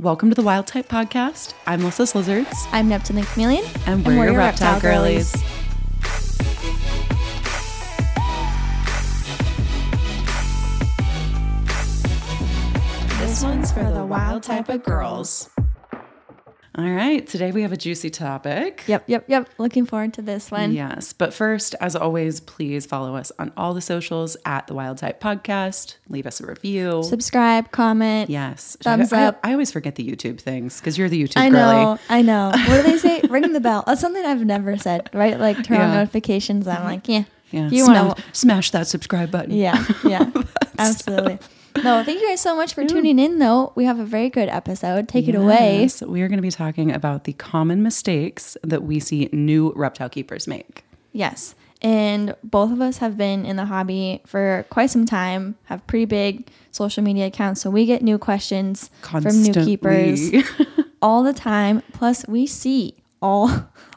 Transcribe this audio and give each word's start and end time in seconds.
Welcome 0.00 0.28
to 0.28 0.36
the 0.36 0.42
Wild 0.42 0.68
Type 0.68 0.88
Podcast. 0.88 1.54
I'm 1.66 1.80
Lyssa's 1.80 2.14
Lizards, 2.14 2.68
I'm 2.70 2.88
Neptune 2.88 3.16
the 3.16 3.22
Chameleon. 3.22 3.64
and 3.84 4.06
we're, 4.06 4.26
your 4.26 4.36
reptile, 4.36 4.80
girlies. 4.80 5.32
This 13.18 13.42
one's 13.42 13.72
for 13.72 13.90
the 13.90 14.06
wild 14.06 14.44
type 14.44 14.68
of 14.68 14.84
girls. 14.84 15.50
All 16.78 16.84
right, 16.88 17.26
today 17.26 17.50
we 17.50 17.62
have 17.62 17.72
a 17.72 17.76
juicy 17.76 18.08
topic. 18.08 18.84
Yep, 18.86 19.02
yep, 19.08 19.24
yep. 19.26 19.48
Looking 19.58 19.84
forward 19.84 20.14
to 20.14 20.22
this 20.22 20.48
one. 20.52 20.72
Yes, 20.72 21.12
but 21.12 21.34
first, 21.34 21.74
as 21.80 21.96
always, 21.96 22.38
please 22.38 22.86
follow 22.86 23.16
us 23.16 23.32
on 23.40 23.52
all 23.56 23.74
the 23.74 23.80
socials 23.80 24.36
at 24.44 24.68
the 24.68 24.74
Wild 24.74 24.98
Type 24.98 25.20
Podcast. 25.20 25.96
Leave 26.08 26.24
us 26.24 26.40
a 26.40 26.46
review. 26.46 27.02
Subscribe, 27.02 27.72
comment. 27.72 28.30
yes, 28.30 28.76
Thumbs 28.80 29.12
I, 29.12 29.22
I- 29.22 29.26
up. 29.26 29.40
I, 29.42 29.50
always 29.52 29.72
forget 29.72 29.96
the 29.96 30.08
YouTube 30.08 30.40
things 30.40 30.78
because 30.78 30.96
you're 30.96 31.08
the 31.08 31.20
YouTube 31.20 31.38
I 31.40 31.50
girly. 31.50 31.56
know, 31.74 31.98
I 32.08 32.22
know. 32.22 32.52
What 32.54 32.84
do 32.86 32.92
they 32.92 32.98
say? 32.98 33.22
Ring 33.28 33.52
the 33.52 33.58
bell. 33.60 33.82
That's 33.84 34.00
something 34.00 34.24
I've 34.24 34.44
never 34.44 34.76
said, 34.76 35.10
right? 35.12 35.36
Like 35.36 35.64
turn 35.64 35.80
on 35.80 35.88
Yeah. 35.90 35.94
notifications. 35.96 36.68
I'm 36.68 36.84
like, 36.84 37.08
yeah, 37.08 37.24
Yeah, 37.50 37.70
You 37.70 37.86
smash, 37.86 37.96
wanna- 38.06 38.22
smash 38.32 38.70
that 38.70 38.86
subscribe 38.86 39.32
button. 39.32 39.50
yeah, 39.50 39.84
yeah, 40.04 40.30
absolutely. 40.78 41.40
No, 41.76 42.02
thank 42.02 42.20
you 42.20 42.28
guys 42.28 42.40
so 42.40 42.56
much 42.56 42.74
for 42.74 42.84
tuning 42.84 43.18
in. 43.18 43.38
Though 43.38 43.72
we 43.74 43.84
have 43.84 43.98
a 43.98 44.04
very 44.04 44.30
good 44.30 44.48
episode. 44.48 45.08
Take 45.08 45.28
it 45.28 45.34
away. 45.34 45.88
We 46.06 46.22
are 46.22 46.28
going 46.28 46.38
to 46.38 46.42
be 46.42 46.50
talking 46.50 46.92
about 46.92 47.24
the 47.24 47.32
common 47.34 47.82
mistakes 47.82 48.56
that 48.62 48.82
we 48.82 49.00
see 49.00 49.28
new 49.32 49.72
reptile 49.76 50.08
keepers 50.08 50.46
make. 50.46 50.84
Yes. 51.12 51.54
And 51.80 52.34
both 52.42 52.72
of 52.72 52.80
us 52.80 52.98
have 52.98 53.16
been 53.16 53.44
in 53.46 53.54
the 53.56 53.66
hobby 53.66 54.20
for 54.26 54.66
quite 54.68 54.90
some 54.90 55.06
time, 55.06 55.56
have 55.64 55.86
pretty 55.86 56.06
big 56.06 56.48
social 56.72 57.04
media 57.04 57.26
accounts. 57.26 57.60
So 57.60 57.70
we 57.70 57.86
get 57.86 58.02
new 58.02 58.18
questions 58.18 58.90
from 59.02 59.42
new 59.42 59.52
keepers 59.52 60.30
all 61.02 61.22
the 61.22 61.32
time. 61.32 61.82
Plus, 61.92 62.26
we 62.26 62.46
see 62.46 62.94
all 63.22 63.50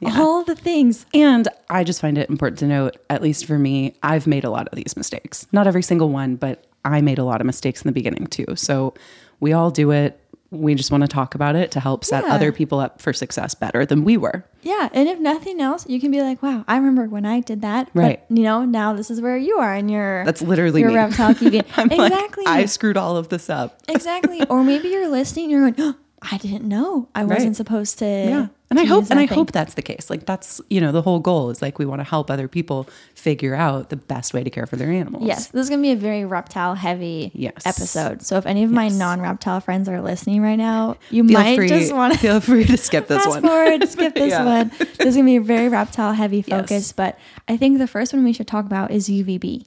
all 0.03 0.43
the 0.43 0.55
things. 0.55 1.05
and 1.13 1.47
I 1.69 1.83
just 1.83 2.01
find 2.01 2.17
it 2.17 2.29
important 2.29 2.59
to 2.59 2.67
note, 2.67 2.97
at 3.09 3.21
least 3.21 3.45
for 3.45 3.57
me, 3.57 3.95
I've 4.03 4.27
made 4.27 4.43
a 4.43 4.49
lot 4.49 4.67
of 4.67 4.75
these 4.75 4.95
mistakes. 4.97 5.47
Not 5.51 5.67
every 5.67 5.83
single 5.83 6.09
one, 6.09 6.35
but 6.35 6.65
I 6.85 7.01
made 7.01 7.17
a 7.19 7.23
lot 7.23 7.41
of 7.41 7.45
mistakes 7.47 7.81
in 7.81 7.87
the 7.87 7.91
beginning 7.93 8.27
too. 8.27 8.45
So 8.55 8.93
we 9.39 9.53
all 9.53 9.71
do 9.71 9.91
it. 9.91 10.17
We 10.49 10.75
just 10.75 10.91
want 10.91 11.01
to 11.01 11.07
talk 11.07 11.33
about 11.33 11.55
it 11.55 11.71
to 11.71 11.79
help 11.79 12.03
set 12.03 12.25
Yeah. 12.25 12.33
other 12.33 12.51
people 12.51 12.79
up 12.79 12.99
for 13.01 13.13
success 13.13 13.55
better 13.55 13.85
than 13.85 14.03
we 14.03 14.17
were. 14.17 14.43
Yeah. 14.63 14.89
And 14.93 15.07
if 15.07 15.17
nothing 15.19 15.61
else, 15.61 15.87
you 15.87 15.99
can 16.01 16.11
be 16.11 16.21
like, 16.21 16.43
wow, 16.43 16.65
I 16.67 16.75
remember 16.75 17.05
when 17.05 17.25
I 17.25 17.39
did 17.39 17.61
that. 17.61 17.89
Right. 17.93 18.21
But, 18.27 18.37
you 18.37 18.43
know, 18.43 18.65
now 18.65 18.91
this 18.93 19.09
is 19.09 19.21
where 19.21 19.37
you 19.37 19.59
are 19.59 19.73
and 19.73 19.89
you're. 19.89 20.25
That's 20.25 20.41
literally 20.41 20.81
your 20.81 20.91
reptile 20.91 21.33
keeping. 21.35 21.63
I'm 21.77 21.87
like, 21.87 22.11
exactly. 22.11 22.43
I 22.47 22.65
screwed 22.65 22.97
all 22.97 23.15
of 23.15 23.29
this 23.29 23.49
up. 23.49 23.79
exactly. 23.87 24.45
Or 24.49 24.63
maybe 24.63 24.89
you're 24.89 25.07
listening, 25.07 25.49
you're 25.49 25.71
going, 25.71 25.75
oh, 25.95 25.95
I 26.29 26.37
didn't 26.37 26.65
know. 26.65 27.07
I 27.15 27.23
wasn't 27.23 27.45
Right. 27.51 27.55
supposed 27.55 27.99
to. 27.99 28.05
Yeah. 28.05 28.47
And 28.71 28.79
I 28.79 28.85
hope 28.85 29.05
and 29.11 29.19
I 29.19 29.27
thing." 29.27 29.35
hope 29.37 29.51
that's 29.51 29.75
the 29.75 29.81
case. 29.83 30.09
Like 30.09 30.25
that's, 30.25 30.59
you 30.69 30.81
know, 30.81 30.91
the 30.91 31.01
whole 31.03 31.19
goal 31.19 31.49
is 31.51 31.61
like 31.61 31.77
we 31.77 31.85
want 31.85 31.99
to 31.99 32.03
help 32.05 32.31
other 32.31 32.47
people 32.47 32.87
figure 33.13 33.53
out 33.53 33.89
the 33.89 33.97
best 33.97 34.33
way 34.33 34.43
to 34.43 34.49
care 34.49 34.65
for 34.65 34.77
their 34.77 34.89
animals. 34.89 35.25
Yes, 35.27 35.47
this 35.47 35.61
is 35.65 35.69
gonna 35.69 35.81
be 35.81 35.91
a 35.91 35.95
very 35.95 36.25
reptile 36.25 36.73
heavy 36.75 37.31
Yes. 37.35 37.65
episode. 37.65 38.21
So 38.23 38.37
if 38.37 38.45
any 38.47 38.63
of 38.63 38.71
my 38.71 38.87
non-reptile 38.87 39.59
friends 39.59 39.87
are 39.89 40.01
listening 40.01 40.41
right 40.41 40.55
now, 40.55 40.95
you 41.09 41.23
Feel 41.27 41.37
might 41.39 41.55
free 41.57 41.67
just 41.67 41.93
want 41.93 42.13
to 42.13 42.19
feel 42.19 42.39
free 42.39 42.63
to 42.65 42.77
skip 42.77 43.07
this 43.07 43.27
one. 43.27 43.41
forward, 43.41 43.87
skip 43.89 44.15
this 44.15 44.29
Yeah. 44.31 44.45
one. 44.45 44.71
This 44.79 44.99
is 45.07 45.15
gonna 45.15 45.25
be 45.25 45.35
a 45.35 45.41
very 45.41 45.67
reptile 45.69 46.13
heavy 46.13 46.43
Yes. 46.47 46.61
focus. 46.61 46.91
But 46.93 47.19
I 47.47 47.57
think 47.57 47.77
the 47.77 47.87
first 47.87 48.13
one 48.13 48.23
we 48.23 48.33
should 48.33 48.47
talk 48.47 48.65
about 48.65 48.91
is 48.91 49.09
UVB 49.09 49.65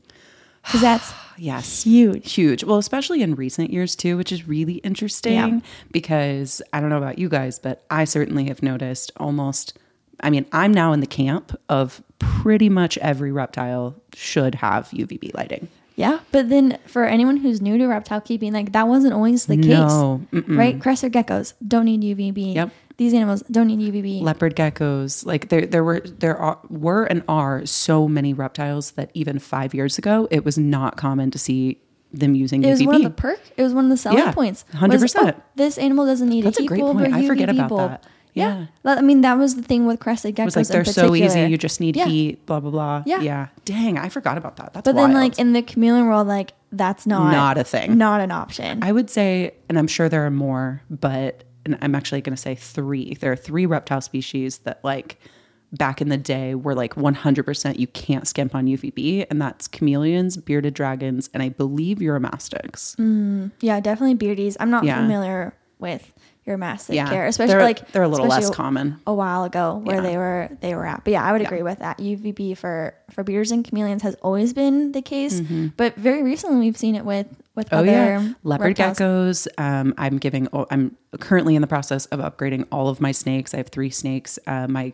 because 0.65 0.81
that's 0.81 1.13
Yes. 1.37 1.83
huge. 1.83 2.33
Huge. 2.33 2.63
Well, 2.63 2.79
especially 2.79 3.21
in 3.21 3.35
recent 3.35 3.71
years 3.73 3.97
too, 3.97 4.17
which 4.17 4.31
is 4.31 4.47
really 4.47 4.75
interesting 4.75 5.33
Yeah. 5.35 5.61
because 5.91 6.63
I 6.73 6.81
don't 6.81 6.91
know 6.91 6.99
about 6.99 7.19
you 7.19 7.29
guys, 7.29 7.59
but 7.59 7.85
I 7.91 8.05
certainly 8.05 8.45
have 8.45 8.63
noticed 8.63 9.11
almost 9.17 9.77
I 10.21 10.31
mean, 10.31 10.47
I'm 10.53 10.73
now 10.73 10.93
in 10.93 11.01
the 11.01 11.09
camp 11.09 11.59
of 11.69 12.01
pretty 12.21 12.69
much 12.69 12.97
every 12.99 13.33
reptile 13.33 13.97
should 14.15 14.55
have 14.55 14.89
UVB 14.91 15.35
lighting. 15.35 15.67
Yeah, 15.97 16.21
but 16.33 16.49
then 16.49 16.79
for 16.87 17.05
anyone 17.05 17.37
who's 17.39 17.61
new 17.61 17.77
to 17.79 17.87
reptile 17.87 18.21
keeping, 18.21 18.53
like 18.53 18.73
that 18.73 18.87
wasn't 18.89 19.13
always 19.13 19.47
the 19.47 19.57
case, 19.57 19.67
No. 19.67 20.21
Right? 20.33 20.81
Crested 20.81 21.13
geckos 21.13 21.55
don't 21.67 21.85
need 21.87 22.03
UVB. 22.03 22.55
Yep. 22.55 22.71
These 22.97 23.13
animals 23.15 23.43
don't 23.51 23.67
need 23.67 23.81
UVB. 23.93 24.23
leopard 24.23 24.55
geckos 24.55 25.27
like 25.27 25.49
there 25.49 25.67
there 25.67 25.83
were 25.83 26.01
there 26.01 26.37
are 26.37 26.59
were 26.69 27.05
and 27.05 27.23
are 27.29 27.67
so 27.67 28.07
many 28.09 28.33
reptiles 28.33 28.93
that 28.93 29.11
even 29.15 29.39
five 29.39 29.75
years 29.75 29.99
ago 29.99 30.29
it 30.31 30.45
was 30.45 30.57
not 30.59 30.97
common 30.97 31.31
to 31.33 31.39
see 31.39 31.81
them 32.13 32.37
using 32.37 32.63
It 32.63 32.71
was 32.71 32.81
UVB. 32.81 32.87
one 32.87 32.95
of 32.97 33.03
the 33.03 33.11
perk. 33.11 33.41
It 33.57 33.63
was 33.63 33.75
one 33.75 33.85
of 33.87 33.91
the 33.91 33.97
selling 33.97 34.19
Yeah, 34.19 34.31
points. 34.33 34.65
100%. 34.73 35.15
oh, 35.35 35.41
this 35.57 35.77
animal 35.79 36.07
doesn't 36.07 36.29
need 36.29 36.45
That's 36.45 36.59
a 36.59 36.61
a 36.61 36.63
heat 36.63 36.69
great 36.69 36.81
bulb 36.81 36.99
point. 36.99 37.13
or 37.13 37.17
I 37.17 37.27
forget 37.27 37.49
about 37.49 37.69
bulb. 37.69 37.91
that. 37.91 38.07
Yeah. 38.35 38.67
Yeah. 38.85 38.95
I 38.95 39.01
mean, 39.01 39.21
that 39.23 39.35
was 39.39 39.57
the 39.57 39.63
thing 39.63 39.87
with 39.87 39.99
crested 40.01 40.37
geckos. 40.37 40.43
it 40.43 40.45
was 40.45 40.57
like 40.57 40.67
they're 40.69 40.85
so 40.85 41.15
easy. 41.17 41.41
You 41.43 41.59
just 41.59 41.81
need 41.81 41.97
Yeah. 41.97 42.07
heat. 42.07 42.47
Blah 42.47 42.61
blah 42.61 42.71
blah. 42.71 43.03
Yeah. 43.07 43.21
yeah. 43.21 43.47
Dang, 43.65 43.99
I 43.99 44.09
forgot 44.09 44.39
about 44.39 44.57
that. 44.57 44.73
That's 44.75 44.85
But 44.85 44.95
wild. 44.95 45.11
then, 45.11 45.15
like 45.17 45.39
in 45.41 45.53
the 45.55 45.63
chameleon 45.63 46.07
world, 46.07 46.29
like 46.29 46.53
that's 46.71 47.07
not 47.07 47.33
Not 47.33 47.59
a 47.59 47.65
thing. 47.65 47.99
not 47.99 48.21
an 48.21 48.31
option. 48.31 48.83
I 48.85 48.93
would 48.93 49.11
say, 49.11 49.55
and 49.69 49.77
I'm 49.79 49.87
sure 49.89 50.09
there 50.09 50.25
are 50.27 50.31
more, 50.33 50.83
but 50.91 51.43
and 51.65 51.79
I'm 51.81 51.95
actually 51.95 52.21
going 52.21 52.37
to 52.37 52.41
say 52.41 52.55
three. 52.55 53.15
There 53.15 53.33
are 53.33 53.37
three 53.37 53.67
reptile 53.67 54.01
species 54.01 54.59
that 54.59 54.81
like 54.85 55.19
back 55.73 56.01
in 56.01 56.09
the 56.09 56.17
day 56.17 56.55
were 56.55 56.75
like 56.75 56.95
100% 56.95 57.79
you 57.79 57.87
can't 57.89 58.29
skimp 58.29 58.55
on 58.55 58.67
UVB, 58.67 59.27
and 59.31 59.41
that's 59.43 59.67
chameleons, 59.67 60.37
bearded 60.37 60.75
dragons, 60.75 61.29
and 61.35 61.43
I 61.43 61.49
believe 61.49 61.99
uromastyx. 61.99 62.97
Mm, 62.97 63.51
yeah, 63.61 63.81
definitely 63.81 64.15
beardies. 64.15 64.57
I'm 64.61 64.71
not 64.71 64.85
Yeah. 64.85 65.01
familiar 65.01 65.55
with 65.79 66.13
uromastyx 66.47 66.95
Yeah, 66.95 67.09
care, 67.09 67.27
especially 67.27 67.55
they're, 67.55 67.63
like 67.63 67.91
they're 67.93 68.03
a 68.03 68.09
little 68.09 68.27
less 68.27 68.51
common. 68.51 69.01
A 69.07 69.15
while 69.15 69.45
ago, 69.45 69.81
where 69.83 69.97
Yeah. 69.97 70.03
they 70.03 70.17
were 70.17 70.49
they 70.61 70.75
were 70.75 70.87
at, 70.87 71.03
but 71.05 71.13
yeah, 71.13 71.25
I 71.25 71.33
would 71.33 71.41
agree 71.41 71.63
with 71.63 71.79
that. 71.81 71.99
UVB 71.99 72.55
for 72.57 72.95
for 73.11 73.25
beards 73.25 73.51
and 73.51 73.65
chameleons 73.65 74.03
has 74.03 74.15
always 74.17 74.53
been 74.53 74.93
the 74.93 75.03
case, 75.03 75.41
mm-hmm. 75.41 75.69
but 75.77 75.97
very 75.97 76.23
recently 76.23 76.59
we've 76.61 76.77
seen 76.77 76.95
it 76.95 77.05
with 77.05 77.27
with 77.55 77.67
Mm-hmm. 77.71 77.75
Oh 77.77 77.79
other 77.79 77.91
yeah, 77.91 78.33
leopard 78.43 78.79
reptiles. 78.79 78.99
geckos. 78.99 79.47
Um, 79.59 79.95
I'm 79.99 80.19
giving. 80.19 80.49
I'm 80.71 80.97
currently 81.21 81.55
in 81.57 81.61
the 81.63 81.69
process 81.69 82.07
of 82.07 82.21
upgrading 82.21 82.67
all 82.73 82.89
of 82.89 83.01
my 83.01 83.13
snakes. 83.13 83.55
I 83.55 83.59
have 83.59 83.69
three 83.69 83.91
snakes. 83.91 84.39
Uh, 84.47 84.67
my 84.69 84.93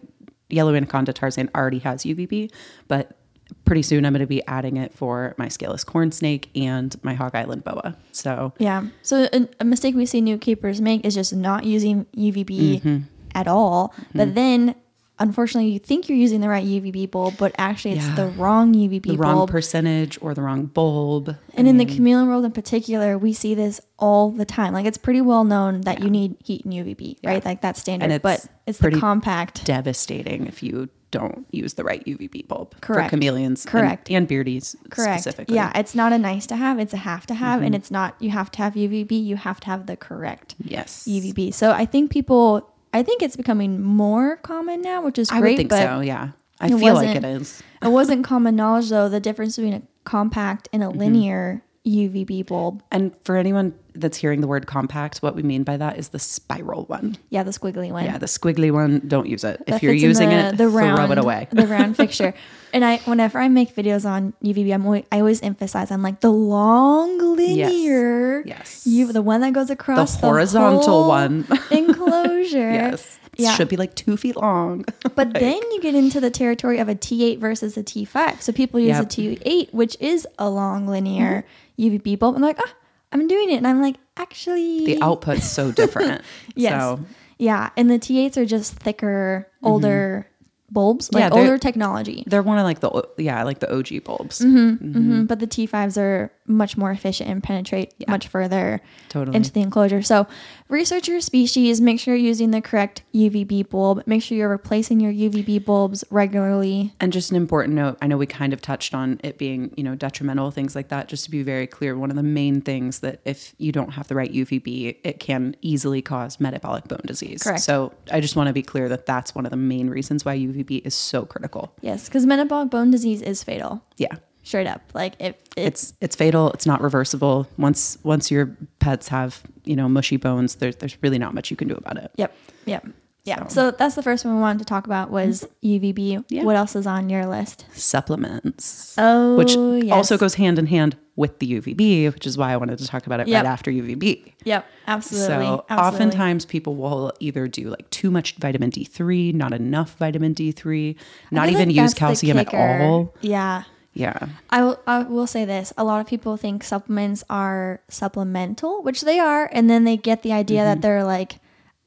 yellow 0.49 0.75
anaconda 0.75 1.13
Tarzan 1.13 1.49
already 1.55 1.79
has 1.81 2.03
UVB, 2.03 2.51
but 2.89 3.17
pretty 3.65 3.83
soon 3.83 4.05
I'm 4.05 4.13
going 4.13 4.21
to 4.21 4.27
be 4.27 4.45
adding 4.47 4.77
it 4.77 4.93
for 4.93 5.35
my 5.39 5.49
scaleless 5.49 5.85
corn 5.85 6.13
snake 6.13 6.51
and 6.55 6.95
my 7.03 7.15
Hog 7.15 7.35
Island 7.35 7.65
boa. 7.65 7.97
So 8.13 8.53
Yeah. 8.59 8.87
So 9.03 9.29
a, 9.33 9.49
a 9.61 9.65
mistake 9.65 9.95
we 9.95 10.07
see 10.07 10.21
new 10.21 10.39
keepers 10.39 10.81
make 10.81 11.05
is 11.05 11.15
just 11.15 11.35
not 11.35 11.65
using 11.65 12.05
UVB 12.17 12.47
Mm-hmm. 12.81 12.99
at 13.35 13.49
all. 13.49 13.95
But 14.15 14.35
then, 14.35 14.75
unfortunately, 15.21 15.71
you 15.71 15.79
think 15.79 16.09
you're 16.09 16.19
using 16.19 16.41
the 16.41 16.49
right 16.49 16.65
UVB 16.67 17.11
bulb, 17.11 17.35
but 17.39 17.55
actually 17.59 17.93
it's 17.93 18.07
Yeah. 18.09 18.15
the 18.17 18.27
wrong 18.31 18.75
UVB 18.75 19.03
bulb. 19.09 19.19
the 19.19 19.23
wrong 19.23 19.47
percentage 19.47 20.19
or 20.21 20.35
the 20.35 20.43
wrong 20.43 20.67
bulb. 20.67 21.37
and 21.55 21.69
in 21.69 21.77
the 21.77 21.85
chameleon 21.85 22.27
world 22.29 22.45
in 22.45 22.53
particular, 22.53 23.17
we 23.19 23.33
see 23.33 23.55
this 23.55 23.81
all 23.99 24.31
the 24.31 24.45
time. 24.45 24.73
Like 24.73 24.87
it's 24.87 24.99
pretty 24.99 25.21
well 25.21 25.45
known 25.45 25.83
that 25.83 26.03
you 26.03 26.11
need 26.11 26.37
heat 26.43 26.65
and 26.65 26.75
UVB, 26.75 27.19
right? 27.25 27.45
Like 27.45 27.61
that's 27.61 27.81
standard. 27.81 28.05
And 28.05 28.13
it's 28.15 28.23
but 28.23 28.47
it's 28.67 28.79
the 28.79 28.91
compact. 28.91 29.65
devastating 29.65 30.47
if 30.47 30.63
you 30.63 30.89
don't 31.11 31.45
use 31.51 31.75
the 31.75 31.83
right 31.83 32.05
UVB 32.07 32.47
bulb 32.47 32.73
for 32.75 32.81
Correct. 32.81 33.11
chameleons 33.11 33.65
Correct. 33.67 34.09
and, 34.13 34.29
beardies 34.29 34.77
Correct. 34.91 35.21
specifically. 35.23 35.57
Mm-hmm. 35.57 35.75
Yeah, 35.75 35.81
it's 35.81 35.95
not 35.97 36.13
a 36.13 36.19
nice 36.19 36.47
to 36.47 36.57
have; 36.57 36.79
it's 36.79 36.95
a 36.95 36.99
have 36.99 37.27
to 37.27 37.35
have, 37.35 37.63
and 37.63 37.75
it's 37.75 37.91
not 37.91 38.15
you 38.21 38.31
have 38.31 38.51
to 38.53 38.59
have 38.59 38.75
UVB. 38.75 39.11
You 39.25 39.35
have 39.37 39.59
to 39.61 39.67
have 39.67 39.87
the 39.87 39.97
correct 39.97 40.55
Yes. 40.63 41.05
UVB. 41.09 41.53
So 41.53 41.73
I 41.73 41.85
think 41.85 42.11
people, 42.13 42.71
I 42.93 43.03
think 43.03 43.23
it's 43.23 43.37
becoming 43.37 43.81
more 43.83 44.37
common 44.39 44.83
now, 44.83 45.03
which 45.03 45.19
is 45.19 45.31
great. 45.31 45.55
I 45.55 45.57
think 45.57 45.73
so. 45.73 46.01
Yeah. 46.01 46.31
I 46.61 46.69
feel 46.69 46.95
like 46.95 47.15
it 47.17 47.23
wasn't- 47.23 47.63
it 47.83 47.89
wasn't 47.89 48.25
common 48.25 48.57
knowledge 48.57 48.91
though 48.91 49.09
the 49.09 49.21
difference 49.21 49.57
between 49.57 49.75
a 49.75 49.83
compact 50.05 50.69
and 50.73 50.83
a 50.83 50.87
Mm-hmm. 50.87 50.99
linear 50.99 51.63
UVB 51.87 52.47
bulb. 52.47 52.83
And 52.93 53.15
for 53.25 53.37
anyone 53.37 53.75
that's 53.95 54.19
hearing 54.19 54.41
the 54.43 54.47
word 54.47 54.67
compact, 54.67 55.19
what 55.19 55.35
we 55.35 55.43
mean 55.43 55.63
by 55.65 55.77
that 55.79 55.99
is 55.99 56.11
the 56.11 56.19
spiral 56.19 56.85
one. 56.85 57.17
Yeah, 57.31 57.43
the 57.43 57.51
squiggly 57.53 57.91
one. 57.91 58.05
Yeah, 58.05 58.19
the 58.19 58.27
squiggly 58.27 58.71
one, 58.71 59.01
don't 59.09 59.27
use 59.27 59.45
it. 59.45 59.65
that 59.67 59.77
if 59.77 59.83
you're 59.83 59.95
using 59.95 60.29
the, 60.29 60.49
it, 60.49 60.57
the 60.59 60.69
throw 60.71 60.95
round, 60.95 61.13
it 61.13 61.19
away. 61.19 61.49
the 61.51 61.67
round 61.67 61.97
fixture. 61.97 62.35
And 62.73 62.85
I, 62.85 62.99
whenever 62.99 63.41
I 63.41 63.49
make 63.49 63.75
videos 63.75 64.09
on 64.09 64.33
UVB, 64.45 64.73
I'm 64.73 64.87
always, 64.87 65.03
I 65.11 65.19
always 65.19 65.43
emphasize 65.43 65.91
I'm 65.91 66.03
like 66.03 66.21
the 66.21 66.31
long 66.31 67.19
linear, 67.35 68.43
Yes. 68.47 68.87
you 68.87 69.13
the 69.13 69.23
one 69.23 69.41
that 69.41 69.53
goes 69.53 69.71
across 69.71 70.15
the, 70.21 70.27
horizontal 70.29 70.83
whole 70.83 71.09
one. 71.09 71.47
enclosure. 71.73 72.71
yes. 72.73 73.19
It 73.33 73.41
Yeah. 73.45 73.55
should 73.57 73.69
be 73.69 73.77
like 73.77 73.97
two 73.97 74.17
feet 74.17 74.37
long. 74.37 74.85
But 75.17 75.35
then 75.35 75.57
you 75.73 75.81
get 75.81 75.97
into 75.97 76.21
the 76.21 76.31
territory 76.31 76.79
of 76.79 76.89
a 76.89 76.95
T8 76.95 77.39
versus 77.41 77.77
a 77.77 77.83
T5. 77.83 78.41
So 78.41 78.53
people 78.53 78.79
use 78.79 78.99
Yep. 78.99 79.03
a 79.03 79.07
T8, 79.07 79.75
which 79.75 79.97
is 79.99 80.27
a 80.39 80.49
long 80.49 80.87
linear 80.87 81.43
mm-hmm. 81.43 81.49
UVB 81.81 82.19
bulb. 82.19 82.35
And 82.35 82.45
they're 82.45 82.51
like, 82.51 82.61
ah, 82.61 82.75
I'm 83.13 83.27
doing 83.27 83.51
it. 83.51 83.57
And 83.57 83.67
I'm 83.67 83.81
like, 83.81 83.97
actually. 84.17 84.85
the 84.87 84.99
output's 85.03 85.49
so 85.49 85.73
different. 85.81 86.23
Yes. 86.55 86.73
So 86.81 87.01
Yeah. 87.39 87.71
And 87.77 87.91
the 87.91 87.99
T8s 87.99 88.37
are 88.37 88.45
just 88.47 88.75
thicker, 88.75 89.49
older 89.63 90.27
bulbs, 90.71 91.13
like 91.13 91.25
Mm-hmm. 91.25 91.35
Yeah, 91.35 91.41
older 91.41 91.59
technology. 91.59 92.23
they're 92.27 92.43
one 92.43 92.59
of 92.59 92.65
like 92.65 92.79
the, 92.81 92.91
yeah, 93.19 93.43
like 93.43 93.59
the 93.59 93.73
OG 93.75 94.05
bulbs. 94.05 94.41
Mhm. 94.41 95.27
But 95.27 95.41
the 95.41 95.47
T5s 95.49 95.97
are 96.01 96.31
much 96.51 96.77
more 96.77 96.91
efficient 96.91 97.31
and 97.31 97.43
penetrate 97.43 97.95
Yeah. 97.99 98.11
much 98.11 98.29
further 98.29 98.81
Totally. 99.09 99.37
into 99.37 99.53
the 99.53 99.61
enclosure. 99.61 100.03
So 100.03 100.27
research 100.69 101.09
your 101.09 101.21
species, 101.21 101.81
make 101.81 101.99
sure 102.01 102.15
you're 102.15 102.27
using 102.27 102.51
the 102.51 102.61
correct 102.61 103.03
UVB 103.15 103.63
bulb, 103.63 104.03
make 104.07 104.23
sure 104.23 104.37
you're 104.37 104.49
replacing 104.49 105.01
your 105.01 105.13
UVB 105.13 105.65
bulbs 105.65 106.05
regularly. 106.11 106.93
And 107.01 107.13
just 107.13 107.31
an 107.31 107.37
important 107.37 107.75
note, 107.75 107.99
I 108.03 108.07
know 108.07 108.17
we 108.17 108.27
kind 108.27 108.53
of 108.53 108.61
touched 108.61 108.95
on 108.95 109.21
it 109.25 109.39
being, 109.39 109.73
you 109.77 109.85
know, 109.85 109.95
detrimental, 109.95 110.51
things 110.51 110.75
like 110.75 110.89
that. 110.89 111.09
Just 111.09 111.25
to 111.25 111.31
be 111.31 111.43
very 111.43 111.67
clear, 111.67 111.97
one 111.97 112.11
of 112.11 112.17
the 112.17 112.23
main 112.23 112.61
things 112.61 113.01
that 113.01 113.21
if 113.25 113.55
you 113.59 113.73
don't 113.73 113.91
have 113.91 114.09
the 114.09 114.15
right 114.15 114.33
UVB, 114.33 114.97
it 115.05 115.21
can 115.21 115.57
easily 115.63 116.03
cause 116.03 116.41
metabolic 116.41 116.89
bone 116.89 117.01
disease. 117.05 117.43
Correct. 117.43 117.61
So 117.63 117.93
I 118.13 118.21
just 118.21 118.37
want 118.37 118.47
to 118.49 118.53
be 118.53 118.63
clear 118.63 118.89
that 118.89 119.07
that's 119.07 119.35
one 119.35 119.45
of 119.45 119.51
the 119.51 119.57
main 119.57 119.89
reasons 119.91 120.25
why 120.25 120.37
UVB 120.37 120.83
is 120.85 120.95
so 120.95 121.25
critical. 121.25 121.73
Yes, 121.81 122.07
because 122.09 122.27
metabolic 122.27 122.71
bone 122.71 122.91
disease 122.91 123.23
is 123.23 123.43
fatal. 123.43 123.83
Yeah. 123.97 124.17
Straight 124.51 124.67
up. 124.67 124.83
Like 124.95 125.15
if 125.21 125.37
it's, 125.57 125.91
It's 125.91 125.93
it's 126.01 126.17
fatal. 126.17 126.51
It's 126.51 126.67
not 126.67 126.81
reversible. 126.83 127.47
Once 127.57 127.99
once 128.03 128.33
your 128.33 128.57
pets 128.81 129.07
have, 129.07 129.45
you 129.65 129.77
know, 129.77 129.89
mushy 129.89 130.17
bones, 130.17 130.57
there's 130.57 130.75
there's 130.75 131.01
really 131.03 131.19
not 131.19 131.35
much 131.35 131.53
you 131.53 131.57
can 131.57 131.69
do 131.69 131.77
about 131.77 131.99
it. 131.99 132.11
Yep. 132.17 132.37
Yep. 132.65 132.87
Yeah. 133.23 133.47
So- 133.47 133.55
So, 133.55 133.71
that's 133.71 133.95
the 133.95 134.03
first 134.03 134.25
one 134.25 134.35
we 134.35 134.41
wanted 134.41 134.59
to 134.59 134.65
talk 134.65 134.87
about 134.87 135.13
was 135.13 135.47
mm-hmm. 135.63 135.87
UVB. 135.87 136.25
Yeah. 136.31 136.43
What 136.43 136.57
else 136.57 136.75
is 136.75 136.85
on 136.85 137.09
your 137.11 137.27
list? 137.27 137.65
Supplements. 137.75 138.97
Oh, 138.99 139.37
which 139.37 139.55
yes. 139.55 139.95
also 139.95 140.19
goes 140.19 140.35
hand 140.35 140.59
in 140.59 140.67
hand 140.67 140.97
with 141.15 141.39
the 141.39 141.61
UVB, 141.61 142.13
which 142.13 142.27
is 142.27 142.37
why 142.37 142.53
I 142.53 142.57
wanted 142.57 142.79
to 142.79 142.89
talk 142.89 143.07
about 143.07 143.21
it 143.21 143.29
Yep. 143.29 143.45
right 143.45 143.49
after 143.49 143.71
UVB. 143.71 144.33
Yep. 144.43 144.67
Absolutely. 144.89 145.27
So 145.29 145.65
absolutely. 145.69 145.77
oftentimes 145.77 146.45
people 146.45 146.75
will 146.75 147.13
either 147.21 147.47
do 147.47 147.69
like 147.71 147.89
too 147.91 148.11
much 148.11 148.35
vitamin 148.35 148.73
D3, 148.73 149.33
not 149.33 149.53
enough 149.53 149.97
vitamin 149.97 150.35
D3, 150.35 150.97
not 151.31 151.51
even 151.51 151.69
like 151.69 151.77
use 151.77 151.95
calcium 151.95 152.37
at 152.39 152.53
all. 152.53 153.15
Yeah. 153.21 153.63
Yeah. 153.93 154.29
I 154.51 154.63
will, 154.63 154.79
I 154.87 155.03
will 155.03 155.27
say 155.27 155.45
this. 155.45 155.73
A 155.77 155.83
lot 155.85 156.01
of 156.01 156.07
people 156.07 156.37
think 156.37 156.63
supplements 156.63 157.25
are 157.29 157.81
supplemental, 157.89 158.83
which 158.83 159.01
they 159.03 159.19
are. 159.19 159.49
And 159.53 159.69
then 159.69 159.85
they 159.85 159.97
get 159.97 160.23
the 160.23 160.33
idea 160.33 160.61
Mm-hmm. 160.61 160.69
that 160.71 160.83
they're 160.83 161.05
like 161.05 161.41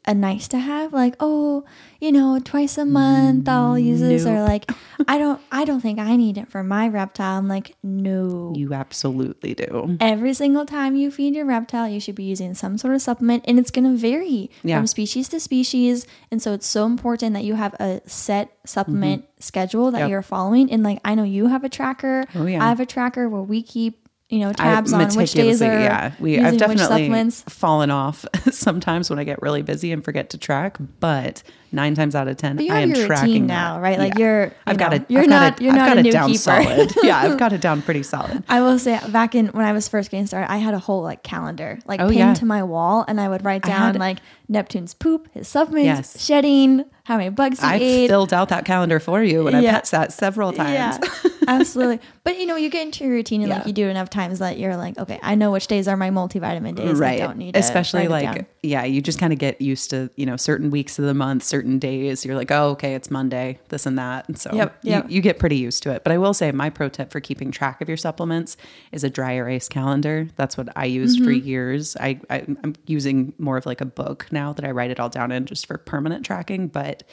a 0.05 0.13
nice 0.13 0.47
to 0.49 0.59
have, 0.59 0.91
like, 0.93 1.15
oh, 1.19 1.63
you 2.01 2.11
know, 2.11 2.37
twice 2.43 2.77
a 2.77 2.85
month 2.85 3.47
I'll 3.47 3.79
use 3.79 4.01
this. 4.01 4.25
Or 4.25 4.41
like, 4.41 4.69
I 5.07 5.17
don't, 5.17 5.39
I 5.51 5.63
don't 5.63 5.79
think 5.79 5.97
I 5.99 6.15
need 6.17 6.37
it 6.37 6.49
for 6.49 6.63
my 6.63 6.87
reptile. 6.89 7.37
I'm 7.37 7.47
like, 7.47 7.75
no. 7.81 8.53
You 8.55 8.73
absolutely 8.73 9.53
do. 9.53 9.97
Every 10.01 10.33
single 10.33 10.65
time 10.65 10.95
you 10.95 11.09
feed 11.11 11.35
your 11.35 11.45
reptile, 11.45 11.87
you 11.87 11.99
should 11.99 12.15
be 12.15 12.23
using 12.25 12.53
some 12.53 12.77
sort 12.77 12.95
of 12.95 13.01
supplement, 13.01 13.45
and 13.47 13.57
it's 13.59 13.71
going 13.71 13.85
to 13.85 13.95
vary 13.97 14.51
Yeah. 14.63 14.77
from 14.79 14.87
species 14.87 15.29
to 15.29 15.39
species. 15.39 16.05
And 16.31 16.41
so 16.41 16.53
it's 16.53 16.67
so 16.67 16.85
important 16.85 17.33
that 17.35 17.43
you 17.45 17.55
have 17.55 17.73
a 17.75 18.01
set 18.05 18.51
supplement 18.65 19.25
schedule 19.39 19.91
that 19.91 19.97
Mm-hmm. 19.97 20.03
Yep. 20.03 20.09
you're 20.09 20.21
following. 20.21 20.71
And 20.71 20.83
like, 20.83 20.99
I 21.05 21.15
know 21.15 21.23
you 21.23 21.47
have 21.47 21.63
a 21.63 21.69
tracker. 21.69 22.25
Oh, 22.35 22.45
yeah. 22.45 22.63
I 22.63 22.67
have 22.67 22.79
a 22.81 22.85
tracker 22.85 23.29
where 23.29 23.41
we 23.41 23.61
keep, 23.63 24.02
you 24.33 24.39
know, 24.39 24.49
I 24.49 24.53
tabs 24.53 24.91
on 24.91 25.07
which 25.15 25.33
days 25.33 25.61
are 25.61 25.79
yeah. 25.79 26.13
We 26.19 26.31
using 26.31 26.45
I've 26.45 26.57
definitely 26.57 27.29
fallen 27.31 27.91
off 27.91 28.25
sometimes 28.51 29.09
when 29.09 29.19
I 29.19 29.23
get 29.23 29.41
really 29.41 29.61
busy 29.61 29.91
and 29.91 30.03
forget 30.03 30.31
to 30.31 30.37
track, 30.39 30.77
but 30.99 31.43
nine 31.73 31.95
times 31.95 32.15
out 32.15 32.27
of 32.27 32.37
ten, 32.37 32.59
I 32.59 32.79
am 32.81 32.93
tracking 32.93 33.09
routine 33.09 33.47
that. 33.47 33.53
now, 33.53 33.79
right? 33.81 33.97
Like 33.99 34.13
Yeah. 34.17 34.25
you're, 34.25 34.45
you 34.45 34.51
I've 34.67 34.77
got 34.77 34.91
know, 34.91 34.95
it. 34.97 35.05
You're 35.09 35.21
I've 35.23 35.29
not. 35.29 35.53
it, 35.59 35.63
you're 35.63 35.71
I've 35.73 35.77
not 35.77 35.87
got 35.89 35.97
a 35.97 36.03
new 36.03 36.11
down 36.11 36.27
keeper. 36.29 36.39
solid. 36.39 36.91
yeah, 37.03 37.17
I've 37.17 37.37
got 37.37 37.53
it 37.53 37.61
down 37.61 37.81
pretty 37.81 38.03
solid. 38.03 38.43
I 38.47 38.61
will 38.61 38.77
say 38.79 38.99
back 39.09 39.35
in 39.35 39.47
when 39.47 39.65
I 39.65 39.73
was 39.73 39.87
first 39.87 40.11
getting 40.11 40.27
started, 40.27 40.51
I 40.51 40.57
had 40.57 40.73
a 40.73 40.79
whole 40.79 41.01
like 41.01 41.23
calendar 41.23 41.79
like 41.85 41.99
Oh, 41.99 42.07
pinned 42.07 42.19
yeah. 42.19 42.33
to 42.35 42.45
my 42.45 42.63
wall, 42.63 43.03
and 43.07 43.19
I 43.19 43.27
would 43.27 43.43
write 43.43 43.63
down 43.63 43.93
had- 43.93 43.99
like 43.99 44.19
Neptune's 44.49 44.93
poop, 44.93 45.27
his 45.33 45.47
supplements, 45.47 45.85
Yes. 46.15 46.23
shedding, 46.25 46.85
how 47.05 47.17
many 47.17 47.29
bugs 47.29 47.59
he 47.59 47.65
ate. 47.65 47.69
I 47.69 47.75
ate. 47.77 48.07
filled 48.09 48.33
out 48.33 48.49
that 48.49 48.65
calendar 48.65 48.99
for 48.99 49.23
you 49.23 49.47
and 49.47 49.55
I 49.57 49.61
Yeah. 49.61 49.71
pet 49.71 49.85
that 49.91 50.13
several 50.13 50.53
times. 50.53 50.73
Yeah, 51.03 51.39
absolutely. 51.47 51.99
But 52.25 52.39
you 52.39 52.45
know, 52.45 52.55
you 52.55 52.69
get 52.69 52.85
into 52.85 53.03
your 53.03 53.11
routine 53.13 53.41
and 53.41 53.49
like 53.49 53.65
you 53.67 53.73
do 53.73 53.85
it 53.87 53.89
enough 53.89 54.09
times 54.09 54.39
that 54.39 54.57
you're 54.57 54.77
like, 54.77 54.97
okay, 54.97 55.19
I 55.21 55.35
know 55.35 55.51
which 55.51 55.67
days 55.67 55.89
are 55.89 55.97
my 55.97 56.09
multivitamin 56.09 56.75
days. 56.75 56.97
right 56.97 57.21
I 57.21 57.25
don't 57.25 57.37
need 57.37 57.57
especially 57.57 58.07
like 58.07 58.45
yeah 58.61 58.85
you 58.85 59.01
just 59.01 59.19
kind 59.19 59.33
of 59.33 59.39
get 59.39 59.59
used 59.59 59.89
to 59.89 60.09
you 60.15 60.25
know 60.25 60.37
certain 60.37 60.69
weeks 60.71 60.97
of 60.99 61.05
the 61.05 61.13
month 61.13 61.43
certain 61.43 61.62
days 61.79 62.25
you're 62.25 62.35
like 62.35 62.51
oh 62.51 62.69
okay 62.69 62.93
it's 62.95 63.09
monday 63.11 63.59
this 63.69 63.85
and 63.85 63.97
that 63.97 64.27
and 64.27 64.37
so 64.37 64.53
Yep, 64.53 64.77
you, 64.83 64.91
yep. 64.91 65.05
you 65.09 65.21
get 65.21 65.39
pretty 65.39 65.57
used 65.57 65.83
to 65.83 65.91
it 65.91 66.03
but 66.03 66.11
i 66.11 66.17
will 66.17 66.33
say 66.33 66.51
my 66.51 66.69
pro 66.69 66.89
tip 66.89 67.11
for 67.11 67.19
keeping 67.19 67.51
track 67.51 67.81
of 67.81 67.87
your 67.87 67.97
supplements 67.97 68.57
is 68.91 69.03
a 69.03 69.09
dry 69.09 69.33
erase 69.33 69.67
calendar 69.69 70.27
that's 70.35 70.57
what 70.57 70.69
i 70.75 70.85
used 70.85 71.19
for 71.23 71.29
Mm-hmm. 71.31 71.47
years 71.47 71.95
I, 71.99 72.19
I 72.29 72.45
i'm 72.63 72.75
using 72.85 73.33
more 73.37 73.57
of 73.57 73.65
like 73.65 73.81
a 73.81 73.85
book 73.85 74.27
now 74.31 74.53
that 74.53 74.65
i 74.65 74.71
write 74.71 74.91
it 74.91 74.99
all 74.99 75.09
down 75.09 75.31
in 75.31 75.45
just 75.45 75.65
for 75.65 75.77
permanent 75.77 76.25
tracking 76.25 76.67
but 76.67 77.03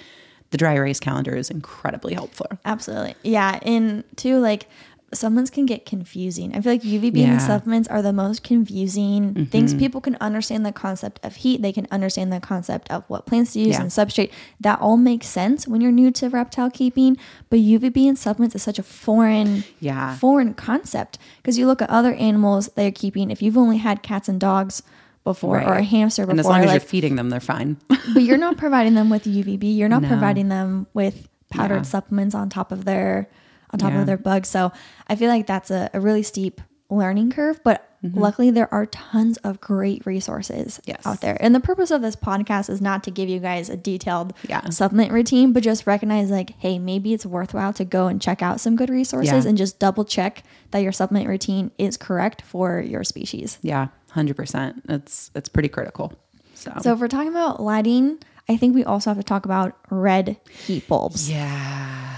the 0.51 0.59
dry 0.59 0.75
erase 0.75 0.99
calendar 0.99 1.37
is 1.37 1.49
incredibly 1.49 2.13
helpful 2.13 2.49
Absolutely. 2.65 3.15
Yeah. 3.23 3.61
And 3.63 4.03
two, 4.17 4.39
like 4.41 4.67
supplements 5.13 5.51
can 5.51 5.67
get 5.67 5.85
confusing. 5.87 6.55
I 6.55 6.61
feel 6.61 6.73
like 6.73 6.83
UVB 6.83 7.07
and 7.09 7.17
Yeah. 7.17 7.37
Mm-hmm. 7.39 7.47
supplements 7.47 7.89
are 7.89 8.01
the 8.03 8.13
most 8.13 8.43
confusing 8.45 9.47
things. 9.51 9.75
People 9.75 10.01
can 10.01 10.17
understand 10.21 10.65
the 10.65 10.73
concept 10.73 11.19
of 11.25 11.37
heat. 11.37 11.63
They 11.63 11.73
can 11.73 11.87
understand 11.91 12.33
the 12.33 12.39
concept 12.41 12.91
of 12.91 13.05
what 13.09 13.27
plants 13.27 13.53
to 13.55 13.59
use 13.59 13.71
Yeah. 13.77 13.83
and 13.83 13.91
substrate. 13.91 14.31
That 14.61 14.81
all 14.81 14.97
makes 14.97 15.27
sense 15.27 15.67
when 15.67 15.81
you're 15.81 15.91
new 15.93 16.11
to 16.13 16.29
reptile 16.29 16.71
keeping. 16.71 17.17
But 17.49 17.59
UVB 17.59 18.09
and 18.09 18.17
supplements 18.19 18.55
is 18.55 18.63
such 18.63 18.79
a 18.79 18.83
foreign, 18.85 19.65
Yeah. 19.81 20.17
foreign 20.17 20.55
concept 20.55 21.19
because 21.39 21.59
you 21.59 21.67
look 21.67 21.83
at 21.83 21.91
other 21.91 22.15
animals 22.15 22.69
that 22.77 22.83
you're 22.83 22.93
keeping. 22.93 23.31
If 23.31 23.43
you've 23.43 23.59
only 23.59 23.79
had 23.79 24.03
cats 24.03 24.29
and 24.29 24.39
dogs 24.39 24.83
before 25.25 25.61
or 25.61 25.75
a 25.75 25.83
hamster 25.83 26.23
before, 26.23 26.31
and 26.31 26.41
as 26.41 26.47
long 26.47 26.61
as 26.61 26.67
like, 26.67 26.75
you're 26.75 26.89
feeding 26.89 27.17
them 27.17 27.29
they're 27.29 27.41
fine 27.41 27.77
but 28.15 28.23
you're 28.23 28.39
not 28.39 28.57
providing 28.57 28.95
them 28.95 29.11
with 29.11 29.25
UVB. 29.25 29.77
You're 29.77 29.89
not 29.89 30.03
No. 30.03 30.09
providing 30.09 30.49
them 30.49 30.87
with 30.95 31.29
powdered 31.51 31.77
Yeah. 31.77 31.83
supplements 31.83 32.35
on 32.35 32.49
top 32.49 32.73
of 32.73 32.85
their 32.87 33.29
on 33.73 33.79
top 33.79 33.93
Yeah. 33.93 34.01
of 34.01 34.07
their 34.07 34.19
bugs. 34.19 34.49
So 34.49 34.73
I 35.09 35.17
feel 35.17 35.29
like 35.29 35.47
that's 35.47 35.71
a, 35.71 35.91
a 35.95 36.01
really 36.01 36.23
steep 36.23 36.61
learning 36.89 37.31
curve. 37.31 37.61
But 37.63 37.87
luckily 38.03 38.51
there 38.51 38.73
are 38.73 38.87
tons 38.87 39.37
of 39.39 39.61
great 39.61 40.05
resources 40.07 40.79
Mm-hmm. 40.79 40.91
Yes. 40.91 41.07
out 41.07 41.21
there. 41.21 41.37
And 41.39 41.55
the 41.55 41.61
purpose 41.61 41.91
of 41.91 42.01
this 42.03 42.17
podcast 42.17 42.69
is 42.71 42.81
not 42.81 43.05
to 43.05 43.11
give 43.11 43.29
you 43.29 43.39
guys 43.39 43.69
a 43.69 43.77
detailed 43.77 44.33
Yeah. 44.49 44.69
supplement 44.71 45.13
routine, 45.13 45.53
but 45.53 45.63
just 45.63 45.87
recognize 45.87 46.31
like, 46.31 46.51
hey, 46.59 46.79
maybe 46.79 47.13
it's 47.13 47.25
worthwhile 47.27 47.73
to 47.75 47.85
go 47.85 48.07
and 48.09 48.21
check 48.21 48.43
out 48.43 48.59
some 48.59 48.75
good 48.75 48.89
resources 48.91 49.45
Yeah. 49.45 49.49
and 49.49 49.57
just 49.59 49.79
double 49.79 50.05
check 50.05 50.43
that 50.73 50.79
your 50.81 50.93
supplement 50.93 51.29
routine 51.29 51.71
is 51.79 51.97
correct 51.97 52.43
for 52.43 52.81
your 52.81 53.05
species. 53.05 53.59
yeah 53.63 53.89
100% 54.15 54.81
it's 54.89 55.31
it's 55.37 55.49
pretty 55.49 55.69
critical 55.69 56.13
so, 56.55 56.73
So 56.83 56.93
if 56.95 56.99
we're 57.01 57.07
talking 57.09 57.29
about 57.31 57.63
lighting, 57.63 58.19
I 58.49 58.57
think 58.57 58.75
we 58.75 58.83
also 58.85 59.11
have 59.11 59.17
to 59.19 59.23
talk 59.23 59.45
about 59.45 59.77
red 59.91 60.37
heat 60.67 60.89
bulbs. 60.89 61.31
yeah 61.31 62.10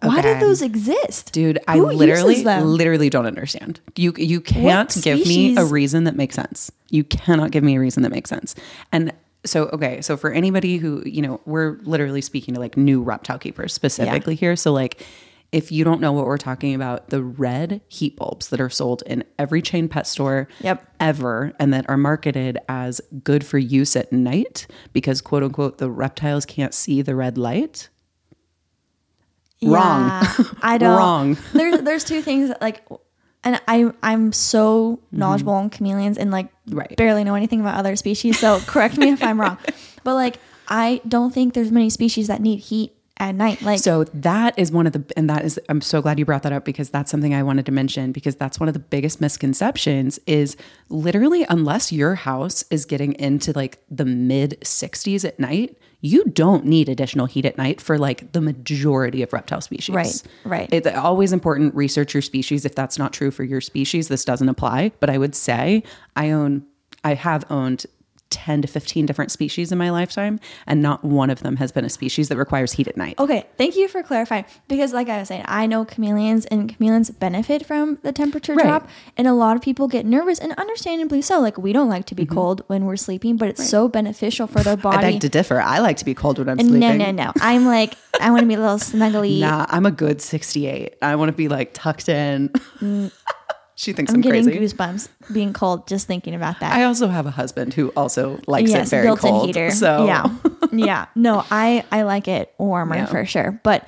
Why 0.00 0.20
do 0.22 0.38
those 0.38 0.62
exist? 0.62 1.32
Dude, 1.32 1.58
I 1.66 1.76
Who 1.78 1.86
literally 1.86 2.44
literally 2.44 3.10
don't 3.10 3.26
understand. 3.26 3.80
You 3.96 4.12
you 4.16 4.40
can't 4.40 4.96
give 5.02 5.26
me 5.26 5.56
a 5.56 5.64
reason 5.64 6.04
that 6.04 6.14
makes 6.14 6.36
sense. 6.36 6.70
You 6.90 7.04
cannot 7.04 7.50
give 7.50 7.64
me 7.64 7.76
a 7.76 7.80
reason 7.80 8.02
that 8.04 8.10
makes 8.10 8.30
sense. 8.30 8.54
And 8.92 9.12
so 9.44 9.64
okay, 9.70 10.00
so 10.00 10.16
for 10.16 10.30
anybody 10.30 10.76
who, 10.76 11.02
you 11.04 11.22
know, 11.22 11.40
we're 11.46 11.78
literally 11.82 12.20
speaking 12.20 12.54
to 12.54 12.60
like 12.60 12.76
new 12.76 13.02
reptile 13.02 13.38
keepers 13.38 13.72
specifically 13.72 14.34
here. 14.36 14.54
So 14.56 14.72
like 14.72 15.04
if 15.50 15.72
you 15.72 15.82
don't 15.82 16.00
know 16.00 16.12
what 16.12 16.26
we're 16.26 16.36
talking 16.36 16.74
about, 16.74 17.08
the 17.08 17.22
red 17.22 17.80
heat 17.88 18.16
bulbs 18.16 18.48
that 18.48 18.60
are 18.60 18.68
sold 18.68 19.02
in 19.06 19.24
every 19.38 19.62
chain 19.62 19.88
pet 19.88 20.06
store 20.06 20.46
Yep. 20.60 20.86
ever 21.00 21.54
and 21.58 21.72
that 21.72 21.88
are 21.88 21.96
marketed 21.96 22.58
as 22.68 23.00
good 23.24 23.44
for 23.46 23.56
use 23.58 23.96
at 23.96 24.12
night 24.12 24.66
because 24.92 25.20
quote 25.22 25.42
unquote 25.42 25.78
the 25.78 25.90
reptiles 25.90 26.44
can't 26.44 26.74
see 26.74 27.02
the 27.02 27.14
red 27.16 27.38
light. 27.38 27.88
Wrong. 29.62 30.08
Yeah, 30.08 30.34
I 30.62 30.78
don't. 30.82 30.96
Wrong. 30.96 31.36
there's 31.52 31.80
there's 31.82 32.04
two 32.04 32.22
things 32.22 32.48
that, 32.48 32.60
like, 32.60 32.84
and 33.44 33.60
I 33.68 33.90
I'm 34.02 34.32
so 34.32 35.00
knowledgeable 35.12 35.52
on 35.54 35.70
chameleons 35.70 36.18
and 36.18 36.30
like 36.30 36.46
Mm-hmm. 36.68 36.78
Right. 36.78 36.96
barely 36.98 37.24
know 37.24 37.34
anything 37.34 37.60
about 37.60 37.78
other 37.78 37.96
species. 37.96 38.38
So 38.38 38.60
correct 38.66 38.98
me 38.98 39.08
if 39.10 39.22
I'm 39.22 39.40
wrong, 39.40 39.56
but 40.04 40.14
like 40.14 40.36
I 40.68 41.00
don't 41.08 41.32
think 41.32 41.54
there's 41.54 41.72
many 41.72 41.88
species 41.88 42.26
that 42.26 42.42
need 42.42 42.58
heat 42.58 42.92
at 43.18 43.34
night. 43.34 43.62
Like 43.62 43.80
So 43.80 44.04
that 44.04 44.58
is 44.58 44.70
one 44.70 44.86
of 44.86 44.92
the, 44.92 45.04
and 45.16 45.28
that 45.28 45.44
is, 45.44 45.58
I'm 45.68 45.80
so 45.80 46.00
glad 46.00 46.18
you 46.18 46.24
brought 46.24 46.42
that 46.42 46.52
up 46.52 46.64
because 46.64 46.90
that's 46.90 47.10
something 47.10 47.34
I 47.34 47.42
wanted 47.42 47.66
to 47.66 47.72
mention 47.72 48.12
because 48.12 48.36
that's 48.36 48.60
one 48.60 48.68
of 48.68 48.74
the 48.74 48.80
biggest 48.80 49.20
misconceptions 49.20 50.18
is 50.26 50.56
literally 50.88 51.44
unless 51.48 51.92
your 51.92 52.14
house 52.14 52.64
is 52.70 52.84
getting 52.84 53.14
into 53.14 53.52
like 53.52 53.82
the 53.90 54.04
mid 54.04 54.58
60s 54.62 55.24
at 55.24 55.38
night, 55.38 55.76
you 56.00 56.24
don't 56.26 56.64
need 56.64 56.88
additional 56.88 57.26
heat 57.26 57.44
at 57.44 57.58
night 57.58 57.80
for 57.80 57.98
like 57.98 58.32
the 58.32 58.40
majority 58.40 59.22
of 59.22 59.32
reptile 59.32 59.60
species. 59.60 59.94
Right, 59.94 60.22
right. 60.44 60.68
It's 60.72 60.86
always 60.86 61.32
important 61.32 61.74
research 61.74 62.14
your 62.14 62.22
species. 62.22 62.64
If 62.64 62.74
that's 62.74 62.98
not 62.98 63.12
true 63.12 63.30
for 63.30 63.42
your 63.42 63.60
species, 63.60 64.08
this 64.08 64.24
doesn't 64.24 64.48
apply. 64.48 64.92
But 65.00 65.10
I 65.10 65.18
would 65.18 65.34
say 65.34 65.82
I 66.14 66.30
own, 66.30 66.64
I 67.02 67.14
have 67.14 67.44
owned 67.50 67.86
10 68.30 68.62
to 68.62 68.68
15 68.68 69.06
different 69.06 69.30
species 69.30 69.72
in 69.72 69.78
my 69.78 69.90
lifetime, 69.90 70.38
and 70.66 70.82
not 70.82 71.02
one 71.04 71.30
of 71.30 71.40
them 71.40 71.56
has 71.56 71.72
been 71.72 71.84
a 71.84 71.88
species 71.88 72.28
that 72.28 72.36
requires 72.36 72.72
heat 72.72 72.86
at 72.88 72.96
night. 72.96 73.14
Okay, 73.18 73.46
thank 73.56 73.76
you 73.76 73.88
for 73.88 74.02
clarifying. 74.02 74.44
Because, 74.68 74.92
like 74.92 75.08
I 75.08 75.18
was 75.18 75.28
saying, 75.28 75.44
I 75.46 75.66
know 75.66 75.84
chameleons 75.84 76.44
and 76.46 76.68
chameleons 76.68 77.10
benefit 77.10 77.64
from 77.66 77.98
the 78.02 78.12
temperature 78.12 78.54
Right. 78.54 78.64
drop, 78.66 78.88
and 79.16 79.26
a 79.26 79.32
lot 79.34 79.56
of 79.56 79.62
people 79.62 79.88
get 79.88 80.04
nervous, 80.06 80.38
and 80.38 80.52
understandably 80.52 81.22
so. 81.22 81.40
Like 81.40 81.56
we 81.58 81.72
don't 81.72 81.88
like 81.88 82.04
to 82.06 82.14
be 82.14 82.26
cold 82.26 82.62
when 82.66 82.84
we're 82.84 82.96
sleeping, 82.96 83.36
but 83.36 83.48
it's 83.48 83.68
so 83.68 83.88
beneficial 83.88 84.46
for 84.46 84.62
their 84.62 84.76
Mm-hmm. 84.76 84.86
I 84.98 85.00
beg 85.02 85.20
to 85.22 85.28
differ. 85.28 85.60
I 85.60 85.78
like 85.78 85.96
to 85.98 86.04
be 86.04 86.14
cold 86.14 86.38
when 86.38 86.48
I'm 86.48 86.58
And 86.58 86.68
sleeping. 86.68 86.98
no, 86.98 87.10
no, 87.10 87.10
no. 87.10 87.32
I'm 87.40 87.64
like, 87.66 87.94
I 88.20 88.30
want 88.30 88.42
to 88.42 88.46
be 88.46 88.54
a 88.54 88.60
little 88.60 88.76
snuggly. 88.78 89.40
Nah, 89.40 89.66
I'm 89.68 89.86
a 89.86 89.90
good 89.90 90.20
68. 90.22 90.94
I 91.02 91.16
want 91.16 91.30
to 91.30 91.32
be 91.36 91.48
like 91.48 91.70
tucked 91.74 92.08
in. 92.08 92.52
she 93.78 93.92
thinks 93.92 94.10
I'm, 94.10 94.16
I'm, 94.16 94.20
getting 94.22 94.44
crazy. 94.44 94.58
goosebumps 94.74 95.08
being 95.32 95.52
cold 95.52 95.86
just 95.86 96.08
thinking 96.08 96.34
about 96.34 96.58
that. 96.60 96.72
I 96.74 96.82
also 96.82 97.06
have 97.06 97.26
a 97.26 97.30
husband 97.30 97.74
who 97.74 97.90
also 97.96 98.40
likes 98.48 98.70
yes, 98.70 98.88
it 98.88 98.90
very 98.90 99.06
built-in 99.06 99.30
cold. 99.30 99.46
heater. 99.46 99.70
So 99.70 100.04
yeah, 100.06 100.26
yeah. 100.72 101.06
No, 101.14 101.44
I 101.50 101.84
I 101.92 102.02
like 102.02 102.26
it 102.26 102.52
warmer 102.58 102.96
Yeah. 102.96 103.06
for 103.06 103.24
sure, 103.24 103.60
but. 103.62 103.86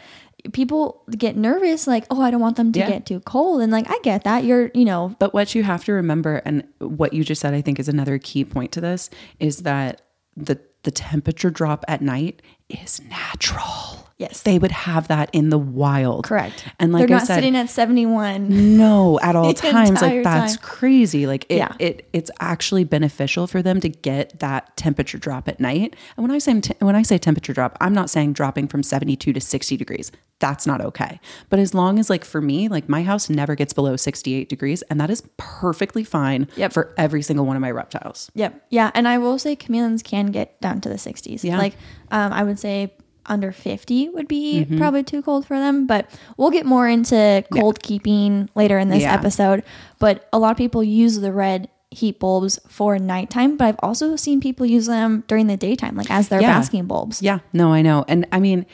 People 0.54 1.02
get 1.10 1.36
nervous, 1.36 1.86
like, 1.86 2.06
oh, 2.10 2.22
I 2.22 2.30
don't 2.30 2.40
want 2.40 2.56
them 2.56 2.72
to 2.72 2.78
Yeah. 2.78 2.88
get 2.88 3.04
too 3.04 3.20
cold. 3.20 3.60
And 3.60 3.70
like, 3.70 3.90
I 3.90 3.98
get 4.02 4.24
that. 4.24 4.42
You're, 4.42 4.70
you 4.72 4.86
know, 4.86 5.14
But 5.18 5.34
what 5.34 5.54
you 5.54 5.62
have 5.62 5.84
to 5.84 5.92
remember, 5.92 6.36
and 6.46 6.64
what 6.78 7.12
you 7.12 7.24
just 7.24 7.42
said, 7.42 7.52
I 7.52 7.60
think 7.60 7.78
is 7.78 7.90
another 7.90 8.16
key 8.18 8.46
point 8.46 8.72
to 8.72 8.80
this, 8.80 9.10
is 9.38 9.58
that 9.64 10.00
the 10.38 10.58
the 10.84 10.90
temperature 10.90 11.50
drop 11.50 11.84
at 11.88 12.00
night 12.00 12.40
is 12.70 13.02
natural. 13.10 13.99
Yes. 14.20 14.42
They 14.42 14.58
would 14.58 14.70
have 14.70 15.08
that 15.08 15.30
in 15.32 15.48
the 15.48 15.56
wild. 15.58 16.24
correct. 16.24 16.66
And 16.78 16.92
like 16.92 17.08
They're 17.08 17.16
I 17.16 17.18
not 17.20 17.26
said, 17.26 17.36
sitting 17.36 17.56
at 17.56 17.70
71. 17.70 18.76
no, 18.76 19.18
at 19.20 19.34
all 19.36 19.52
times. 19.54 20.02
Like 20.02 20.22
that's 20.22 20.56
time. 20.56 20.62
crazy. 20.62 21.26
Like 21.26 21.46
it, 21.48 21.56
Yeah. 21.56 21.72
it 21.78 22.06
it's 22.12 22.30
actually 22.38 22.84
beneficial 22.84 23.46
for 23.46 23.62
them 23.62 23.80
to 23.80 23.88
get 23.88 24.38
that 24.40 24.76
temperature 24.76 25.16
drop 25.18 25.48
at 25.48 25.58
night. 25.58 25.96
And 26.16 26.22
when 26.24 26.30
I 26.30 26.38
say 26.38 26.60
when 26.80 26.94
I 26.96 27.02
say 27.02 27.16
temperature 27.16 27.54
drop, 27.54 27.78
I'm 27.80 27.94
not 27.94 28.10
saying 28.10 28.34
dropping 28.34 28.68
from 28.68 28.82
72 28.82 29.32
to 29.32 29.40
60 29.40 29.76
degrees. 29.78 30.12
That's 30.38 30.66
not 30.66 30.80
okay. 30.82 31.18
But 31.48 31.58
as 31.58 31.72
long 31.74 31.98
as 31.98 32.10
like 32.10 32.24
for 32.24 32.40
me, 32.42 32.68
like 32.68 32.88
my 32.88 33.02
house 33.02 33.30
never 33.30 33.54
gets 33.54 33.72
below 33.72 33.96
68 33.96 34.48
degrees, 34.48 34.82
and 34.90 35.00
that 35.00 35.08
is 35.10 35.22
perfectly 35.38 36.04
fine 36.04 36.46
Yep. 36.56 36.72
for 36.74 36.94
every 36.98 37.22
single 37.22 37.46
one 37.46 37.56
of 37.56 37.62
my 37.62 37.70
reptiles. 37.70 38.30
Yep. 38.34 38.66
Yeah. 38.70 38.90
And 38.94 39.08
I 39.08 39.16
will 39.18 39.38
say 39.38 39.56
chameleons 39.56 40.02
can 40.02 40.26
get 40.26 40.60
down 40.60 40.80
to 40.82 40.88
the 40.90 40.96
60s. 40.98 41.42
Yeah. 41.44 41.56
Like, 41.58 41.74
um, 42.10 42.32
I 42.32 42.42
would 42.42 42.58
say 42.58 42.92
under 43.26 43.52
50 43.52 44.08
would 44.10 44.26
be 44.28 44.64
Mm-hmm. 44.64 44.78
probably 44.78 45.02
too 45.02 45.22
cold 45.22 45.46
for 45.46 45.58
them, 45.58 45.86
but 45.86 46.10
we'll 46.36 46.50
get 46.50 46.66
more 46.66 46.88
into 46.88 47.44
cold 47.52 47.82
keeping 47.82 48.48
later 48.54 48.78
in 48.78 48.88
this 48.88 49.02
Yeah. 49.02 49.14
episode. 49.14 49.62
But 49.98 50.28
a 50.32 50.38
lot 50.38 50.50
of 50.52 50.56
people 50.56 50.82
use 50.82 51.20
the 51.20 51.32
red 51.32 51.68
heat 51.90 52.18
bulbs 52.20 52.58
for 52.68 52.98
nighttime, 52.98 53.56
but 53.56 53.64
I've 53.66 53.80
also 53.82 54.14
seen 54.16 54.40
people 54.40 54.64
use 54.64 54.86
them 54.86 55.24
during 55.26 55.46
the 55.48 55.56
daytime, 55.56 55.96
like 55.96 56.10
as 56.10 56.28
their 56.28 56.40
Yeah. 56.40 56.56
basking 56.58 56.86
bulbs. 56.86 57.20
Yeah, 57.20 57.40
no, 57.52 57.72
I 57.72 57.82
know. 57.82 58.04
And 58.08 58.26
I 58.32 58.38
mean, 58.40 58.64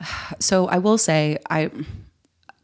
so 0.40 0.66
I 0.66 0.78
will 0.78 0.98
say, 0.98 1.38
I 1.48 1.70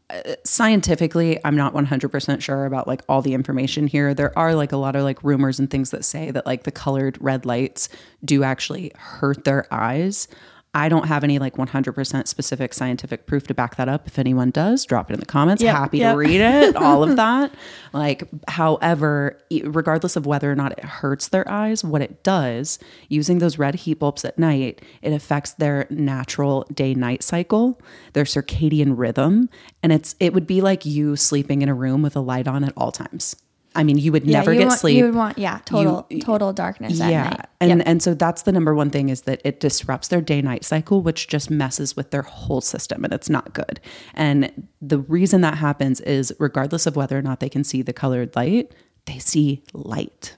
uh, 0.09 0.35
scientifically, 0.43 1.39
I'm 1.43 1.55
not 1.55 1.73
100% 1.73 2.41
sure 2.41 2.65
about 2.65 2.87
like 2.87 3.01
all 3.09 3.21
the 3.21 3.33
information 3.33 3.87
here. 3.87 4.13
There 4.13 4.37
are 4.37 4.53
like 4.53 4.71
a 4.71 4.77
lot 4.77 4.95
of 4.95 5.03
like 5.03 5.23
rumors 5.23 5.59
and 5.59 5.69
things 5.69 5.91
that 5.91 6.03
say 6.05 6.29
that 6.31 6.45
like 6.45 6.63
the 6.63 6.71
colored 6.71 7.17
red 7.21 7.45
lights 7.45 7.89
do 8.23 8.43
actually 8.43 8.91
hurt 8.97 9.43
their 9.45 9.65
eyes. 9.71 10.27
I 10.75 10.89
don't 10.89 11.05
have 11.07 11.23
any 11.23 11.37
like 11.37 11.55
100% 11.55 12.27
specific 12.27 12.73
scientific 12.73 13.27
proof 13.27 13.45
to 13.47 13.53
back 13.53 13.75
that 13.75 13.87
up. 13.87 14.07
If 14.07 14.17
anyone 14.17 14.49
does, 14.49 14.85
drop 14.85 15.11
it 15.11 15.13
in 15.13 15.19
the 15.19 15.25
comments. 15.25 15.61
Yep, 15.61 15.75
Happy 15.75 15.97
yep. 15.99 16.13
to 16.13 16.17
read 16.17 16.41
it, 16.41 16.75
all 16.77 17.03
of 17.03 17.15
that. 17.15 17.53
Like, 17.93 18.27
however, 18.47 19.37
regardless 19.63 20.15
of 20.15 20.25
whether 20.25 20.51
or 20.51 20.55
not 20.55 20.71
it 20.71 20.83
hurts 20.83 21.27
their 21.27 21.49
eyes, 21.49 21.83
what 21.83 22.01
it 22.01 22.23
does, 22.23 22.79
using 23.07 23.37
those 23.37 23.59
red 23.59 23.75
heat 23.75 23.99
bulbs 23.99 24.25
at 24.25 24.39
night, 24.39 24.81
it 25.03 25.13
affects 25.13 25.53
their 25.53 25.85
natural 25.91 26.65
day 26.73 26.95
night 26.95 27.21
cycle, 27.21 27.79
their 28.13 28.23
circadian 28.23 28.97
rhythm. 28.97 29.49
And 29.83 29.93
it's, 29.93 30.15
it 30.19 30.33
would 30.33 30.47
be 30.47 30.61
like 30.61 30.85
you 30.85 31.15
sleeping 31.15 31.61
in 31.61 31.69
a 31.69 31.75
room 31.75 32.01
with 32.01 32.15
a 32.15 32.21
light 32.21 32.47
on 32.47 32.63
at 32.63 32.73
all 32.75 32.91
times. 32.91 33.35
I 33.75 33.83
mean, 33.83 33.97
you 33.97 34.11
would 34.11 34.23
Yeah, 34.25 34.39
never 34.39 34.53
you 34.53 34.59
get 34.59 34.67
want, 34.67 34.79
sleep 34.79 34.97
You 34.97 35.05
would 35.05 35.15
want, 35.15 35.37
yeah, 35.37 35.59
total, 35.65 36.07
total 36.21 36.53
darkness 36.53 37.01
at 37.01 37.11
yeah 37.11 37.23
night. 37.29 37.45
and 37.59 37.69
Yep. 37.79 37.87
and 37.87 38.03
so 38.03 38.13
that's 38.13 38.43
the 38.43 38.51
number 38.51 38.73
one 38.75 38.89
thing 38.89 39.09
is 39.09 39.21
that 39.21 39.41
it 39.43 39.59
disrupts 39.59 40.07
their 40.09 40.21
day 40.21 40.41
night 40.41 40.63
cycle 40.63 41.01
which 41.01 41.27
just 41.27 41.49
messes 41.49 41.95
with 41.95 42.11
their 42.11 42.21
whole 42.21 42.61
system 42.61 43.03
and 43.03 43.11
it's 43.13 43.29
not 43.29 43.53
good 43.53 43.79
and 44.13 44.51
the 44.81 44.99
reason 44.99 45.41
that 45.41 45.57
happens 45.57 46.01
is 46.01 46.33
regardless 46.39 46.85
of 46.85 46.95
whether 46.95 47.17
or 47.17 47.21
not 47.21 47.39
they 47.39 47.49
can 47.49 47.63
see 47.63 47.81
the 47.81 47.93
colored 47.93 48.35
light 48.35 48.71
they 49.05 49.17
see 49.19 49.63
light 49.73 50.35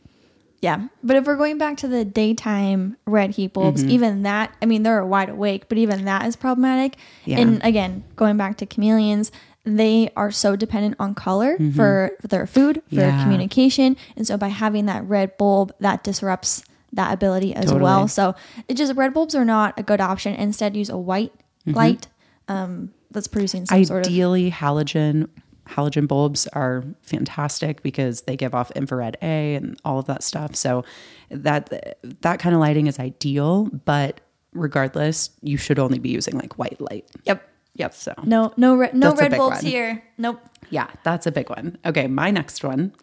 Yeah. 0.62 0.88
But 1.04 1.18
if 1.18 1.26
we're 1.28 1.36
going 1.38 1.58
back 1.60 1.78
to 1.78 1.88
the 1.88 2.04
daytime 2.06 2.98
red 3.06 3.32
heat 3.36 3.54
bulbs, 3.54 3.82
Mm-hmm. 3.82 3.92
even 3.92 4.24
that, 4.24 4.56
I 4.62 4.66
mean, 4.66 4.82
they're 4.84 5.06
wide 5.06 5.30
awake, 5.30 5.68
but 5.70 5.78
even 5.78 6.06
that 6.06 6.26
is 6.26 6.36
problematic. 6.36 6.96
Yeah. 7.26 7.40
And 7.40 7.62
again, 7.64 8.04
going 8.16 8.38
back 8.38 8.58
to 8.58 8.66
chameleons, 8.66 9.32
they 9.66 10.10
are 10.16 10.32
so 10.32 10.56
dependent 10.56 10.96
on 11.00 11.16
color 11.16 11.58
Mm-hmm. 11.58 11.72
for 11.76 12.12
their 12.22 12.46
food, 12.48 12.82
for 12.90 12.96
Yeah. 12.96 13.22
communication. 13.24 13.98
And 14.16 14.26
so 14.28 14.38
by 14.38 14.48
having 14.50 14.86
that 14.86 15.04
red 15.08 15.36
bulb, 15.38 15.74
that 15.80 16.04
disrupts 16.04 16.64
that 16.94 17.12
ability 17.14 17.54
as 17.56 17.74
well. 17.74 18.08
So 18.08 18.36
it 18.68 18.76
just, 18.76 18.96
red 18.96 19.14
bulbs 19.14 19.36
are 19.36 19.44
not 19.46 19.78
a 19.80 19.84
good 19.84 20.00
option. 20.00 20.34
Instead, 20.36 20.78
use 20.78 20.90
a 20.90 20.98
white 20.98 21.34
light 21.66 22.08
um, 22.48 22.94
that's 23.12 23.28
producing 23.28 23.66
some 23.66 23.84
sort 23.86 24.06
of. 24.06 24.12
Mm-hmm. 24.12 24.14
ideally 24.14 24.52
halogen 24.52 25.28
halogen 25.68 26.08
bulbs 26.08 26.46
are 26.54 26.84
fantastic 27.02 27.82
because 27.82 28.22
they 28.22 28.36
give 28.38 28.54
off 28.54 28.70
infrared 28.72 29.18
A 29.24 29.56
and 29.56 29.80
all 29.84 29.98
of 29.98 30.06
that 30.06 30.22
stuff 30.22 30.56
so 30.56 30.86
that 31.32 31.98
that 32.22 32.38
kind 32.40 32.54
of 32.54 32.62
lighting 32.62 32.86
is 32.86 33.00
ideal 33.00 33.66
but 33.84 34.22
regardless 34.54 35.32
you 35.42 35.58
should 35.58 35.80
only 35.80 35.98
be 35.98 36.10
using 36.10 36.38
like 36.38 36.60
white 36.60 36.80
light 36.80 37.06
Yep. 37.24 37.50
Yep. 37.76 37.94
So 37.94 38.14
no, 38.24 38.54
no, 38.58 38.76
re- 38.76 38.90
no 38.94 39.14
red 39.14 39.32
big 39.32 39.38
bulbs 39.38 39.58
one. 39.58 39.66
here. 39.66 40.04
Nope. 40.18 40.42
Yeah, 40.70 40.88
that's 41.04 41.28
a 41.28 41.32
big 41.32 41.50
one. 41.50 41.78
Okay, 41.86 42.08
my 42.08 42.32
next 42.32 42.64
one 42.64 42.94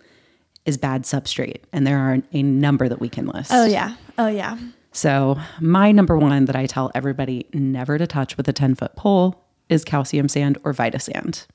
is 0.64 0.76
bad 0.76 1.02
substrate, 1.02 1.62
and 1.72 1.86
there 1.86 1.98
are 1.98 2.18
a 2.32 2.42
number 2.42 2.88
that 2.88 3.00
we 3.00 3.08
can 3.08 3.26
list. 3.26 3.50
Oh, 3.52 3.64
yeah. 3.66 3.96
Oh, 4.18 4.28
yeah. 4.28 4.58
So, 4.92 5.38
my 5.60 5.90
number 5.92 6.18
one 6.18 6.44
that 6.44 6.56
I 6.56 6.66
tell 6.66 6.90
everybody 6.94 7.46
never 7.52 7.98
to 7.98 8.06
touch 8.06 8.36
with 8.36 8.48
a 8.48 8.52
10 8.52 8.74
foot 8.74 8.94
pole 8.94 9.44
is 9.68 9.84
calcium 9.84 10.28
sand 10.28 10.58
or 10.64 10.72
Vita 10.72 10.98
sand. 10.98 11.46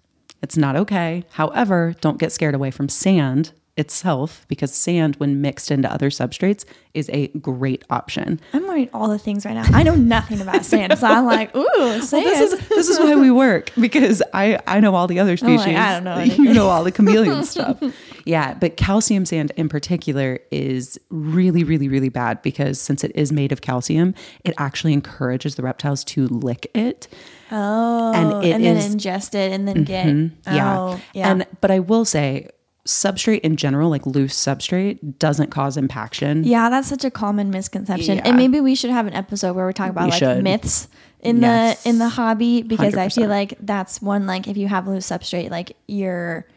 It's 0.42 0.58
not 0.58 0.76
okay. 0.76 1.24
However, 1.32 1.96
don't 2.02 2.20
get 2.20 2.32
scared 2.32 2.56
away 2.56 2.72
from 2.72 2.90
sand 2.90 3.54
itself 3.78 4.46
because 4.48 4.74
sand, 4.74 5.16
when 5.18 5.42
mixed 5.42 5.72
into 5.72 5.92
other 5.92 6.10
substrates, 6.10 6.66
is 6.94 7.10
a 7.14 7.28
great 7.28 7.84
option. 7.92 8.40
I'm 8.54 8.66
learning 8.68 8.90
all 8.92 9.08
the 9.08 9.20
things 9.20 9.46
right 9.46 9.54
now. 9.54 9.66
I 9.72 9.84
know 9.84 9.96
nothing 9.96 10.42
about 10.42 10.66
sand, 10.72 10.98
so 10.98 11.06
I'm 11.08 11.26
like, 11.26 11.56
ooh, 11.56 12.02
sand. 12.02 12.26
This 12.26 12.54
is 12.54 12.68
this 12.70 12.90
is 12.90 13.00
why 13.00 13.16
we 13.16 13.30
work 13.32 13.72
because 13.80 14.24
I 14.34 14.60
I 14.66 14.80
know 14.80 14.96
all 14.96 15.08
the 15.08 15.20
other 15.20 15.32
like, 15.32 15.40
species. 15.40 15.78
I 15.78 15.94
don't 16.00 16.04
know 16.04 16.18
You 16.44 16.54
know 16.54 16.68
all 16.70 16.84
the 16.84 16.92
chameleon 16.92 17.44
stuff. 17.46 17.82
Yeah, 18.26 18.56
but 18.56 18.78
calcium 18.78 19.26
sand 19.26 19.52
in 19.56 19.70
particular 19.70 20.40
is 20.52 21.00
really 21.10 21.64
really 21.64 21.88
really 21.88 22.10
bad 22.10 22.42
because 22.42 22.82
since 22.82 23.04
it 23.04 23.12
is 23.16 23.32
made 23.32 23.52
of 23.52 23.62
calcium, 23.62 24.16
it 24.44 24.54
actually 24.58 24.94
encourages 24.94 25.56
the 25.56 25.62
reptiles 25.64 26.04
to 26.06 26.28
lick 26.28 26.70
it. 26.74 27.08
oh, 27.52 28.12
and 28.14 28.44
it 28.46 28.54
and 28.54 28.64
then 28.64 28.78
is- 28.78 28.96
ingest 28.96 29.36
it 29.36 29.52
and 29.52 29.68
then 29.68 29.84
get. 29.84 30.08
Mm-hmm. 30.08 30.56
Yeah. 30.56 30.80
Oh, 30.80 31.02
yeah. 31.14 31.30
And 31.32 31.46
but 31.62 31.70
I 31.70 31.80
will 31.80 32.06
say 32.06 32.48
substrate 32.88 33.42
in 33.42 33.56
general, 33.58 33.90
like 33.90 34.06
loose 34.06 34.34
substrate, 34.36 35.20
doesn't 35.20 35.52
cause 35.52 35.78
impaction. 35.78 36.44
yeah, 36.44 36.70
that's 36.70 36.88
such 36.88 37.04
a 37.04 37.12
common 37.12 37.50
misconception. 37.52 38.18
Yeah. 38.18 38.24
And 38.26 38.38
maybe 38.38 38.60
we 38.62 38.76
should 38.76 38.90
have 38.92 39.06
an 39.08 39.14
episode 39.14 39.54
where 39.56 39.68
we 39.68 39.74
talk 39.74 39.90
about 39.90 40.06
We 40.06 40.12
like 40.12 40.20
should. 40.20 40.44
myths 40.44 40.88
in 41.20 41.42
Yes. 41.42 41.84
the 41.84 41.90
in 41.90 42.00
the 42.00 42.10
hobby 42.10 42.62
because 42.62 42.96
I 42.96 43.10
feel 43.10 43.28
like 43.30 43.56
that's 43.60 44.02
one 44.02 44.26
like 44.26 44.48
if 44.48 44.58
you 44.58 44.68
have 44.68 44.88
loose 44.88 45.06
substrate, 45.08 45.50
like 45.52 45.76
your 45.88 46.48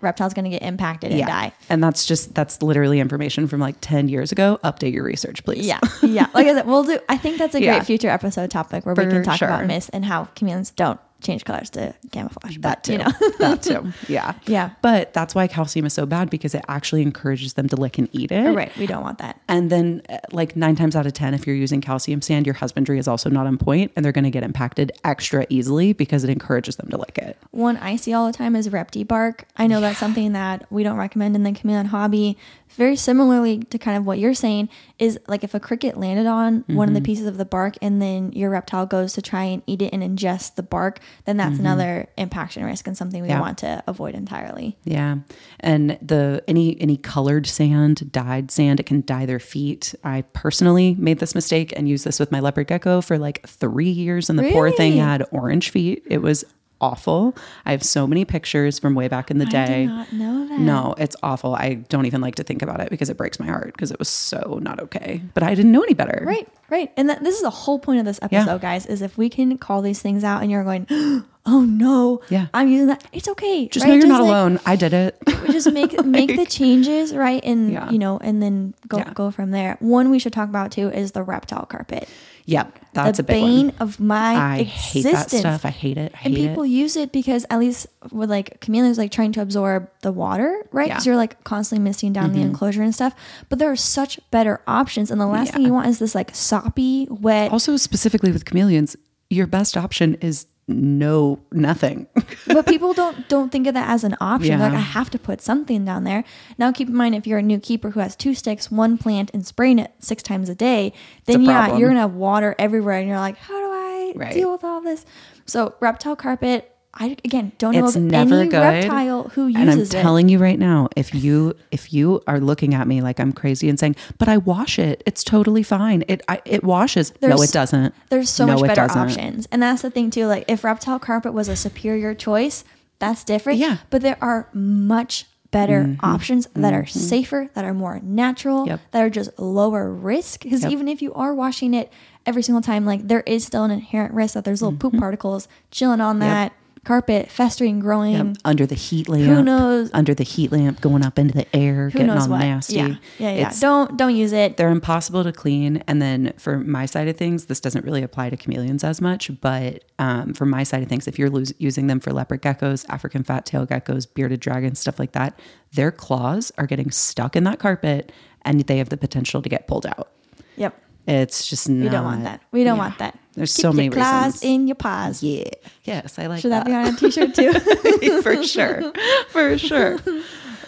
reptile's 0.00 0.34
gonna 0.34 0.50
get 0.50 0.62
impacted 0.62 1.12
and 1.12 1.20
die. 1.26 1.52
And 1.68 1.82
that's 1.82 2.04
just 2.06 2.34
that's 2.34 2.60
literally 2.62 2.98
information 3.00 3.46
from 3.46 3.60
like 3.60 3.76
10 3.80 4.08
years 4.08 4.32
ago. 4.32 4.58
Update 4.64 4.92
your 4.92 5.04
research, 5.04 5.44
please. 5.44 5.64
Yeah, 5.66 5.78
yeah. 6.02 6.26
Like 6.34 6.46
I 6.46 6.54
said, 6.54 6.66
we'll 6.66 6.82
do. 6.84 6.98
I 7.08 7.16
think 7.16 7.38
that's 7.38 7.54
a 7.54 7.60
Yeah. 7.62 7.74
great 7.78 7.86
future 7.86 8.08
episode 8.08 8.50
topic 8.50 8.84
where 8.84 8.94
we 8.94 9.04
can 9.06 9.22
talk 9.22 9.36
sure. 9.38 9.48
about 9.48 9.66
myths 9.66 9.88
and 9.90 10.04
how 10.04 10.24
chameleons 10.34 10.70
don't 10.70 10.98
change 11.22 11.44
colors 11.44 11.70
to 11.70 11.94
camouflage. 12.10 12.58
That 12.58 12.62
But 12.78 12.84
too. 12.84 12.92
you 12.92 12.98
know, 12.98 13.10
that 13.38 13.62
too. 13.62 13.92
Yeah. 14.08 14.34
Yeah. 14.46 14.70
But 14.82 15.12
that's 15.14 15.34
why 15.34 15.46
calcium 15.46 15.86
is 15.86 15.92
so 15.92 16.04
bad 16.06 16.28
because 16.30 16.54
it 16.54 16.64
actually 16.68 17.02
encourages 17.02 17.54
them 17.54 17.68
to 17.68 17.76
lick 17.76 17.98
and 17.98 18.08
eat 18.12 18.30
it. 18.32 18.54
right? 18.54 18.76
We 18.76 18.86
don't 18.86 19.02
want 19.02 19.18
that. 19.18 19.40
And 19.48 19.70
then, 19.70 20.02
uh, 20.08 20.18
like 20.32 20.56
nine 20.56 20.76
times 20.76 20.96
out 20.96 21.06
of 21.06 21.12
10, 21.12 21.34
if 21.34 21.46
you're 21.46 21.56
using 21.56 21.80
calcium 21.80 22.20
sand, 22.20 22.46
your 22.46 22.54
husbandry 22.54 22.98
is 22.98 23.06
also 23.08 23.30
not 23.30 23.46
on 23.46 23.58
point 23.58 23.92
and 23.96 24.04
they're 24.04 24.12
going 24.12 24.24
to 24.24 24.30
get 24.30 24.42
impacted 24.42 24.92
extra 25.04 25.46
easily 25.48 25.92
because 25.92 26.24
it 26.24 26.30
encourages 26.30 26.76
them 26.76 26.88
to 26.90 26.96
lick 26.96 27.18
it. 27.18 27.36
One 27.50 27.76
I 27.76 27.96
see 27.96 28.12
all 28.12 28.26
the 28.26 28.32
time 28.36 28.56
is 28.56 28.68
repti 28.68 29.06
bark. 29.06 29.44
I 29.56 29.66
know 29.66 29.80
that's 29.80 29.98
something 29.98 30.32
that 30.32 30.66
we 30.70 30.82
don't 30.82 30.96
recommend 30.96 31.36
in 31.36 31.42
the 31.42 31.52
chameleon 31.52 31.86
hobby. 31.86 32.36
Very 32.76 32.96
similarly 32.96 33.58
to 33.64 33.78
kind 33.78 33.98
of 33.98 34.06
what 34.06 34.18
you're 34.18 34.32
saying 34.34 34.70
is 35.02 35.18
like 35.26 35.42
if 35.42 35.52
a 35.52 35.58
cricket 35.58 35.96
landed 35.96 36.26
on 36.26 36.64
one 36.68 36.86
of 36.86 36.94
the 36.94 37.00
mm-hmm. 37.00 37.06
pieces 37.06 37.26
of 37.26 37.36
the 37.36 37.44
bark 37.44 37.74
and 37.82 38.00
then 38.00 38.30
your 38.30 38.50
reptile 38.50 38.86
goes 38.86 39.14
to 39.14 39.20
try 39.20 39.42
and 39.42 39.60
eat 39.66 39.82
it 39.82 39.92
and 39.92 40.00
ingest 40.00 40.54
the 40.54 40.62
bark, 40.62 41.00
then 41.24 41.36
that's 41.36 41.54
mm-hmm. 41.54 41.66
another 41.66 42.08
impaction 42.16 42.64
risk 42.64 42.86
and 42.86 42.96
something 42.96 43.20
we 43.20 43.26
Yeah. 43.26 43.40
want 43.40 43.58
to 43.58 43.82
avoid 43.88 44.14
entirely. 44.14 44.78
Yeah. 44.84 45.16
And 45.58 45.98
the 46.00 46.44
any 46.46 46.80
any 46.80 46.96
colored 46.96 47.48
sand, 47.48 48.12
dyed 48.12 48.52
sand, 48.52 48.78
it 48.78 48.86
can 48.86 49.02
dye 49.04 49.26
their 49.26 49.40
feet. 49.40 49.92
I 50.04 50.22
personally 50.34 50.94
made 50.96 51.18
this 51.18 51.34
mistake 51.34 51.72
and 51.76 51.88
used 51.88 52.04
this 52.04 52.20
with 52.20 52.30
my 52.30 52.38
leopard 52.38 52.68
gecko 52.68 53.00
for 53.00 53.18
like 53.18 53.44
3 53.48 53.90
years 53.90 54.30
and 54.30 54.38
the 54.38 54.52
poor 54.52 54.70
thing 54.70 54.98
had 54.98 55.26
orange 55.32 55.70
feet. 55.70 56.04
It 56.06 56.22
was 56.22 56.44
awful. 56.82 57.34
I 57.64 57.70
have 57.70 57.82
so 57.82 58.06
many 58.06 58.24
pictures 58.26 58.78
from 58.78 58.94
way 58.94 59.08
back 59.08 59.30
in 59.30 59.38
the 59.38 59.46
I 59.46 59.48
day. 59.50 59.66
did 59.86 59.88
not 59.88 60.12
know 60.12 60.46
that. 60.48 60.58
No, 60.58 60.94
it's 60.98 61.16
awful. 61.22 61.54
I 61.54 61.74
don't 61.74 62.04
even 62.06 62.20
like 62.20 62.34
to 62.34 62.42
think 62.42 62.60
about 62.60 62.80
it 62.80 62.90
because 62.90 63.08
it 63.08 63.16
breaks 63.16 63.40
my 63.40 63.46
heart 63.46 63.72
because 63.72 63.90
it 63.90 63.98
was 63.98 64.08
so 64.08 64.58
not 64.60 64.80
okay. 64.80 65.22
But 65.32 65.42
I 65.44 65.54
didn't 65.54 65.72
know 65.72 65.82
any 65.82 65.94
better. 65.94 66.22
Right, 66.26 66.46
right. 66.68 66.92
And 66.96 67.08
that, 67.08 67.24
this 67.24 67.36
is 67.36 67.42
the 67.42 67.50
whole 67.50 67.78
point 67.78 68.00
of 68.00 68.04
this 68.04 68.18
episode, 68.20 68.60
guys, 68.60 68.84
is 68.86 69.00
if 69.00 69.16
we 69.16 69.30
can 69.30 69.56
call 69.56 69.80
these 69.80 70.02
things 70.02 70.24
out 70.24 70.42
and 70.42 70.50
you're 70.50 70.64
going, 70.64 70.86
oh 71.46 71.60
no, 71.62 72.20
Yeah. 72.28 72.48
I'm 72.52 72.68
using 72.68 72.88
that, 72.88 73.04
it's 73.12 73.28
okay. 73.28 73.68
Just 73.68 73.84
right? 73.84 73.90
know 73.90 73.96
you're 73.96 74.06
not 74.08 74.20
like, 74.22 74.28
alone. 74.28 74.60
I 74.66 74.76
did 74.76 74.92
it. 74.92 75.16
just 75.46 75.72
make 75.72 76.04
make 76.04 76.36
the 76.36 76.46
changes, 76.46 77.14
right? 77.14 77.42
And 77.44 77.72
Yeah. 77.72 77.90
you 77.90 77.98
know, 77.98 78.18
and 78.18 78.42
then 78.42 78.74
go 78.88 78.98
Yeah. 78.98 79.12
go 79.14 79.30
from 79.30 79.50
there. 79.52 79.76
One 79.80 80.10
we 80.10 80.18
should 80.18 80.32
talk 80.32 80.48
about 80.48 80.72
too 80.72 80.88
is 80.90 81.12
the 81.12 81.22
reptile 81.22 81.66
carpet. 81.66 82.08
Yep. 82.44 82.78
That's 82.94 83.16
the 83.18 83.22
a 83.22 83.26
big 83.26 83.42
bane 83.42 83.66
one. 83.68 83.74
of 83.80 84.00
my 84.00 84.34
I 84.34 84.58
existence. 84.58 84.92
hate 84.92 85.02
that 85.12 85.30
stuff. 85.30 85.64
I 85.64 85.70
hate 85.70 85.96
it. 85.96 86.12
I 86.14 86.20
and 86.24 86.34
people 86.34 86.62
it. 86.64 86.68
use 86.68 86.96
it 86.96 87.10
because 87.12 87.46
at 87.48 87.58
least 87.58 87.86
with 88.10 88.28
like 88.30 88.60
chameleons 88.60 88.98
like 88.98 89.10
trying 89.10 89.32
to 89.32 89.40
absorb 89.40 89.88
the 90.02 90.12
water 90.12 90.66
right 90.72 90.88
because 90.88 90.88
Yeah. 90.88 90.96
Mm-hmm. 90.98 91.06
you're 91.08 91.16
like 91.16 91.42
constantly 91.44 91.82
misting 91.82 92.12
down 92.12 92.32
the 92.32 92.40
enclosure 92.42 92.82
and 92.82 92.94
stuff 92.94 93.14
but 93.48 93.58
there 93.58 93.70
are 93.70 93.76
such 93.76 94.20
better 94.30 94.60
options 94.66 95.10
and 95.10 95.18
the 95.20 95.26
last 95.26 95.52
thing 95.54 95.62
you 95.62 95.72
want 95.72 95.86
is 95.88 95.98
this 96.00 96.14
like 96.14 96.34
soppy 96.34 97.06
wet 97.10 97.50
Also, 97.50 97.76
specifically 97.78 98.30
with 98.32 98.44
chameleons, 98.44 98.96
your 99.30 99.46
best 99.46 99.76
option 99.76 100.16
is 100.16 100.46
no 100.68 101.40
nothing. 101.50 102.06
but 102.46 102.66
people 102.66 102.92
don't 102.94 103.28
don't 103.28 103.50
think 103.50 103.66
of 103.66 103.74
that 103.74 103.88
as 103.90 104.04
an 104.04 104.16
option 104.20 104.58
They're 104.58 104.68
like 104.70 104.78
i 104.78 104.80
have 104.80 105.10
to 105.10 105.18
put 105.18 105.40
something 105.40 105.84
down 105.84 106.04
there 106.04 106.24
now 106.58 106.70
keep 106.72 106.88
in 106.88 106.94
mind 106.94 107.14
if 107.14 107.26
you're 107.26 107.38
a 107.38 107.42
new 107.42 107.58
keeper 107.58 107.90
who 107.90 108.00
has 108.00 108.14
two 108.14 108.34
sticks 108.34 108.70
one 108.70 108.96
plant 108.96 109.30
and 109.34 109.44
spraying 109.46 109.78
it 109.78 109.92
six 109.98 110.22
times 110.22 110.48
a 110.48 110.54
day 110.54 110.92
then 111.26 111.40
a 111.40 111.44
yeah 111.44 111.58
problem. 111.62 111.80
you're 111.80 111.88
gonna 111.90 112.00
have 112.00 112.14
water 112.14 112.54
everywhere 112.58 112.98
and 112.98 113.08
you're 113.08 113.18
like 113.18 113.36
how 113.38 113.58
do 113.58 113.66
i 113.72 114.12
Right. 114.14 114.32
deal 114.32 114.52
with 114.52 114.62
all 114.62 114.80
this 114.82 115.04
so 115.46 115.74
reptile 115.80 116.16
carpet 116.16 116.71
i 116.94 117.16
again 117.24 117.52
don't 117.58 117.74
know 117.74 117.86
it's 117.86 117.96
of 117.96 118.02
never 118.02 118.40
any 118.40 118.48
good. 118.48 118.58
reptile 118.58 119.22
who 119.30 119.46
uses 119.46 119.58
it. 119.58 119.60
and 119.60 119.70
I'm 119.70 119.78
it 119.80 119.90
telling 119.90 120.28
you 120.28 120.38
right 120.38 120.58
now, 120.58 120.88
if 120.96 121.14
you 121.14 121.54
if 121.70 121.92
you 121.92 122.22
are 122.26 122.40
looking 122.40 122.74
at 122.74 122.86
me 122.86 123.00
like 123.00 123.20
I'm 123.20 123.32
crazy 123.32 123.68
and 123.68 123.78
saying, 123.78 123.96
"But 124.18 124.28
I 124.28 124.38
wash 124.38 124.78
it. 124.78 125.02
It's 125.06 125.24
totally 125.24 125.62
fine. 125.62 126.04
It 126.08 126.22
I, 126.28 126.40
it 126.44 126.64
washes." 126.64 127.12
no, 127.22 127.40
it 127.40 127.52
doesn't. 127.52 127.94
There's 128.10 128.30
so 128.30 128.46
No, 128.46 128.54
much 128.58 128.68
better 128.68 128.90
options. 128.98 129.46
And 129.50 129.62
that's 129.62 129.82
the 129.82 129.90
thing 129.90 130.10
too. 130.10 130.26
Like 130.26 130.44
if 130.48 130.64
reptile 130.64 130.98
carpet 130.98 131.32
was 131.32 131.48
a 131.48 131.56
superior 131.56 132.14
choice, 132.14 132.64
that's 132.98 133.24
different. 133.24 133.58
Yeah. 133.58 133.78
But 133.90 134.02
there 134.02 134.18
are 134.20 134.48
much 134.52 135.26
better 135.50 135.82
mm-hmm. 135.84 136.04
options 136.04 136.48
that 136.54 136.72
are 136.72 136.82
mm-hmm. 136.82 136.98
safer, 136.98 137.50
that 137.54 137.64
are 137.64 137.74
more 137.74 138.00
natural, 138.02 138.66
Yep. 138.66 138.80
that 138.92 139.02
are 139.02 139.10
just 139.10 139.38
lower 139.38 139.92
risk. 139.92 140.42
Because 140.42 140.62
Yep. 140.62 140.72
even 140.72 140.88
if 140.88 141.02
you 141.02 141.12
are 141.14 141.34
washing 141.34 141.74
it 141.74 141.92
every 142.24 142.42
single 142.42 142.62
time, 142.62 142.86
like 142.86 143.06
there 143.06 143.22
is 143.26 143.44
still 143.44 143.64
an 143.64 143.70
inherent 143.70 144.14
risk 144.14 144.34
that 144.34 144.44
there's 144.44 144.62
little 144.62 144.76
mm-hmm. 144.76 144.90
poop 144.90 144.98
particles 145.00 145.48
chilling 145.70 146.00
on 146.00 146.20
that 146.20 146.52
carpet, 146.84 147.30
festering, 147.30 147.80
growing. 147.80 148.12
Yep. 148.12 148.36
Under 148.44 148.66
the 148.66 148.74
heat 148.74 149.08
lamp. 149.08 149.24
Who 149.24 149.42
knows? 149.42 149.90
Under 149.92 150.14
the 150.14 150.24
heat 150.24 150.50
lamp, 150.50 150.80
going 150.80 151.04
up 151.04 151.18
into 151.18 151.34
the 151.34 151.56
air, 151.56 151.90
Who 151.90 151.98
getting 151.98 152.10
all 152.10 152.28
what? 152.28 152.38
nasty. 152.38 152.76
Yeah. 152.76 152.88
Yeah. 152.88 152.96
Yeah. 153.18 153.30
It's- 153.32 153.60
don't 153.60 153.96
don't 153.96 154.14
use 154.14 154.32
it. 154.32 154.56
they're 154.56 154.70
impossible 154.70 155.22
to 155.24 155.32
clean. 155.32 155.82
And 155.86 156.02
then 156.02 156.32
for 156.38 156.58
my 156.58 156.86
side 156.86 157.08
of 157.08 157.16
things, 157.16 157.46
this 157.46 157.60
doesn't 157.60 157.84
really 157.84 158.02
apply 158.02 158.30
to 158.30 158.36
chameleons 158.36 158.84
as 158.84 159.00
much, 159.00 159.30
but 159.40 159.84
um, 159.98 160.34
for 160.34 160.46
my 160.46 160.62
side 160.62 160.82
of 160.82 160.88
things, 160.88 161.06
if 161.06 161.18
you're 161.18 161.30
lose, 161.30 161.52
using 161.58 161.86
them 161.86 162.00
for 162.00 162.12
leopard 162.12 162.42
geckos, 162.42 162.84
African 162.88 163.22
fat 163.22 163.46
tail 163.46 163.66
geckos, 163.66 164.06
bearded 164.12 164.40
dragons, 164.40 164.78
stuff 164.78 164.98
like 164.98 165.12
that, 165.12 165.38
their 165.72 165.92
claws 165.92 166.50
are 166.58 166.66
getting 166.66 166.90
stuck 166.90 167.36
in 167.36 167.44
that 167.44 167.58
carpet 167.58 168.12
and 168.42 168.60
they 168.62 168.78
have 168.78 168.88
the 168.88 168.96
potential 168.96 169.40
to 169.42 169.48
get 169.48 169.66
pulled 169.66 169.86
out. 169.86 170.10
Yep. 170.56 170.78
It's 171.06 171.48
just 171.48 171.68
not. 171.68 171.84
We 171.84 171.90
don't 171.90 172.04
want 172.04 172.24
that. 172.24 172.42
We 172.52 172.64
don't 172.64 172.76
yeah. 172.76 172.82
want 172.82 172.98
that. 172.98 173.18
There's 173.34 173.54
Keep 173.56 173.62
so 173.62 173.72
many 173.72 173.88
claws 173.88 174.34
reasons. 174.34 174.42
in 174.42 174.68
your 174.68 174.74
paws. 174.74 175.22
Yeah. 175.22 175.44
Yes, 175.84 176.18
I 176.18 176.26
like 176.26 176.42
Should 176.42 176.52
that 176.52 176.66
that. 176.66 176.66
be 176.66 176.72
on 176.74 176.94
a 176.94 176.96
t-shirt 176.96 177.34
too? 177.34 177.52
for 178.22 178.42
sure. 178.44 178.92
For 179.30 179.56
sure. 179.58 179.98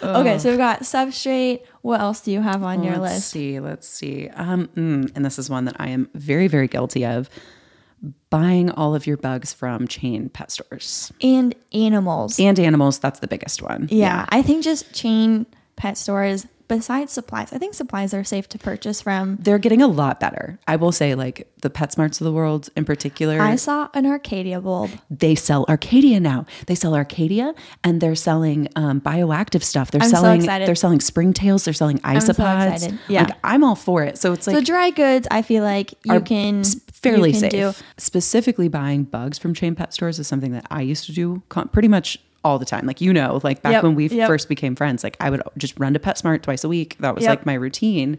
Okay, 0.03 0.37
so 0.39 0.49
we've 0.49 0.57
got 0.57 0.81
substrate. 0.81 1.61
What 1.81 2.01
else 2.01 2.21
do 2.21 2.31
you 2.31 2.41
have 2.41 2.63
on 2.63 2.83
your 2.83 2.97
list? 2.97 3.01
let's 3.13 3.25
see. 3.25 3.59
Let's 3.59 3.87
see. 3.87 4.29
Um, 4.29 4.67
mm, 4.75 5.11
and 5.15 5.23
this 5.25 5.39
is 5.39 5.49
one 5.49 5.65
that 5.65 5.75
I 5.79 5.89
am 5.89 6.09
very, 6.13 6.47
very 6.47 6.67
guilty 6.67 7.05
of. 7.05 7.29
Buying 8.29 8.69
all 8.71 8.93
of 8.93 9.07
your 9.07 9.17
bugs 9.17 9.53
from 9.53 9.87
chain 9.87 10.29
pet 10.29 10.51
stores 10.51 11.11
And 11.23 11.55
animals. 11.73 12.39
and 12.39 12.59
animals. 12.59 12.99
That's 12.99 13.19
the 13.19 13.27
biggest 13.27 13.61
one. 13.63 13.87
yeah, 13.89 14.25
I 14.29 14.41
think 14.41 14.63
just 14.63 14.93
chain 14.93 15.45
pet 15.75 15.97
stores. 15.97 16.45
Besides 16.67 17.11
supplies, 17.11 17.53
I 17.53 17.57
think 17.57 17.73
supplies 17.75 18.13
are 18.13 18.23
safe 18.23 18.49
to 18.49 18.57
purchase 18.57 19.01
from. 19.01 19.37
They're 19.39 19.59
getting 19.59 19.81
a 19.81 19.87
lot 19.87 20.19
better. 20.19 20.57
I 20.67 20.75
will 20.77 20.91
say, 20.91 21.13
like 21.15 21.47
the 21.61 21.69
PetSmarts 21.69 22.19
of 22.21 22.25
the 22.25 22.31
world 22.31 22.69
in 22.75 22.85
particular, 22.85 23.39
I 23.39 23.55
saw 23.55 23.89
an 23.93 24.05
Arcadia 24.05 24.59
bulb. 24.61 24.89
they 25.09 25.35
sell 25.35 25.65
Arcadia 25.69 26.19
now. 26.19 26.45
They 26.67 26.75
sell 26.75 26.95
Arcadia 26.95 27.53
and 27.83 28.01
they're 28.01 28.15
selling 28.15 28.67
um, 28.75 28.99
bioactive 29.01 29.63
stuff. 29.63 29.91
They're 29.91 30.01
I'm 30.01 30.09
so 30.09 30.17
selling 30.17 30.41
excited. 30.41 30.67
they're 30.67 30.75
selling 30.75 30.99
springtails. 30.99 31.65
They're 31.65 31.73
selling 31.73 31.97
so 31.97 32.03
isopods. 32.03 32.73
excited. 32.73 32.99
Yeah. 33.07 33.23
Like, 33.23 33.37
I'm 33.43 33.63
all 33.63 33.75
for 33.75 34.03
it. 34.03 34.17
So 34.17 34.33
it's 34.33 34.47
like 34.47 34.55
So 34.55 34.61
dry 34.63 34.89
goods, 34.89 35.27
I 35.31 35.41
feel 35.43 35.63
like 35.63 35.93
you 36.03 36.19
can 36.21 36.63
fairly 36.91 37.29
you 37.31 37.39
can 37.39 37.51
safe. 37.51 37.77
do. 37.77 37.83
Specifically, 37.97 38.67
buying 38.67 39.03
bugs 39.03 39.37
from 39.37 39.53
chain 39.53 39.75
pet 39.75 39.93
stores 39.93 40.19
is 40.19 40.27
something 40.27 40.51
that 40.53 40.65
I 40.71 40.81
used 40.81 41.05
to 41.05 41.11
do 41.11 41.43
pretty 41.71 41.87
much 41.87 42.17
all 42.45 42.57
the 42.59 42.65
time. 42.65 42.85
Like 42.85 43.01
you 43.01 43.11
know, 43.11 43.41
like 43.43 43.61
back 43.61 43.73
Yep, 43.73 43.83
when 43.83 43.95
we 43.95 44.07
yep. 44.07 44.27
first 44.27 44.47
became 44.47 44.75
friends, 44.75 45.03
like 45.03 45.17
I 45.19 45.29
would 45.29 45.41
just 45.57 45.77
run 45.79 45.93
to 45.93 45.99
PetSmart 45.99 46.43
twice 46.43 46.63
a 46.63 46.69
week. 46.69 46.95
That 46.99 47.13
was 47.15 47.23
Yep. 47.23 47.29
like 47.29 47.45
my 47.45 47.55
routine. 47.55 48.17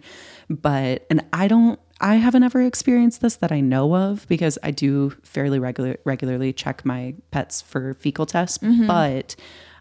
But 0.50 1.06
and 1.08 1.24
I 1.32 1.48
don't. 1.48 1.80
I 1.98 2.16
haven't 2.16 2.42
ever 2.42 2.60
experienced 2.60 3.22
this 3.22 3.36
that 3.36 3.50
I 3.52 3.60
know 3.60 3.96
of 3.96 4.26
because 4.28 4.58
I 4.62 4.70
do 4.70 5.10
fairly 5.22 5.58
regular 5.58 5.96
regularly 6.04 6.52
check 6.52 6.84
my 6.84 7.14
pets 7.30 7.62
for 7.62 7.94
fecal 7.94 8.26
tests, 8.26 8.58
Mm-hmm. 8.58 8.86
but 8.86 9.34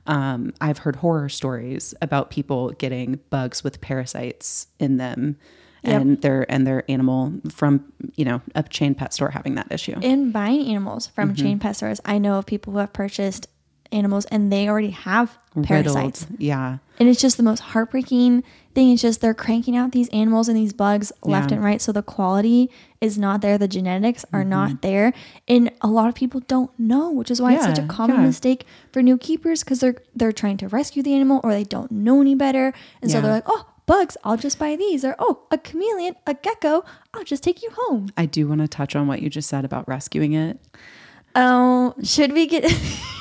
um, 0.07 0.53
I've 0.61 0.77
heard 0.77 0.97
horror 0.97 1.27
stories 1.29 1.93
about 2.01 2.29
people 2.29 2.69
getting 2.73 3.19
bugs 3.31 3.63
with 3.63 3.81
parasites 3.81 4.67
in 4.79 4.97
them, 4.97 5.35
Yep. 5.83 6.01
and 6.01 6.21
their 6.21 6.51
and 6.51 6.65
their 6.65 6.89
animal 6.89 7.33
from 7.49 7.91
you 8.15 8.23
know 8.25 8.41
a 8.55 8.63
chain 8.63 8.95
pet 8.95 9.13
store 9.13 9.29
having 9.31 9.55
that 9.55 9.67
issue. 9.71 9.95
In 10.01 10.31
buying 10.31 10.67
animals 10.67 11.07
from 11.07 11.33
Mm-hmm. 11.33 11.43
chain 11.45 11.59
pet 11.59 11.75
stores, 11.75 11.99
I 12.05 12.17
know 12.17 12.37
of 12.37 12.45
people 12.45 12.71
who 12.73 12.79
have 12.79 12.93
purchased 12.93 13.47
animals 13.95 14.25
and 14.25 14.51
they 14.51 14.67
already 14.69 14.89
have 14.91 15.37
parasites. 15.63 16.23
Riddled. 16.23 16.41
Yeah, 16.41 16.77
And 16.99 17.07
it's 17.09 17.21
just 17.21 17.37
the 17.37 17.43
most 17.43 17.59
heartbreaking 17.61 18.43
thing. 18.73 18.91
It's 18.91 19.01
just 19.01 19.21
they're 19.21 19.33
cranking 19.33 19.75
out 19.77 19.91
these 19.93 20.09
animals 20.09 20.49
and 20.49 20.57
these 20.57 20.73
bugs 20.73 21.11
left 21.23 21.49
Yeah. 21.51 21.55
and 21.55 21.63
right. 21.65 21.81
So 21.81 21.91
the 21.91 22.01
quality 22.03 22.69
is 22.99 23.17
not 23.17 23.41
there. 23.41 23.57
The 23.57 23.67
genetics 23.69 24.25
are 24.33 24.43
not 24.43 24.81
there. 24.81 25.13
And 25.47 25.71
a 25.81 25.87
lot 25.87 26.09
of 26.09 26.15
people 26.15 26.41
don't 26.41 26.71
know, 26.77 27.09
which 27.09 27.31
is 27.31 27.41
why 27.41 27.53
it's 27.53 27.63
such 27.63 27.77
a 27.77 27.81
Mm-hmm. 27.81 27.89
Common 27.97 28.15
yeah. 28.17 28.25
mistake 28.27 28.65
for 28.91 29.01
new 29.01 29.17
keepers 29.17 29.63
because 29.63 29.79
they're 29.79 29.95
they're 30.15 30.33
trying 30.33 30.57
to 30.57 30.67
rescue 30.67 31.01
the 31.03 31.13
animal 31.13 31.39
or 31.43 31.53
they 31.53 31.63
don't 31.63 31.91
know 31.91 32.19
any 32.21 32.35
better. 32.35 32.73
And 33.01 33.09
so 33.09 33.21
they're 33.21 33.31
like, 33.31 33.43
oh, 33.47 33.65
bugs, 33.85 34.17
I'll 34.25 34.35
just 34.37 34.57
buy 34.59 34.75
these. 34.75 35.05
Or 35.05 35.15
oh, 35.19 35.43
a 35.51 35.57
chameleon, 35.57 36.15
a 36.27 36.33
gecko, 36.33 36.83
I'll 37.13 37.23
just 37.23 37.43
take 37.43 37.61
you 37.63 37.69
home. 37.73 38.09
I 38.17 38.25
do 38.25 38.47
want 38.47 38.59
to 38.61 38.67
touch 38.67 38.95
on 38.95 39.07
what 39.07 39.21
you 39.21 39.29
just 39.29 39.47
said 39.47 39.63
about 39.63 39.87
rescuing 39.87 40.33
it. 40.33 40.59
Oh, 41.35 41.93
should 42.03 42.31
we 42.33 42.47
get 42.47 42.63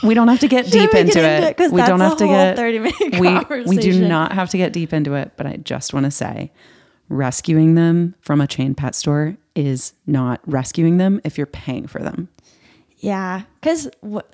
We 0.03 0.14
don't 0.14 0.29
have 0.29 0.40
to 0.40 0.48
get 0.48 0.66
deep 0.70 0.94
into 0.94 1.14
get 1.14 1.24
it. 1.24 1.37
into 1.37 1.48
it? 1.48 1.57
'Cause 1.57 1.72
we 1.72 1.83
don't 1.83 2.00
have 2.00 2.16
to 2.18 2.27
get 2.27 2.57
30-minute 2.57 3.20
we 3.20 3.64
we 3.64 3.77
do 3.77 4.07
not 4.07 4.33
have 4.33 4.50
to 4.50 4.57
get 4.57 4.72
deep 4.72 4.92
into 4.92 5.14
it. 5.14 5.33
But 5.37 5.46
I 5.46 5.57
just 5.57 5.92
want 5.94 6.05
to 6.05 6.11
say, 6.11 6.53
rescuing 7.09 7.74
them 7.74 8.14
from 8.20 8.40
a 8.40 8.46
chain 8.46 8.74
pet 8.74 8.94
store 8.94 9.37
is 9.55 9.92
not 10.07 10.40
rescuing 10.46 10.96
them 10.98 11.20
if 11.24 11.37
you're 11.38 11.46
paying 11.46 11.87
for 11.87 12.00
them. 12.00 12.29
Yeah, 12.98 13.42
because 13.61 13.88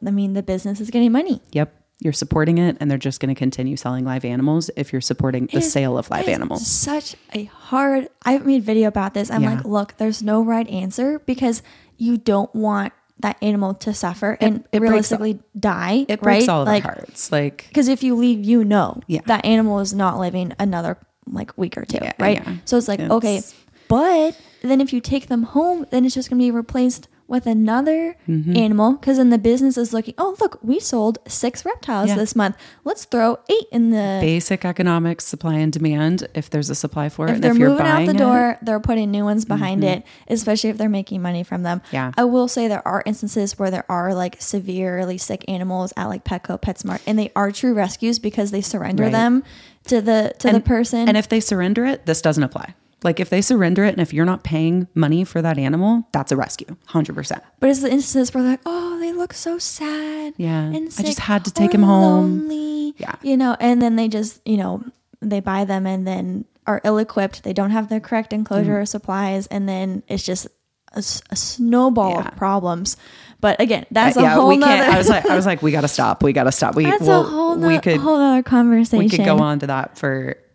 I 0.07 0.11
mean, 0.11 0.35
the 0.35 0.43
business 0.43 0.81
is 0.81 0.90
getting 0.90 1.12
money. 1.12 1.40
Yep. 1.53 1.75
You're 2.03 2.12
supporting 2.14 2.57
it, 2.59 2.79
and 2.81 2.90
they're 2.90 2.97
just 2.97 3.21
going 3.21 3.35
to 3.35 3.38
continue 3.38 3.77
selling 3.77 4.05
live 4.07 4.25
animals 4.25 4.71
if 4.77 4.90
you're 4.93 5.03
supporting 5.03 5.47
the 5.47 5.57
It 5.59 5.64
is- 5.64 5.73
sale 5.73 5.99
of 5.99 6.09
live 6.09 6.29
it 6.29 6.33
animals. 6.33 6.66
Such 6.66 7.14
a 7.35 7.45
hard. 7.45 8.09
I've 8.25 8.47
made 8.47 8.62
video 8.62 8.88
about 8.88 9.12
this. 9.14 9.31
I'm 9.31 9.43
Yeah. 9.43 9.57
like, 9.57 9.64
look, 9.66 9.97
there's 9.99 10.23
no 10.23 10.43
right 10.43 10.66
answer 10.69 11.19
because 11.27 11.62
you 11.99 12.16
don't 12.16 12.55
want 12.55 12.95
that 13.20 13.37
animal 13.42 13.74
to 13.74 13.92
suffer 13.94 14.37
and 14.40 14.64
it 14.72 14.78
breaks 14.78 14.90
realistically 14.90 15.40
die. 15.59 16.06
It 16.09 16.20
breaks 16.20 16.42
right? 16.42 16.48
all 16.48 16.62
of 16.62 16.68
like, 16.68 16.85
our 16.85 16.92
hearts. 16.94 17.30
Like, 17.30 17.66
Because 17.68 17.88
if 17.88 18.02
you 18.02 18.14
leave, 18.14 18.44
you 18.44 18.64
know 18.64 19.00
Yeah. 19.06 19.20
that 19.26 19.44
animal 19.44 19.80
is 19.80 19.92
not 19.94 20.18
living 20.18 20.52
another 20.59 20.96
like 21.26 21.56
week 21.56 21.76
or 21.76 21.85
two, 21.85 21.98
Yeah, 22.02 22.12
right? 22.18 22.42
yeah. 22.44 22.56
So 22.64 22.76
it's 22.76 22.88
like 22.88 23.00
okay, 23.00 23.42
but 23.88 24.37
then 24.62 24.80
if 24.80 24.92
you 24.92 25.00
take 25.00 25.26
them 25.28 25.42
home, 25.44 25.87
then 25.90 26.04
it's 26.04 26.14
just 26.14 26.28
gonna 26.30 26.40
be 26.40 26.50
replaced 26.50 27.09
with 27.31 27.47
another 27.47 28.16
Mm-hmm. 28.29 28.57
animal 28.57 28.93
because 28.93 29.16
then 29.16 29.31
the 29.31 29.38
business 29.38 29.77
is 29.79 29.93
looking. 29.93 30.14
Oh, 30.19 30.37
look, 30.40 30.59
we 30.62 30.79
sold 30.81 31.19
six 31.27 31.64
reptiles 31.64 32.09
Yeah. 32.11 32.16
this 32.16 32.37
month. 32.37 32.57
Let's 32.85 33.05
throw 33.07 33.38
eight 33.49 33.66
in 33.73 33.90
the. 33.90 34.19
basic 34.21 34.64
economics, 34.64 35.25
supply 35.25 35.55
and 35.55 35.73
demand. 35.73 36.29
If 36.35 36.51
there's 36.51 36.69
a 36.71 36.75
supply 36.75 37.09
for 37.09 37.27
it, 37.27 37.31
if 37.31 37.35
and 37.37 37.45
they're 37.45 37.53
if 37.53 37.59
moving 37.59 37.87
out 37.87 38.05
the 38.05 38.11
it- 38.14 38.19
door, 38.19 38.59
they're 38.62 38.81
putting 38.81 39.11
new 39.11 39.25
ones 39.25 39.45
behind 39.45 39.83
it, 39.85 40.05
especially 40.29 40.71
if 40.71 40.77
they're 40.79 40.88
making 40.88 41.23
money 41.23 41.43
from 41.43 41.62
them. 41.62 41.81
Yeah. 41.93 42.12
I 42.16 42.25
will 42.25 42.49
say 42.49 42.69
there 42.69 42.87
are 42.87 43.03
instances 43.07 43.59
where 43.59 43.71
there 43.71 43.85
are 43.88 44.14
like 44.14 44.37
severely 44.40 45.16
sick 45.19 45.45
animals 45.49 45.93
at 45.97 46.07
like 46.07 46.25
Petco, 46.25 46.61
PetSmart, 46.61 47.01
and 47.07 47.19
they 47.19 47.31
are 47.37 47.51
true 47.53 47.75
rescues 47.75 48.19
because 48.19 48.51
they 48.51 48.61
surrender 48.61 49.05
Right. 49.05 49.12
them 49.12 49.45
to 49.87 50.01
the 50.01 50.35
to 50.40 50.51
the 50.53 50.61
person. 50.61 51.09
and 51.09 51.16
if 51.16 51.29
they 51.29 51.40
surrender 51.40 51.85
it, 51.87 52.07
this 52.07 52.21
doesn't 52.21 52.43
apply. 52.43 52.75
Like 53.03 53.19
if 53.21 53.31
they 53.31 53.41
surrender 53.41 53.85
it 53.85 53.93
and 53.93 54.01
if 54.01 54.13
you're 54.13 54.27
not 54.27 54.45
paying 54.45 54.87
money 54.95 55.25
for 55.25 55.41
that 55.41 55.57
animal, 55.59 56.07
that's 56.13 56.33
a 56.33 56.37
rescue, 56.37 56.77
100%. 56.91 57.41
But 57.59 57.71
it's 57.71 57.81
the 57.81 57.91
instances 57.91 58.35
where 58.35 58.43
they're 58.43 58.53
like, 58.53 58.61
oh, 58.67 58.99
they 59.01 59.13
look 59.13 59.33
so 59.33 59.59
sad. 59.59 60.35
Yeah. 60.37 60.61
And 60.65 60.93
I 60.99 61.03
just 61.03 61.21
had 61.21 61.45
to 61.47 61.51
take 61.51 61.73
him 61.73 61.83
home. 61.83 62.41
lonely," 62.49 62.95
Yeah. 62.99 63.15
You 63.23 63.37
know, 63.39 63.57
and 63.59 63.81
then 63.81 63.97
they 63.97 64.09
just, 64.09 64.41
you 64.47 64.57
know, 64.59 64.85
they 65.23 65.41
buy 65.41 65.65
them 65.65 65.87
and 65.87 66.07
then 66.07 66.45
are 66.67 66.81
ill 66.85 66.99
equipped. 66.99 67.43
They 67.43 67.53
don't 67.55 67.71
have 67.71 67.89
the 67.89 68.01
correct 68.01 68.33
enclosure 68.35 68.75
Mm. 68.75 68.83
or 68.83 68.87
supplies. 68.87 69.47
And 69.47 69.67
then 69.69 70.03
it's 70.09 70.23
just 70.23 70.47
a 70.93 71.03
snowball 71.03 72.11
Yeah. 72.15 72.29
of 72.29 72.37
problems. 72.37 72.97
But 73.41 73.61
again, 73.61 73.87
that's 73.91 74.17
a 74.17 74.23
yeah, 74.23 74.35
whole 74.35 74.49
we 74.49 74.57
nother. 74.57 74.75
can't. 74.77 74.93
I 74.95 74.99
was 74.99 75.09
like, 75.09 75.25
I 75.25 75.37
was 75.37 75.47
like, 75.47 75.63
we 75.63 75.71
got 75.73 75.83
to 75.83 75.89
stop. 75.89 76.23
We 76.23 76.33
got 76.33 76.45
to 76.45 76.53
stop. 76.53 76.75
We 76.75 76.85
that's 76.91 77.03
well, 77.03 77.21
a 77.23 77.25
whole, 77.25 77.57
no, 77.57 77.69
we 77.69 77.79
could 77.79 77.97
whole 77.99 78.17
other 78.21 78.43
conversation. 78.43 78.99
we 78.99 79.09
could 79.09 79.25
go 79.25 79.39
on 79.39 79.61
to 79.61 79.69
that 79.69 79.97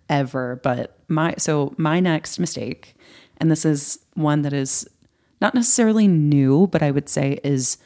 forever. 0.07 0.59
But 0.63 0.97
my 1.07 1.35
so 1.37 1.73
my 1.77 1.99
next 1.99 2.39
mistake, 2.39 2.95
and 3.37 3.51
this 3.51 3.65
is 3.65 3.99
one 4.13 4.41
that 4.43 4.53
is 4.53 4.87
not 5.41 5.53
necessarily 5.53 6.07
new, 6.07 6.67
but 6.67 6.81
I 6.81 6.91
would 6.91 7.09
say 7.09 7.39
is 7.43 7.77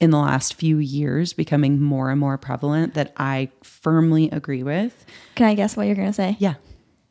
in 0.00 0.10
the 0.10 0.18
last 0.18 0.54
few 0.54 0.78
years 0.78 1.32
becoming 1.32 1.80
more 1.80 2.10
and 2.10 2.18
more 2.18 2.36
prevalent 2.36 2.94
that 2.94 3.12
I 3.16 3.50
firmly 3.62 4.30
agree 4.30 4.62
with. 4.62 5.06
Can 5.34 5.46
I 5.46 5.54
guess 5.54 5.76
what 5.76 5.86
you're 5.86 5.94
going 5.94 6.08
to 6.08 6.12
say? 6.12 6.36
Yeah. 6.40 6.54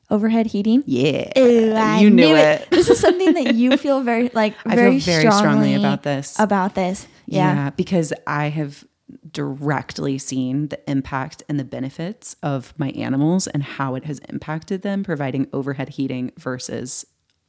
Overhead 0.09 0.47
heating. 0.47 0.83
Yeah. 0.85 1.31
Ew, 1.35 1.73
I 1.73 2.01
you 2.01 2.09
knew, 2.09 2.27
knew 2.27 2.35
it. 2.35 2.67
This 2.71 2.89
is 2.89 2.99
something 2.99 3.33
that 3.33 3.55
you 3.55 3.77
feel 3.77 4.01
very 4.01 4.29
like 4.33 4.53
I 4.65 4.75
very, 4.75 4.99
feel 4.99 5.13
very 5.13 5.21
strongly 5.21 5.39
strongly 5.39 5.73
about 5.75 6.03
this. 6.03 6.37
About 6.37 6.75
this, 6.75 7.07
yeah. 7.25 7.69
because 7.71 8.13
I 8.27 8.49
have 8.49 8.83
directly 9.31 10.17
seen 10.17 10.67
the 10.67 10.89
impact 10.89 11.43
and 11.47 11.59
the 11.59 11.63
benefits 11.63 12.35
of 12.43 12.73
my 12.77 12.89
animals 12.91 13.47
and 13.47 13.63
how 13.63 13.95
it 13.95 14.05
has 14.05 14.19
impacted 14.29 14.81
them 14.81 15.03
providing 15.03 15.47
overhead 15.53 15.89
heating 15.89 16.31
versus 16.37 17.05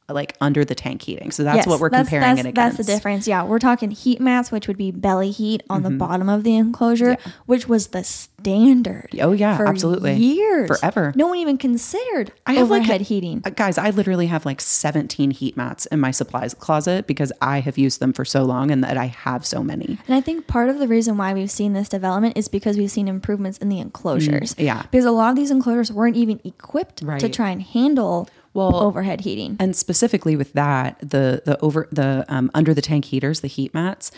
like 0.07 0.35
under 0.39 0.63
the 0.63 0.75
tank 0.75 1.01
heating. 1.01 1.31
So 1.31 1.43
that's 1.43 1.57
Yes, 1.57 1.67
what 1.67 1.79
we're 1.79 1.89
that's- 1.89 2.07
comparing 2.07 2.35
that's, 2.35 2.45
it 2.45 2.49
against. 2.49 2.77
That's 2.77 2.87
the 2.87 2.93
difference. 2.93 3.27
Yeah, 3.27 3.43
we're 3.43 3.59
talking 3.59 3.89
heat 3.91 4.21
mats, 4.21 4.51
which 4.51 4.67
would 4.67 4.77
be 4.77 4.91
belly 4.91 5.31
heat 5.31 5.63
on 5.69 5.81
Mm-hmm. 5.81 5.91
the 5.93 5.97
bottom 5.97 6.29
of 6.29 6.43
the 6.43 6.55
enclosure, 6.55 7.17
which 7.47 7.67
was 7.67 7.87
the 7.87 8.03
standard. 8.03 9.09
Oh, 9.19 9.31
yeah, 9.31 9.57
for 9.57 9.67
absolutely. 9.67 10.15
years, 10.15 10.67
Forever. 10.67 11.11
No 11.15 11.27
one 11.27 11.37
even 11.37 11.57
considered 11.57 12.31
I 12.45 12.53
have 12.53 12.69
like 12.69 12.81
overhead 12.81 13.01
a- 13.01 13.03
heating. 13.03 13.41
Uh, 13.43 13.49
Guys, 13.49 13.77
I 13.77 13.89
literally 13.89 14.27
have 14.27 14.45
like 14.45 14.61
17 14.61 15.31
heat 15.31 15.57
mats 15.57 15.85
in 15.87 15.99
my 15.99 16.11
supplies 16.11 16.53
closet 16.53 17.07
because 17.07 17.31
I 17.41 17.59
have 17.61 17.77
used 17.77 17.99
them 17.99 18.13
for 18.13 18.25
so 18.25 18.43
long 18.43 18.69
and 18.71 18.83
that 18.83 18.97
I 18.97 19.05
have 19.07 19.45
so 19.45 19.63
many. 19.63 19.97
And 20.07 20.15
I 20.15 20.21
think 20.21 20.47
part 20.47 20.69
of 20.69 20.79
the 20.79 20.87
reason 20.87 21.17
why 21.17 21.33
we've 21.33 21.49
seen 21.51 21.73
this 21.73 21.89
development 21.89 22.37
is 22.37 22.47
because 22.47 22.77
we've 22.77 22.91
seen 22.91 23.07
improvements 23.07 23.57
in 23.57 23.69
the 23.69 23.79
enclosures. 23.79 24.53
Mm, 24.53 24.65
yeah. 24.65 24.81
Because 24.83 25.05
a 25.05 25.11
lot 25.11 25.31
of 25.31 25.35
these 25.35 25.51
enclosures 25.51 25.91
weren't 25.91 26.15
even 26.15 26.39
equipped 26.43 26.97
to 26.97 27.29
try 27.29 27.49
and 27.49 27.61
handle 27.63 28.29
Well, 28.55 28.75
overhead 28.77 29.21
heating. 29.21 29.57
And 29.59 29.75
specifically 29.75 30.35
with 30.35 30.53
that, 30.53 30.97
the 30.99 31.43
the 31.45 31.59
over 31.61 31.87
the 31.91 32.25
um, 32.29 32.49
under 32.55 32.73
the 32.73 32.81
tank 32.81 33.05
heaters, 33.05 33.41
the 33.41 33.47
heat 33.47 33.73
mats, 33.73 34.11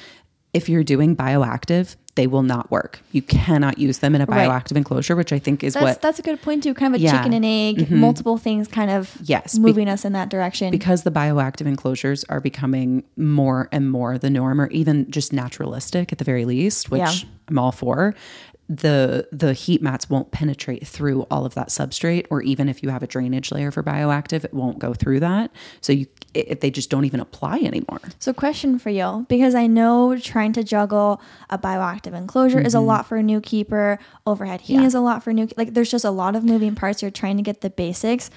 if 0.53 0.69
you're 0.69 0.83
doing 0.83 1.15
bioactive, 1.15 1.95
they 2.15 2.25
will 2.27 2.41
not 2.43 2.71
work. 2.71 2.99
You 3.11 3.21
cannot 3.21 3.77
use 3.77 3.99
them 3.99 4.15
in 4.15 4.21
a 4.21 4.25
Right. 4.25 4.47
bioactive 4.49 4.75
enclosure, 4.77 5.15
which 5.15 5.31
I 5.33 5.37
think 5.39 5.63
is 5.63 5.73
That's 5.73 5.83
what 5.83 6.01
that's 6.01 6.19
a 6.19 6.21
good 6.21 6.41
point 6.41 6.63
too. 6.63 6.73
Kind 6.73 6.95
of 6.95 7.01
a 7.01 7.03
Yeah. 7.03 7.11
Mm-hmm. 7.11 7.17
chicken 7.17 7.33
and 7.33 7.45
egg, 7.45 7.91
multiple 7.91 8.37
things 8.37 8.67
kind 8.67 8.89
of 8.89 9.15
Yes, 9.23 9.57
be- 9.57 9.61
moving 9.63 9.87
us 9.89 10.05
in 10.05 10.13
that 10.13 10.29
direction. 10.29 10.71
because 10.71 11.03
the 11.03 11.11
bioactive 11.11 11.67
enclosures 11.67 12.23
are 12.25 12.39
becoming 12.39 13.03
more 13.17 13.69
and 13.71 13.91
more 13.91 14.17
the 14.17 14.29
norm 14.29 14.61
or 14.61 14.67
even 14.69 15.09
just 15.11 15.33
naturalistic 15.33 16.11
at 16.11 16.17
the 16.17 16.25
very 16.25 16.45
least, 16.45 16.89
which 16.89 16.99
Yeah. 17.01 17.29
I'm 17.49 17.59
all 17.59 17.71
for. 17.71 18.15
The 18.69 19.27
the 19.31 19.53
heat 19.53 19.81
mats 19.81 20.09
won't 20.09 20.31
penetrate 20.31 20.85
through 20.85 21.21
all 21.31 21.45
of 21.45 21.53
that 21.55 21.69
substrate 21.69 22.25
or 22.29 22.41
even 22.41 22.67
if 22.67 22.83
you 22.83 22.89
have 22.89 23.01
a 23.01 23.07
drainage 23.07 23.51
layer 23.51 23.71
for 23.71 23.81
bioactive, 23.81 24.43
it 24.43 24.53
won't 24.53 24.77
go 24.79 24.93
through 24.93 25.21
that. 25.21 25.51
So 25.81 25.93
you 25.93 26.07
it, 26.33 26.59
they 26.61 26.69
just 26.69 26.89
don't 26.89 27.05
even 27.05 27.19
apply 27.21 27.59
anymore. 27.59 27.99
So, 28.19 28.33
question 28.33 28.77
for 28.77 28.89
you 28.89 29.25
because 29.29 29.55
I 29.55 29.65
know 29.67 30.17
trying 30.19 30.51
to 30.53 30.63
juggle 30.63 31.21
a 31.49 31.57
bioactive 31.57 32.13
enclosure 32.13 32.59
is 32.59 32.73
a 32.75 32.79
lot 32.81 33.07
for 33.07 33.15
a 33.17 33.23
new 33.23 33.39
keeper. 33.41 33.97
Overhead 34.25 34.61
heating 34.61 34.77
Mm-hmm. 34.77 34.81
Yeah. 34.83 34.87
is 34.87 34.93
a 34.95 34.99
lot 34.99 35.23
for 35.23 35.31
new. 35.33 35.47
Like, 35.55 35.73
there's 35.73 35.89
just 35.89 36.03
a 36.05 36.11
lot 36.11 36.35
of 36.35 36.43
moving 36.43 36.75
parts. 36.75 37.01
You're 37.01 37.09
trying 37.09 37.37
to 37.37 37.43
get 37.43 37.61
the 37.61 37.69
basics. 37.69 38.29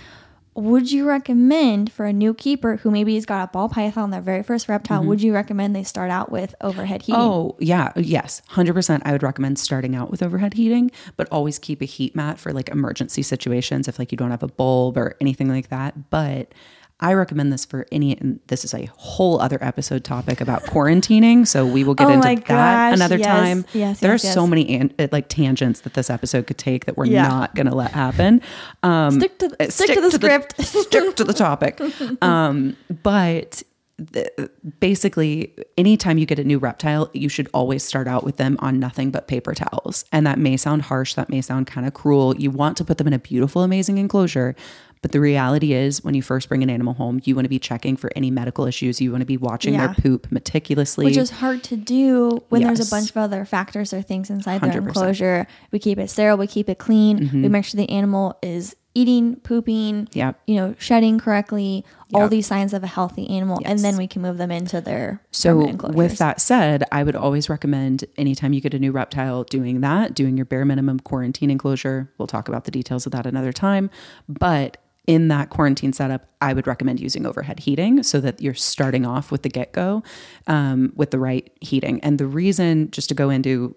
Would 0.55 0.91
you 0.91 1.07
recommend 1.07 1.93
for 1.93 2.07
a 2.07 2.13
new 2.13 2.35
keeper 2.35 2.77
who 2.77 2.91
maybe 2.91 3.15
has 3.15 3.25
got 3.25 3.49
a 3.49 3.53
ball 3.53 3.69
python, 3.69 4.11
their 4.11 4.21
very 4.21 4.43
first 4.43 4.69
reptile? 4.69 5.05
Would 5.05 5.23
you 5.23 5.33
recommend 5.33 5.77
they 5.77 5.85
start 5.85 6.11
out 6.11 6.33
with 6.33 6.55
overhead 6.61 7.03
heating? 7.03 7.21
Mm-hmm. 7.21 7.31
Oh, 7.31 7.57
yeah. 7.61 7.93
Yes. 7.97 8.43
100%. 8.51 9.03
I 9.05 9.13
would 9.13 9.23
recommend 9.23 9.59
starting 9.61 9.95
out 9.95 10.11
with 10.11 10.23
overhead 10.23 10.55
heating, 10.55 10.91
but 11.17 11.29
always 11.31 11.59
keep 11.59 11.81
a 11.81 11.85
heat 11.85 12.17
mat 12.17 12.39
for 12.39 12.53
like 12.53 12.69
emergency 12.69 13.23
situations 13.23 13.87
if 13.87 13.99
like 13.99 14.11
you 14.11 14.19
don't 14.19 14.33
have 14.33 14.43
a 14.43 14.49
bulb 14.49 14.99
or 14.99 15.17
anything 15.21 15.49
like 15.49 15.69
that. 15.69 16.11
But 16.11 16.53
I 17.01 17.15
recommend 17.15 17.53
this 17.53 17.65
for 17.65 17.87
any, 17.91 18.17
and 18.19 18.41
this 18.49 18.65
is 18.65 18.75
a 18.75 18.85
whole 18.97 19.41
other 19.41 19.59
episode 19.63 20.05
topic 20.05 20.41
about 20.41 20.65
quarantining. 20.65 21.47
So 21.47 21.65
we 21.67 21.83
will 21.83 21.95
get 21.95 22.07
Oh 22.09 22.11
into 22.13 22.27
that 22.29 22.45
gosh, 22.45 22.95
another 22.95 23.17
yes, 23.17 23.27
time. 23.27 23.65
yes, 23.73 24.01
there 24.01 24.13
yes, 24.13 24.25
are 24.25 24.33
so 24.33 24.47
many 24.47 24.77
an, 24.77 24.95
like 25.11 25.29
tangents 25.29 25.81
that 25.81 25.95
this 25.95 26.11
episode 26.11 26.47
could 26.47 26.59
take 26.59 26.85
that 26.85 26.97
we're 26.97 27.07
Yeah. 27.07 27.27
not 27.27 27.55
going 27.55 27.67
to 27.69 27.75
let 27.75 27.93
happen. 27.93 28.43
Um, 28.83 29.13
Stick 29.19 29.39
to 29.39 29.57
uh, 29.59 29.71
stick, 29.71 29.95
to 29.95 30.01
the 30.01 30.11
script. 30.11 30.63
stick 30.65 31.17
to 31.17 31.25
the 31.25 31.33
topic. 31.35 31.81
Um, 32.23 32.77
but 33.03 33.63
the, 33.97 34.51
basically, 34.81 35.53
anytime 35.77 36.19
you 36.19 36.27
get 36.27 36.39
a 36.39 36.45
new 36.45 36.59
reptile, 36.59 37.11
you 37.13 37.29
should 37.29 37.49
always 37.55 37.83
start 37.83 38.09
out 38.09 38.25
with 38.25 38.37
them 38.37 38.57
on 38.61 38.79
nothing 38.79 39.11
but 39.11 39.29
paper 39.29 39.55
towels. 39.55 40.05
And 40.13 40.27
that 40.27 40.39
may 40.39 40.57
sound 40.57 40.83
harsh, 40.83 41.15
that 41.15 41.29
may 41.29 41.41
sound 41.41 41.67
kind 41.67 41.87
of 41.87 41.95
cruel. 41.95 42.35
You 42.37 42.51
want 42.51 42.77
to 42.79 42.85
put 42.85 42.99
them 42.99 43.07
in 43.07 43.13
a 43.13 43.19
beautiful, 43.19 43.63
amazing 43.63 43.99
enclosure. 43.99 44.55
But 45.03 45.13
the 45.13 45.21
reality 45.21 45.73
is, 45.73 46.05
when 46.05 46.15
you 46.15 46.21
first 46.23 46.49
bring 46.49 46.63
an 46.63 46.69
animal 46.69 46.93
home, 46.93 47.21
you 47.25 47.35
want 47.35 47.47
to 47.47 47.49
be 47.51 47.59
checking 47.59 47.97
for 47.97 48.11
any 48.15 48.31
medical 48.31 48.67
issues. 48.67 49.01
You 49.01 49.11
want 49.13 49.23
to 49.23 49.27
be 49.27 49.39
watching 49.39 49.73
Yeah. 49.75 49.87
their 49.87 49.95
poop 49.95 50.31
meticulously. 50.31 51.07
which 51.07 51.17
is 51.17 51.31
hard 51.31 51.63
to 51.65 51.77
do 51.77 52.43
when 52.51 52.63
there's 52.63 52.87
a 52.87 52.91
bunch 52.91 53.09
of 53.11 53.17
other 53.17 53.45
factors 53.47 53.95
or 53.95 54.03
things 54.03 54.29
inside 54.29 54.61
their 54.61 54.71
100%. 54.73 54.89
enclosure. 54.89 55.47
We 55.73 55.79
keep 55.79 55.99
it 55.99 56.11
sterile, 56.11 56.37
we 56.37 56.47
keep 56.47 56.69
it 56.69 56.79
clean, 56.79 57.31
we 57.33 57.49
make 57.49 57.65
sure 57.65 57.79
the 57.79 57.89
animal 57.91 58.37
is 58.43 58.77
eating, 58.95 59.37
pooping, 59.37 60.07
Mm-hmm. 60.07 60.19
Yep. 60.19 60.41
you 60.49 60.57
know, 60.57 60.75
shedding 60.79 61.19
correctly, 61.19 61.85
all 62.13 62.29
these 62.29 62.47
signs 62.47 62.75
of 62.75 62.83
a 62.83 62.89
healthy 62.89 63.31
animal, 63.31 63.59
and 63.65 63.79
then 63.79 63.97
we 63.97 64.07
can 64.09 64.21
move 64.21 64.37
them 64.37 64.51
into 64.51 64.81
their 64.83 65.23
So, 65.31 65.73
with 65.95 66.19
that 66.19 66.41
said, 66.41 66.83
I 66.93 67.05
would 67.05 67.15
always 67.17 67.49
recommend 67.49 68.05
anytime 68.19 68.53
you 68.53 68.61
get 68.61 68.75
a 68.75 68.79
new 68.81 68.91
reptile 68.93 69.45
doing 69.45 69.81
that, 69.81 70.13
doing 70.15 70.37
your 70.37 70.45
bare 70.45 70.65
minimum 70.65 70.99
quarantine 71.01 71.51
enclosure. 71.51 72.11
We'll 72.19 72.27
talk 72.27 72.49
about 72.49 72.65
the 72.65 72.71
details 72.73 73.07
of 73.07 73.13
that 73.13 73.27
another 73.27 73.53
time. 73.53 73.91
But 74.29 74.77
in 75.07 75.29
that 75.29 75.51
quarantine 75.51 75.93
setup, 75.93 76.29
I 76.41 76.53
would 76.53 76.67
recommend 76.67 77.01
using 77.01 77.27
overhead 77.27 77.61
heating 77.61 78.03
so 78.03 78.21
that 78.21 78.41
you're 78.41 78.55
starting 78.55 79.07
off 79.07 79.33
with 79.33 79.43
the 79.43 79.49
get 79.49 79.73
go 79.73 80.03
um, 80.47 80.93
with 80.95 81.11
the 81.11 81.19
right 81.19 81.51
heating. 81.61 82.01
And 82.01 82.19
the 82.19 82.27
reason, 82.27 82.91
just 82.91 83.09
to 83.09 83.15
go 83.15 83.31
into 83.31 83.75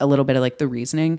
a 0.00 0.06
little 0.06 0.24
bit 0.24 0.36
of 0.36 0.42
like 0.42 0.58
the 0.58 0.68
reasoning, 0.68 1.18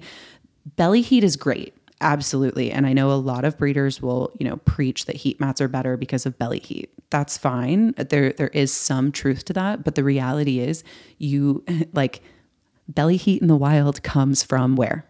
belly 0.75 1.01
heat 1.01 1.23
is 1.23 1.35
great. 1.35 1.73
Absolutely. 1.99 2.71
And 2.71 2.85
I 2.85 2.93
know 2.93 3.11
a 3.11 3.13
lot 3.13 3.43
of 3.43 3.57
breeders 3.57 4.01
will, 4.01 4.31
you 4.39 4.47
know, 4.47 4.57
preach 4.57 5.05
that 5.05 5.15
heat 5.15 5.39
mats 5.39 5.59
are 5.61 5.67
better 5.67 5.97
because 5.97 6.27
of 6.27 6.37
belly 6.37 6.59
heat. 6.59 6.93
That's 7.09 7.37
fine. 7.37 7.93
There 7.93 8.33
there 8.33 8.49
is 8.49 8.71
some 8.71 9.11
truth 9.11 9.45
to 9.45 9.53
that, 9.53 9.83
but 9.83 9.95
the 9.95 10.03
reality 10.03 10.59
is 10.59 10.83
you 11.17 11.65
like 11.93 12.21
belly 12.87 13.17
heat 13.17 13.41
in 13.41 13.47
the 13.47 13.55
wild 13.55 14.03
comes 14.03 14.43
from 14.43 14.75
where? 14.75 15.05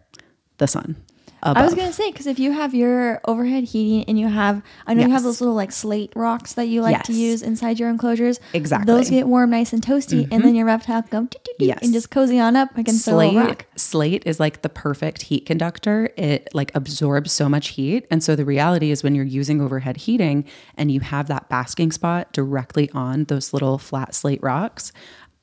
The 0.56 0.66
sun. 0.66 0.96
I 1.42 1.64
was 1.64 1.74
gonna 1.74 1.92
say 1.92 2.10
because 2.10 2.26
if 2.26 2.38
you 2.38 2.52
have 2.52 2.74
your 2.74 3.20
overhead 3.26 3.64
heating 3.64 4.04
and 4.08 4.18
you 4.18 4.28
have, 4.28 4.62
I 4.86 4.94
know 4.94 5.06
you 5.06 5.12
have 5.12 5.22
those 5.22 5.40
little 5.40 5.54
like 5.54 5.72
slate 5.72 6.12
rocks 6.16 6.54
that 6.54 6.66
you 6.68 6.82
like 6.82 7.04
to 7.04 7.12
use 7.12 7.42
inside 7.42 7.78
your 7.78 7.88
enclosures. 7.90 8.40
Exactly. 8.52 8.86
Mm-hmm. 8.86 8.96
those 8.98 9.10
get 9.10 9.26
warm, 9.26 9.50
nice 9.50 9.72
and 9.72 9.82
toasty, 9.82 10.28
and 10.30 10.42
then 10.44 10.54
your 10.54 10.66
reptile 10.66 11.02
can 11.02 11.26
go 11.26 11.28
Yes. 11.60 11.80
and 11.82 11.92
just 11.92 12.10
cozy 12.10 12.38
on 12.38 12.54
up 12.54 12.76
against 12.78 13.04
the 13.04 13.12
rock. 13.14 13.66
slate 13.74 14.22
is 14.26 14.38
like 14.38 14.62
the 14.62 14.68
perfect 14.68 15.22
heat 15.22 15.44
conductor 15.44 16.10
it 16.16 16.48
like 16.54 16.70
absorbs 16.76 17.32
so 17.32 17.48
much 17.48 17.68
heat 17.70 18.06
and 18.12 18.22
so 18.22 18.36
the 18.36 18.44
reality 18.44 18.92
is 18.92 19.02
when 19.02 19.14
you're 19.16 19.24
using 19.24 19.60
overhead 19.60 19.96
heating 19.96 20.44
and 20.76 20.92
you 20.92 21.00
have 21.00 21.26
that 21.26 21.48
basking 21.48 21.90
spot 21.90 22.32
directly 22.32 22.88
on 22.90 23.24
those 23.24 23.52
little 23.52 23.76
flat 23.76 24.14
slate 24.14 24.40
rocks 24.42 24.92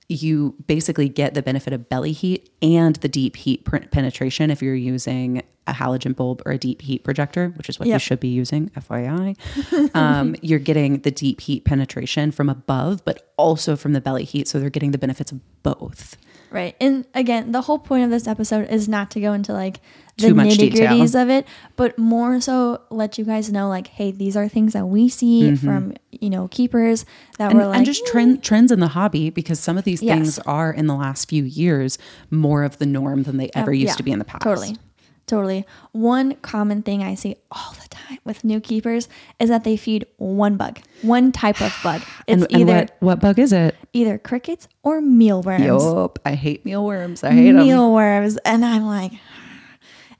you 0.08 0.56
basically 0.68 1.10
get 1.10 1.34
the 1.34 1.42
benefit 1.42 1.74
of 1.74 1.90
belly 1.90 2.12
heat 2.12 2.50
and 2.62 2.96
the 2.98 3.08
deep 3.08 3.36
heat 3.36 3.66
pr- 3.66 3.78
penetration 3.78 4.52
if 4.52 4.62
you're 4.62 4.76
using 4.76 5.42
a 5.68 5.74
halogen 5.74 6.16
bulb 6.16 6.42
or 6.46 6.52
a 6.52 6.58
deep 6.58 6.82
heat 6.82 7.04
projector, 7.04 7.50
which 7.58 7.70
is 7.70 7.80
what 7.80 7.88
you 7.88 7.98
should 7.98 8.20
be 8.20 8.28
using, 8.28 8.70
FYI. 8.72 9.36
um, 9.96 10.36
you're 10.42 10.60
getting 10.60 11.00
the 11.00 11.12
deep 11.12 11.42
heat 11.42 11.66
penetration 11.66 12.32
from 12.32 12.50
above, 12.50 13.04
but 13.04 13.34
also 13.38 13.76
from 13.76 13.94
the 13.94 14.02
belly 14.02 14.24
heat. 14.24 14.48
So 14.48 14.60
they're 14.60 14.70
getting 14.70 14.92
the 14.92 14.98
benefits 14.98 15.32
of 15.32 15.40
both. 15.64 16.18
Right. 16.52 16.76
And 16.80 17.06
again, 17.14 17.52
the 17.52 17.62
whole 17.62 17.80
point 17.80 18.04
of 18.04 18.12
this 18.12 18.28
episode 18.28 18.70
is 18.70 18.88
not 18.88 19.12
to 19.12 19.20
go 19.20 19.34
into 19.34 19.54
like 19.54 19.80
the 20.18 20.28
nitty 20.30 20.72
gritties 20.72 21.20
of 21.22 21.30
it, 21.30 21.46
but 21.76 21.98
more 21.98 22.40
so 22.40 22.82
let 22.90 23.18
you 23.18 23.26
guys 23.26 23.52
know 23.52 23.68
like, 23.68 23.88
hey, 23.88 24.12
these 24.12 24.38
are 24.38 24.48
things 24.48 24.74
that 24.74 24.86
we 24.88 25.10
see 25.10 25.56
from, 25.56 25.94
you 26.12 26.30
know, 26.30 26.48
keepers 26.48 27.06
that 27.38 27.50
Mm-hmm. 27.50 27.52
and, 27.52 27.60
were 27.60 27.66
like 27.68 27.78
and 27.78 27.86
just 27.86 28.06
trend, 28.08 28.42
trends 28.44 28.72
in 28.72 28.80
the 28.80 28.88
hobby 28.90 29.30
because 29.30 29.60
some 29.60 29.78
of 29.78 29.84
these 29.84 30.02
Yes. 30.02 30.16
things 30.18 30.40
are 30.40 30.72
in 30.72 30.88
the 30.88 30.96
last 30.96 31.28
few 31.30 31.44
years 31.44 31.98
more 32.32 32.64
of 32.64 32.78
the 32.78 32.86
norm 32.86 33.24
than 33.24 33.38
they 33.38 33.50
ever 33.56 33.74
used 33.74 33.92
yeah, 33.94 33.96
to 33.96 34.04
be 34.04 34.12
in 34.12 34.20
the 34.20 34.26
past. 34.26 34.44
Totally. 34.44 34.78
Totally. 35.28 35.66
One 35.92 36.36
common 36.36 36.84
thing 36.84 37.02
I 37.02 37.16
see 37.16 37.36
all 37.52 37.74
the 37.82 37.90
time 37.90 38.20
with 38.24 38.44
new 38.44 38.60
keepers 38.60 39.10
is 39.40 39.50
that 39.50 39.64
they 39.64 39.76
feed 39.76 40.06
one 40.18 40.56
bug, 40.56 40.80
one 41.02 41.32
type 41.32 41.60
of 41.62 41.76
bug. 41.84 42.02
It's 42.28 42.44
And, 42.44 42.52
and 42.54 42.62
either 42.62 42.76
what, 42.80 42.96
what 43.00 43.20
bug 43.22 43.40
is 43.40 43.52
it? 43.52 43.76
either 43.92 44.18
crickets 44.20 44.68
or 44.84 45.02
mealworms. 45.02 45.66
Yup. 45.66 46.20
I 46.26 46.36
hate 46.36 46.64
mealworms. 46.64 47.24
I 47.24 47.32
hate 47.32 47.52
them. 47.54 47.66
mealworms, 47.66 48.38
and 48.46 48.64
I'm 48.64 48.86
like, 48.86 49.14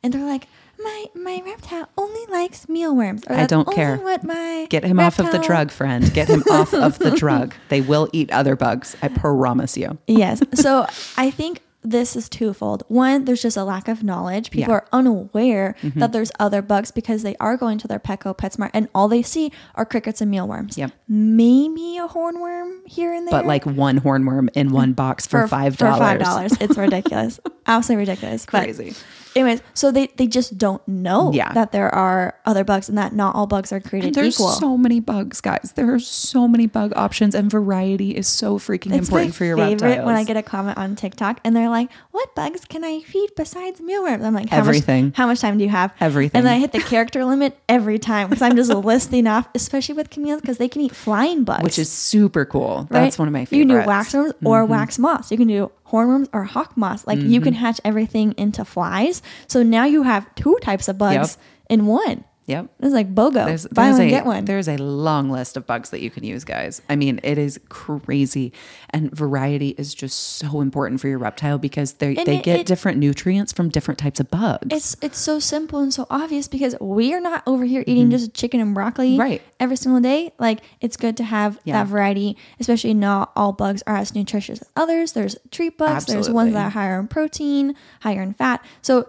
and 0.06 0.14
they're 0.14 0.24
like, 0.26 0.48
my 0.78 1.06
my 1.16 1.42
reptile 1.46 1.90
only 1.98 2.26
likes 2.30 2.70
mealworms. 2.70 3.24
Or 3.28 3.36
I 3.36 3.46
don't 3.48 3.70
care. 3.74 3.98
What 3.98 4.24
my 4.24 4.68
Get 4.70 4.84
him 4.84 5.00
off 5.00 5.20
of 5.20 5.32
the 5.32 5.40
drug, 5.40 5.72
friend. 5.72 6.14
Get 6.14 6.28
him 6.28 6.44
off 6.52 6.74
of 6.74 7.00
the 7.00 7.12
drug. 7.18 7.56
They 7.70 7.82
will 7.82 8.08
eat 8.14 8.30
other 8.32 8.56
bugs. 8.56 8.96
I 9.02 9.08
promise 9.08 9.76
you. 9.78 9.98
Yes. 10.08 10.42
So 10.54 10.86
I 11.18 11.32
think 11.32 11.62
this 11.82 12.16
is 12.16 12.28
twofold. 12.28 12.84
One, 12.88 13.26
there's 13.26 13.42
just 13.44 13.56
a 13.58 13.64
lack 13.64 13.88
of 13.88 14.04
knowledge. 14.04 14.50
People 14.52 14.74
Yeah. 14.74 14.80
Mm-hmm. 14.80 14.88
are 14.96 15.00
unaware 15.00 15.76
that 15.96 16.12
there's 16.12 16.32
other 16.40 16.62
bugs 16.64 16.90
because 16.92 17.22
they 17.24 17.36
are 17.40 17.56
going 17.58 17.78
to 17.78 17.88
their 17.88 18.00
Petco, 18.00 18.36
PetSmart, 18.36 18.72
and 18.74 18.90
all 18.96 19.08
they 19.08 19.22
see 19.22 19.52
are 19.76 19.86
crickets 19.86 20.20
and 20.20 20.30
mealworms. 20.32 20.78
Yep. 20.80 20.92
Maybe 21.08 21.98
a 21.98 22.08
hornworm 22.08 22.86
here 22.88 23.14
and 23.14 23.28
there. 23.28 23.32
But 23.32 23.46
like 23.46 23.66
one 23.66 24.02
hornworm 24.02 24.50
in 24.56 24.72
one 24.72 24.94
box 24.94 25.28
for, 25.28 25.48
five 25.48 25.78
dollars. 25.78 25.96
For 25.98 26.04
five 26.04 26.20
dollars. 26.20 26.54
It's 26.60 26.76
ridiculous. 26.78 27.40
Absolutely 27.68 28.02
ridiculous. 28.02 28.46
But 28.52 28.64
Crazy. 28.64 28.94
Anyways, 29.36 29.62
so 29.74 29.92
they, 29.92 30.08
they 30.16 30.28
just 30.28 30.58
don't 30.58 30.86
know 30.88 31.32
Yeah. 31.34 31.52
that 31.54 31.72
there 31.72 31.94
are 31.94 32.36
other 32.46 32.64
bugs 32.64 32.90
and 32.90 32.98
that 32.98 33.14
not 33.14 33.36
all 33.36 33.48
bugs 33.48 33.72
are 33.72 33.80
created 33.80 34.10
equal. 34.12 34.24
There's 34.24 34.36
equal. 34.36 34.50
so 34.50 34.78
many 34.78 35.00
bugs, 35.00 35.42
guys. 35.42 35.74
There 35.76 35.94
are 35.94 36.00
so 36.00 36.48
many 36.48 36.68
bug 36.68 36.94
options, 36.96 37.36
and 37.36 37.52
variety 37.52 38.16
is 38.16 38.28
so 38.28 38.58
freaking 38.58 38.94
It's 38.94 39.08
important 39.08 39.30
my 39.30 39.38
for 39.38 39.46
your 39.46 39.58
favorite 39.58 39.82
reptiles. 39.82 40.06
when 40.06 40.16
I 40.16 40.24
get 40.24 40.38
a 40.38 40.44
comment 40.44 40.78
on 40.78 40.96
TikTok 40.96 41.40
and 41.44 41.56
they're 41.56 41.70
like, 41.70 41.90
"What 42.12 42.34
bugs 42.36 42.66
can 42.66 42.84
I 42.84 43.02
feed 43.02 43.32
besides 43.36 43.82
mealworms?" 43.82 44.24
I'm 44.24 44.34
like, 44.34 44.50
how 44.50 44.58
Everything. 44.58 45.06
Much, 45.06 45.18
how 45.18 45.28
much 45.28 45.42
time 45.42 45.58
do 45.58 45.64
you 45.64 45.70
have? 45.70 45.94
Everything. 46.00 46.38
And 46.38 46.46
then 46.46 46.54
I 46.54 46.60
hit 46.60 46.72
the 46.72 46.80
character 46.80 47.26
limit 47.26 47.58
every 47.68 48.00
time 48.00 48.30
because 48.30 48.42
I'm 48.42 48.56
just 48.56 48.72
listing 48.86 49.28
off, 49.28 49.48
especially 49.56 49.96
with 49.96 50.10
chameleons 50.10 50.42
because 50.42 50.58
they 50.58 50.70
can 50.70 50.82
eat 50.82 50.96
flying 50.96 51.44
bugs, 51.44 51.64
which 51.64 51.80
is 51.80 51.92
super 51.92 52.46
cool. 52.46 52.88
right? 52.90 53.02
That's 53.02 53.20
one 53.20 53.28
of 53.28 53.34
my 53.34 53.46
favorites. 53.46 53.52
You 53.54 53.66
can 53.66 53.86
do 53.86 53.90
waxworms 53.90 54.34
or 54.46 54.64
mm-hmm. 54.64 54.72
wax 54.72 55.00
moths. 55.00 55.32
You 55.32 55.38
can 55.38 55.48
do 55.48 55.72
hornworms 55.92 56.28
or 56.34 56.44
hawk 56.44 56.76
moths. 56.76 57.06
Like 57.08 57.20
you 57.20 57.42
can 57.42 57.54
Mm-hmm. 57.54 57.62
hatch 57.64 57.80
everything 57.86 58.34
into 58.38 58.66
flies. 58.66 59.22
So 59.48 59.64
now 59.64 59.86
you 59.86 60.04
have 60.04 60.34
two 60.36 60.58
types 60.62 60.88
of 60.88 60.98
bugs 60.98 61.38
in 61.70 61.86
one. 61.86 62.24
Yep. 62.48 62.70
It's 62.80 62.94
like 62.94 63.16
BOGO. 63.16 63.34
There's, 63.46 63.66
Buy 63.68 63.86
there's 63.86 63.98
one, 63.98 64.08
a, 64.08 64.10
get 64.12 64.26
one. 64.26 64.46
There's 64.46 64.68
a 64.68 64.78
long 64.78 65.32
list 65.32 65.58
of 65.58 65.66
bugs 65.66 65.90
that 65.90 66.02
you 66.02 66.12
can 66.12 66.24
use, 66.24 66.44
guys. 66.44 66.80
I 66.88 66.96
mean, 66.96 67.20
it 67.24 67.40
is 67.40 67.60
crazy. 67.70 68.54
And 68.92 69.12
variety 69.12 69.70
is 69.80 69.96
just 69.96 70.20
so 70.20 70.62
important 70.62 71.02
for 71.02 71.08
your 71.08 71.18
reptile 71.18 71.58
because 71.58 71.94
they, 71.94 72.16
And 72.16 72.28
they 72.28 72.38
it- 72.38 72.44
get 72.44 72.60
it- 72.60 72.68
different 72.68 73.00
nutrients 73.00 73.52
from 73.52 73.70
different 73.70 73.98
types 74.00 74.20
of 74.20 74.30
bugs. 74.30 74.68
It's 74.70 74.96
it's 75.02 75.18
so 75.18 75.40
simple 75.40 75.80
and 75.80 75.92
so 75.92 76.06
obvious 76.12 76.48
because 76.48 76.76
we 76.80 77.14
are 77.16 77.20
not 77.20 77.42
over 77.48 77.66
here 77.66 77.84
eating 77.88 78.12
just 78.12 78.34
chicken 78.36 78.60
and 78.60 78.76
broccoli 78.76 79.14
Mm-hmm. 79.14 79.22
Right. 79.22 79.42
every 79.60 79.76
single 79.76 80.02
day. 80.02 80.32
Like 80.38 80.60
it's 80.82 80.98
good 80.98 81.18
to 81.18 81.24
have 81.24 81.60
Yeah. 81.64 81.74
that 81.84 81.88
variety, 81.90 82.38
especially 82.60 82.94
not 82.94 83.32
all 83.36 83.54
bugs 83.54 83.82
are 83.88 83.98
as 83.98 84.14
nutritious 84.14 84.62
as 84.62 84.70
others. 84.76 85.14
There's 85.14 85.36
treat 85.50 85.80
bugs, 85.80 86.06
there's 86.06 86.30
ones 86.30 86.54
that 86.54 86.68
are 86.68 86.70
higher 86.70 87.00
in 87.00 87.08
protein, 87.08 87.74
higher 88.02 88.22
in 88.22 88.34
fat. 88.34 88.64
So 88.84 89.08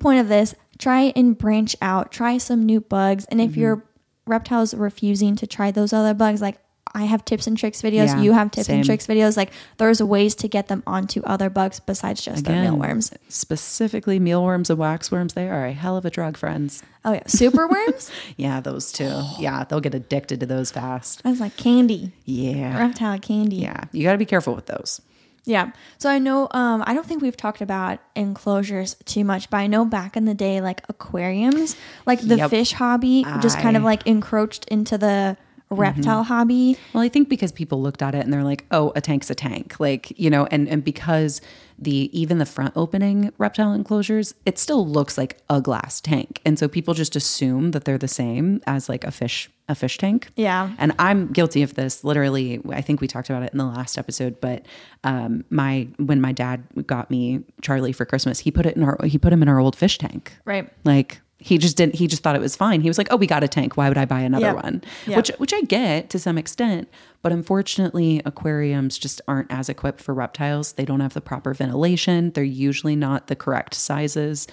point 0.00 0.20
of 0.20 0.28
this, 0.28 0.54
try 0.78 1.12
and 1.16 1.36
branch 1.36 1.76
out, 1.82 2.10
try 2.12 2.38
some 2.38 2.64
new 2.64 2.80
bugs. 2.80 3.24
And 3.26 3.40
if 3.40 3.52
Mm-hmm. 3.52 3.60
your 3.60 3.84
reptile's 4.26 4.74
refusing 4.74 5.36
to 5.36 5.46
try 5.46 5.70
those 5.70 5.92
other 5.92 6.14
bugs, 6.14 6.40
like 6.40 6.58
I 6.96 7.04
have 7.04 7.24
tips 7.24 7.48
and 7.48 7.58
tricks 7.58 7.82
videos, 7.82 8.06
Yeah, 8.06 8.20
you 8.20 8.32
have 8.32 8.52
tips 8.52 8.68
same. 8.68 8.76
and 8.76 8.84
tricks 8.86 9.06
videos. 9.08 9.36
Like 9.36 9.50
there's 9.78 10.00
ways 10.02 10.34
to 10.36 10.48
get 10.48 10.68
them 10.68 10.82
onto 10.86 11.22
other 11.24 11.50
bugs 11.50 11.80
besides 11.80 12.22
just 12.24 12.40
Again, 12.46 12.62
mealworms. 12.62 13.12
Specifically, 13.28 14.18
mealworms 14.20 14.70
and 14.70 14.78
waxworms, 14.78 15.34
they 15.34 15.48
are 15.48 15.66
a 15.66 15.72
hell 15.72 15.96
of 15.96 16.04
a 16.04 16.10
drug, 16.10 16.36
friends. 16.36 16.82
Oh 17.04 17.12
yeah, 17.12 17.24
superworms. 17.24 18.10
Yeah, 18.36 18.60
those 18.60 18.92
two. 18.92 19.22
Yeah, 19.38 19.64
they'll 19.64 19.80
get 19.80 19.94
addicted 19.94 20.40
to 20.40 20.46
those 20.46 20.70
fast. 20.70 21.22
That's 21.24 21.40
like 21.40 21.56
candy, 21.56 22.12
Yeah. 22.24 22.78
reptile 22.78 23.18
candy. 23.18 23.56
Yeah, 23.56 23.84
you 23.92 24.04
got 24.04 24.12
to 24.12 24.18
be 24.18 24.24
careful 24.24 24.54
with 24.54 24.66
those. 24.66 25.00
Yeah. 25.46 25.72
So 25.98 26.08
I 26.08 26.18
know, 26.18 26.48
um, 26.52 26.82
I 26.86 26.94
don't 26.94 27.04
think 27.06 27.20
we've 27.20 27.36
talked 27.36 27.60
about 27.60 27.98
enclosures 28.16 28.96
too 29.04 29.24
much, 29.24 29.50
but 29.50 29.58
I 29.58 29.66
know 29.66 29.84
back 29.84 30.16
in 30.16 30.24
the 30.24 30.34
day, 30.34 30.60
like 30.62 30.80
aquariums, 30.88 31.76
like 32.06 32.20
the 32.20 32.36
Yep. 32.38 32.50
fish 32.50 32.72
hobby 32.72 33.24
just 33.42 33.58
kind 33.60 33.76
of 33.76 33.82
like 33.82 34.06
encroached 34.06 34.64
into 34.66 34.96
the 34.96 35.36
reptile 35.70 36.22
hobby. 36.22 36.76
Well, 36.92 37.02
I 37.02 37.08
think 37.08 37.28
because 37.28 37.50
people 37.52 37.82
looked 37.82 38.02
at 38.02 38.14
it 38.14 38.24
and 38.24 38.32
they're 38.32 38.44
like, 38.44 38.64
"Oh, 38.70 38.92
a 38.94 39.00
tank's 39.00 39.30
a 39.30 39.34
tank," 39.34 39.76
like 39.80 40.12
you 40.18 40.30
know, 40.30 40.46
and 40.46 40.68
and 40.68 40.84
because 40.84 41.40
the 41.78 42.08
even 42.18 42.38
the 42.38 42.46
front 42.46 42.72
opening 42.76 43.32
reptile 43.38 43.72
enclosures, 43.72 44.34
it 44.46 44.58
still 44.58 44.86
looks 44.86 45.18
like 45.18 45.38
a 45.50 45.60
glass 45.60 46.00
tank, 46.00 46.40
and 46.44 46.58
so 46.58 46.68
people 46.68 46.94
just 46.94 47.16
assume 47.16 47.72
that 47.72 47.84
they're 47.84 47.98
the 47.98 48.06
same 48.08 48.60
as 48.66 48.88
like 48.88 49.04
a 49.04 49.10
fish 49.10 49.50
a 49.66 49.74
fish 49.74 49.96
tank. 49.96 50.28
Yeah. 50.36 50.72
and 50.78 50.92
I'm 50.98 51.32
guilty 51.32 51.62
of 51.62 51.74
this. 51.74 52.04
Literally, 52.04 52.60
I 52.70 52.82
think 52.82 53.00
we 53.00 53.06
talked 53.08 53.30
about 53.30 53.42
it 53.42 53.50
in 53.52 53.58
the 53.58 53.64
last 53.64 53.96
episode, 53.96 54.38
but 54.40 54.66
um, 55.04 55.42
my 55.50 55.88
when 55.96 56.20
my 56.20 56.32
dad 56.32 56.62
got 56.86 57.10
me 57.10 57.40
Charlie 57.62 57.92
for 57.92 58.04
Christmas, 58.04 58.38
he 58.38 58.50
put 58.50 58.66
it 58.66 58.76
in 58.76 58.82
our 58.82 58.98
he 59.04 59.18
put 59.18 59.32
him 59.32 59.42
in 59.42 59.48
our 59.48 59.58
old 59.58 59.74
fish 59.74 59.96
tank, 59.98 60.32
Right. 60.44 60.70
like 60.84 61.20
he 61.46 61.58
just 61.58 61.76
didn't 61.76 61.94
he 61.96 62.06
just 62.06 62.22
thought 62.22 62.34
it 62.34 62.40
was 62.40 62.56
fine. 62.56 62.80
He 62.80 62.88
was 62.88 62.96
like, 62.96 63.08
"Oh, 63.10 63.16
we 63.16 63.26
got 63.26 63.44
a 63.44 63.48
tank. 63.48 63.76
Why 63.76 63.88
would 63.90 63.98
I 63.98 64.06
buy 64.06 64.20
another 64.20 64.46
Yep. 64.46 64.64
one?" 64.64 64.82
Yep. 65.06 65.16
Which 65.16 65.28
which 65.38 65.52
I 65.52 65.60
get 65.60 66.08
to 66.10 66.18
some 66.18 66.38
extent, 66.38 66.88
but 67.20 67.32
unfortunately, 67.32 68.22
aquariums 68.24 68.96
just 68.96 69.20
aren't 69.28 69.52
as 69.52 69.68
equipped 69.68 70.00
for 70.00 70.14
reptiles. 70.14 70.72
They 70.72 70.84
don't 70.86 71.00
have 71.00 71.12
the 71.14 71.20
proper 71.20 71.52
ventilation. 71.52 72.30
They're 72.32 72.44
usually 72.44 72.96
not 72.96 73.26
the 73.26 73.36
correct 73.36 73.74
sizes. 73.74 74.46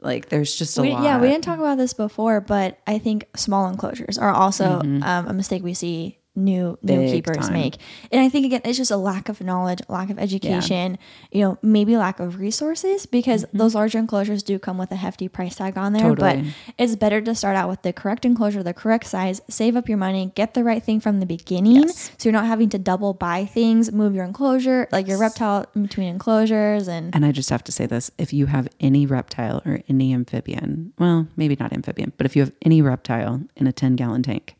Like 0.00 0.28
there's 0.30 0.54
just 0.56 0.78
a 0.78 0.82
We, 0.82 0.90
lot. 0.92 1.02
yeah, 1.02 1.20
we 1.20 1.28
didn't 1.28 1.44
talk 1.44 1.58
about 1.58 1.76
this 1.76 1.92
before, 1.92 2.40
but 2.40 2.78
I 2.86 2.98
think 2.98 3.26
small 3.36 3.68
enclosures 3.68 4.16
are 4.16 4.30
also 4.32 4.80
um, 4.80 5.02
a 5.02 5.32
mistake 5.34 5.62
we 5.62 5.74
see 5.74 6.17
new 6.44 6.78
new 6.82 6.98
Mm-hmm. 6.98 7.12
Keepers 7.12 7.36
time. 7.48 7.52
make. 7.52 7.76
And 8.12 8.20
I 8.20 8.28
think 8.28 8.46
again, 8.46 8.60
it's 8.64 8.78
just 8.78 8.90
a 8.90 8.96
lack 8.96 9.28
of 9.28 9.40
knowledge, 9.40 9.80
lack 9.88 10.10
of 10.10 10.18
education, 10.18 10.98
you 11.32 11.42
know, 11.42 11.58
maybe 11.62 11.96
lack 11.96 12.20
of 12.20 12.38
resources 12.38 13.06
because 13.06 13.44
those 13.52 13.74
larger 13.74 13.98
enclosures 13.98 14.42
do 14.42 14.58
come 14.58 14.78
with 14.78 14.90
a 14.92 14.96
hefty 14.96 15.28
price 15.28 15.56
tag 15.56 15.76
on 15.78 15.92
there. 15.92 16.02
Mm-hmm. 16.02 16.14
Totally. 16.22 16.42
But 16.42 16.74
it's 16.78 16.96
better 16.96 17.20
to 17.20 17.34
start 17.34 17.56
out 17.56 17.68
with 17.68 17.82
the 17.82 17.92
correct 17.92 18.24
enclosure, 18.24 18.62
the 18.62 18.74
correct 18.74 19.06
size, 19.06 19.40
save 19.48 19.76
up 19.76 19.88
your 19.88 19.98
money, 19.98 20.32
get 20.34 20.54
the 20.54 20.64
right 20.64 20.82
thing 20.82 21.00
from 21.00 21.20
the 21.20 21.26
beginning, 21.26 21.76
Yes. 21.82 22.10
so 22.18 22.28
you're 22.28 22.32
not 22.32 22.46
having 22.46 22.68
to 22.70 22.78
double 22.78 23.14
buy 23.14 23.44
things, 23.44 23.92
move 23.92 24.14
your 24.14 24.24
enclosure, 24.24 24.88
like 24.92 25.06
your 25.06 25.18
reptile 25.18 25.66
in 25.74 25.82
between 25.82 26.08
enclosures, 26.08 26.88
and 26.88 27.14
And 27.14 27.24
I 27.24 27.32
just 27.32 27.50
have 27.50 27.64
to 27.64 27.72
say 27.72 27.86
this 27.86 28.10
if 28.18 28.32
you 28.32 28.46
have 28.46 28.68
any 28.80 29.06
reptile 29.06 29.62
or 29.66 29.80
any 29.88 30.12
amphibian, 30.12 30.92
well, 30.98 31.26
maybe 31.36 31.56
not 31.58 31.72
amphibian, 31.72 32.12
but 32.16 32.26
if 32.26 32.36
you 32.36 32.42
have 32.42 32.52
any 32.62 32.82
reptile 32.82 33.42
in 33.56 33.66
a 33.66 33.72
10 33.72 33.96
gallon 33.96 34.22
tank, 34.22 34.54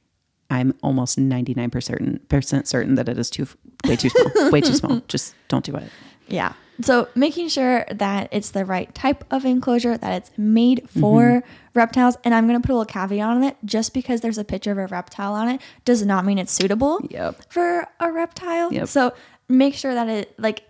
I'm 0.50 0.74
almost 0.82 1.18
99% 1.18 1.82
certain, 1.82 2.20
percent 2.28 2.66
certain 2.68 2.94
that 2.94 3.08
it 3.08 3.18
is 3.18 3.28
too, 3.30 3.46
way 3.86 3.96
too 3.96 4.08
small, 4.08 4.50
way 4.50 4.60
too 4.60 4.74
small. 4.74 5.00
Just 5.08 5.34
don't 5.48 5.64
do 5.64 5.74
it. 5.76 5.90
Yeah. 6.26 6.52
So 6.80 7.08
making 7.14 7.48
sure 7.48 7.84
that 7.90 8.28
it's 8.30 8.50
the 8.50 8.64
right 8.64 8.94
type 8.94 9.24
of 9.32 9.44
enclosure, 9.44 9.98
that 9.98 10.12
it's 10.12 10.30
made 10.38 10.88
for 10.88 11.22
Mm-hmm. 11.42 11.48
reptiles. 11.74 12.16
And 12.24 12.34
I'm 12.34 12.46
going 12.48 12.60
to 12.60 12.64
put 12.66 12.72
a 12.72 12.76
little 12.78 12.84
caveat 12.92 13.28
on 13.28 13.42
it. 13.44 13.56
Just 13.64 13.92
because 13.92 14.20
there's 14.20 14.38
a 14.38 14.44
picture 14.44 14.70
of 14.72 14.78
a 14.78 14.86
reptile 14.86 15.34
on 15.34 15.48
it 15.48 15.60
does 15.84 16.04
not 16.06 16.24
mean 16.24 16.38
it's 16.38 16.52
suitable 16.52 17.00
Yep. 17.10 17.42
for 17.50 17.86
a 18.00 18.10
reptile. 18.12 18.72
Yep. 18.72 18.88
So 18.88 19.12
make 19.48 19.74
sure 19.74 19.92
that 19.94 20.08
it, 20.08 20.38
like, 20.38 20.62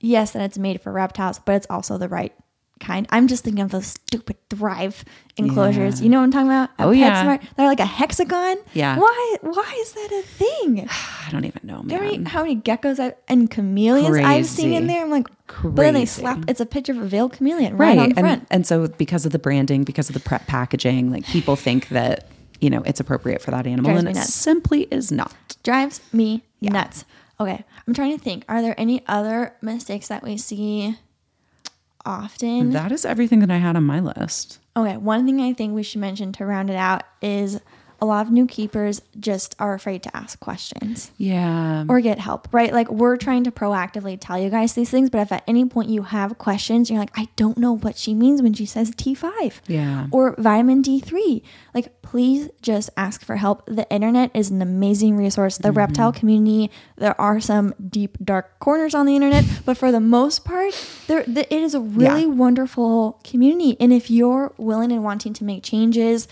yes, 0.00 0.32
that 0.32 0.42
it's 0.42 0.58
made 0.58 0.80
for 0.80 0.90
reptiles, 0.92 1.38
but 1.38 1.54
it's 1.54 1.66
also 1.70 1.96
the 1.96 2.08
right 2.08 2.32
kind. 2.82 3.06
I'm 3.10 3.26
just 3.28 3.44
thinking 3.44 3.62
of 3.64 3.70
those 3.70 3.86
stupid 3.86 4.36
Thrive 4.50 5.04
enclosures. 5.38 6.00
Yeah. 6.00 6.04
You 6.04 6.10
know 6.10 6.18
what 6.18 6.24
I'm 6.24 6.30
talking 6.32 6.48
about? 6.48 6.70
At 6.78 6.86
Oh, 6.86 6.90
yeah. 6.90 7.24
PetSmart. 7.24 7.42
They're 7.56 7.66
like 7.66 7.80
a 7.80 7.86
hexagon. 7.86 8.58
Yeah. 8.74 8.98
Why? 8.98 9.36
Why 9.40 9.76
is 9.80 9.92
that 9.92 10.10
a 10.12 10.22
thing? 10.22 10.88
I 11.26 11.30
don't 11.30 11.44
even 11.46 11.60
know, 11.64 11.82
You 11.86 11.96
how 11.96 12.02
many- 12.02 12.24
how 12.24 12.42
many 12.42 12.56
geckos 12.56 12.98
I, 13.00 13.14
and 13.28 13.50
chameleons 13.50 14.18
I've 14.18 14.46
seen 14.46 14.74
in 14.74 14.86
there? 14.88 15.02
I'm 15.02 15.10
like, 15.10 15.28
but 15.62 15.76
then 15.76 15.94
they 15.94 16.04
slap. 16.06 16.44
It's 16.48 16.60
a 16.60 16.66
picture 16.66 16.92
of 16.92 16.98
a 16.98 17.06
veiled 17.06 17.32
chameleon 17.32 17.76
right, 17.76 17.98
on 17.98 18.04
and, 18.06 18.18
front. 18.18 18.46
and 18.50 18.66
so 18.66 18.88
because 18.88 19.24
of 19.24 19.32
the 19.32 19.38
branding, 19.38 19.84
because 19.84 20.10
of 20.10 20.14
the 20.14 20.20
prep 20.20 20.46
packaging, 20.46 21.10
like 21.10 21.24
people 21.26 21.56
think 21.56 21.88
that, 21.88 22.26
you 22.60 22.68
know, 22.70 22.82
it's 22.84 23.00
appropriate 23.00 23.40
for 23.42 23.50
that 23.52 23.66
animal 23.66 23.90
Drives 23.90 23.98
and 24.00 24.08
it 24.08 24.14
nuts. 24.14 24.34
simply 24.34 24.82
is 24.90 25.10
not. 25.10 25.34
Drives 25.62 26.00
me 26.12 26.42
nuts. 26.60 27.04
Okay, 27.40 27.64
I'm 27.88 27.94
trying 27.94 28.16
to 28.16 28.22
think. 28.22 28.44
Are 28.48 28.62
there 28.62 28.74
any 28.78 29.02
other 29.08 29.54
mistakes 29.62 30.08
that 30.08 30.22
we 30.22 30.36
see 30.36 30.96
often? 32.04 32.70
That 32.70 32.92
is 32.92 33.04
everything 33.04 33.40
that 33.40 33.50
I 33.50 33.58
had 33.58 33.76
on 33.76 33.84
my 33.84 34.00
list. 34.00 34.58
Okay, 34.76 34.96
one 34.96 35.26
thing 35.26 35.40
I 35.40 35.52
think 35.52 35.74
we 35.74 35.82
should 35.82 36.00
mention 36.00 36.32
to 36.32 36.46
round 36.46 36.70
it 36.70 36.76
out 36.76 37.02
is 37.20 37.60
a 38.02 38.04
lot 38.04 38.26
of 38.26 38.32
new 38.32 38.46
keepers 38.48 39.00
just 39.20 39.54
are 39.60 39.74
afraid 39.74 40.02
to 40.02 40.14
ask 40.16 40.40
questions 40.40 41.12
Yeah. 41.18 41.84
or 41.88 42.00
get 42.00 42.18
help, 42.18 42.48
right? 42.50 42.72
Like 42.72 42.90
we're 42.90 43.16
trying 43.16 43.44
to 43.44 43.52
proactively 43.52 44.18
tell 44.20 44.36
you 44.36 44.50
guys 44.50 44.72
these 44.74 44.90
things, 44.90 45.08
but 45.08 45.20
if 45.20 45.30
at 45.30 45.44
any 45.46 45.64
point 45.66 45.88
you 45.88 46.02
have 46.02 46.36
questions, 46.36 46.90
you're 46.90 46.98
like, 46.98 47.16
I 47.16 47.28
don't 47.36 47.56
know 47.56 47.76
what 47.76 47.96
she 47.96 48.12
means 48.12 48.42
when 48.42 48.54
she 48.54 48.66
says 48.66 48.90
T5 48.90 49.60
Yeah. 49.68 50.08
or 50.10 50.34
vitamin 50.36 50.82
D3, 50.82 51.42
like 51.74 52.02
please 52.02 52.50
just 52.60 52.90
ask 52.96 53.24
for 53.24 53.36
help. 53.36 53.64
The 53.66 53.88
internet 53.88 54.32
is 54.34 54.50
an 54.50 54.60
amazing 54.60 55.16
resource. 55.16 55.56
The 55.58 55.68
mm-hmm. 55.68 55.78
reptile 55.78 56.12
community, 56.12 56.72
there 56.96 57.18
are 57.20 57.38
some 57.40 57.72
deep 57.88 58.18
dark 58.22 58.58
corners 58.58 58.96
on 58.96 59.06
the 59.06 59.14
internet, 59.14 59.44
but 59.64 59.78
for 59.78 59.92
the 59.92 60.00
most 60.00 60.44
part, 60.44 60.74
there 61.06 61.22
the, 61.22 61.42
it 61.54 61.62
is 61.62 61.74
a 61.74 61.80
really 61.80 62.22
Yeah. 62.22 62.26
wonderful 62.34 63.20
community. 63.22 63.76
And 63.78 63.92
if 63.92 64.10
you're 64.10 64.52
willing 64.58 64.90
and 64.90 65.04
wanting 65.04 65.32
to 65.34 65.44
make 65.44 65.62
changes 65.62 66.26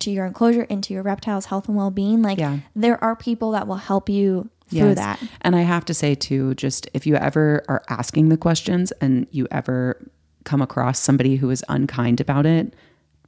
to 0.00 0.10
your 0.10 0.26
enclosure 0.26 0.62
into 0.64 0.92
your 0.92 1.02
reptile's 1.02 1.46
health 1.46 1.68
and 1.68 1.76
well-being, 1.76 2.22
like 2.22 2.38
Yeah. 2.38 2.58
there 2.74 3.02
are 3.02 3.14
people 3.16 3.52
that 3.52 3.66
will 3.68 3.76
help 3.76 4.08
you 4.08 4.48
through 4.68 4.88
Yes. 4.88 4.96
that. 4.96 5.22
And 5.42 5.54
I 5.54 5.62
have 5.62 5.84
to 5.86 5.94
say 5.94 6.14
too, 6.16 6.54
just 6.54 6.88
if 6.92 7.06
you 7.06 7.14
ever 7.14 7.62
are 7.68 7.82
asking 7.88 8.28
the 8.30 8.36
questions 8.36 8.92
and 9.00 9.26
you 9.30 9.46
ever 9.50 10.10
come 10.44 10.60
across 10.60 10.98
somebody 10.98 11.36
who 11.36 11.50
is 11.50 11.64
unkind 11.68 12.20
about 12.20 12.46
it, 12.46 12.74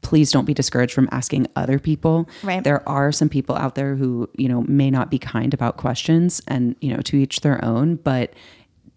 please 0.03 0.31
don't 0.31 0.45
be 0.45 0.55
discouraged 0.55 0.93
from 0.95 1.09
asking 1.11 1.47
other 1.57 1.79
people. 1.79 2.29
Right. 2.45 2.63
There 2.63 2.89
are 2.89 3.11
some 3.13 3.29
people 3.29 3.57
out 3.57 3.75
there 3.75 3.97
who, 3.97 4.29
you 4.37 4.49
know, 4.49 4.63
may 4.69 4.91
not 4.91 5.11
be 5.11 5.19
kind 5.19 5.53
about 5.53 5.77
questions 5.77 6.41
and, 6.47 6.77
you 6.81 6.93
know, 6.95 7.01
to 7.03 7.17
each 7.17 7.41
their 7.41 7.65
own, 7.65 7.97
but 7.97 8.33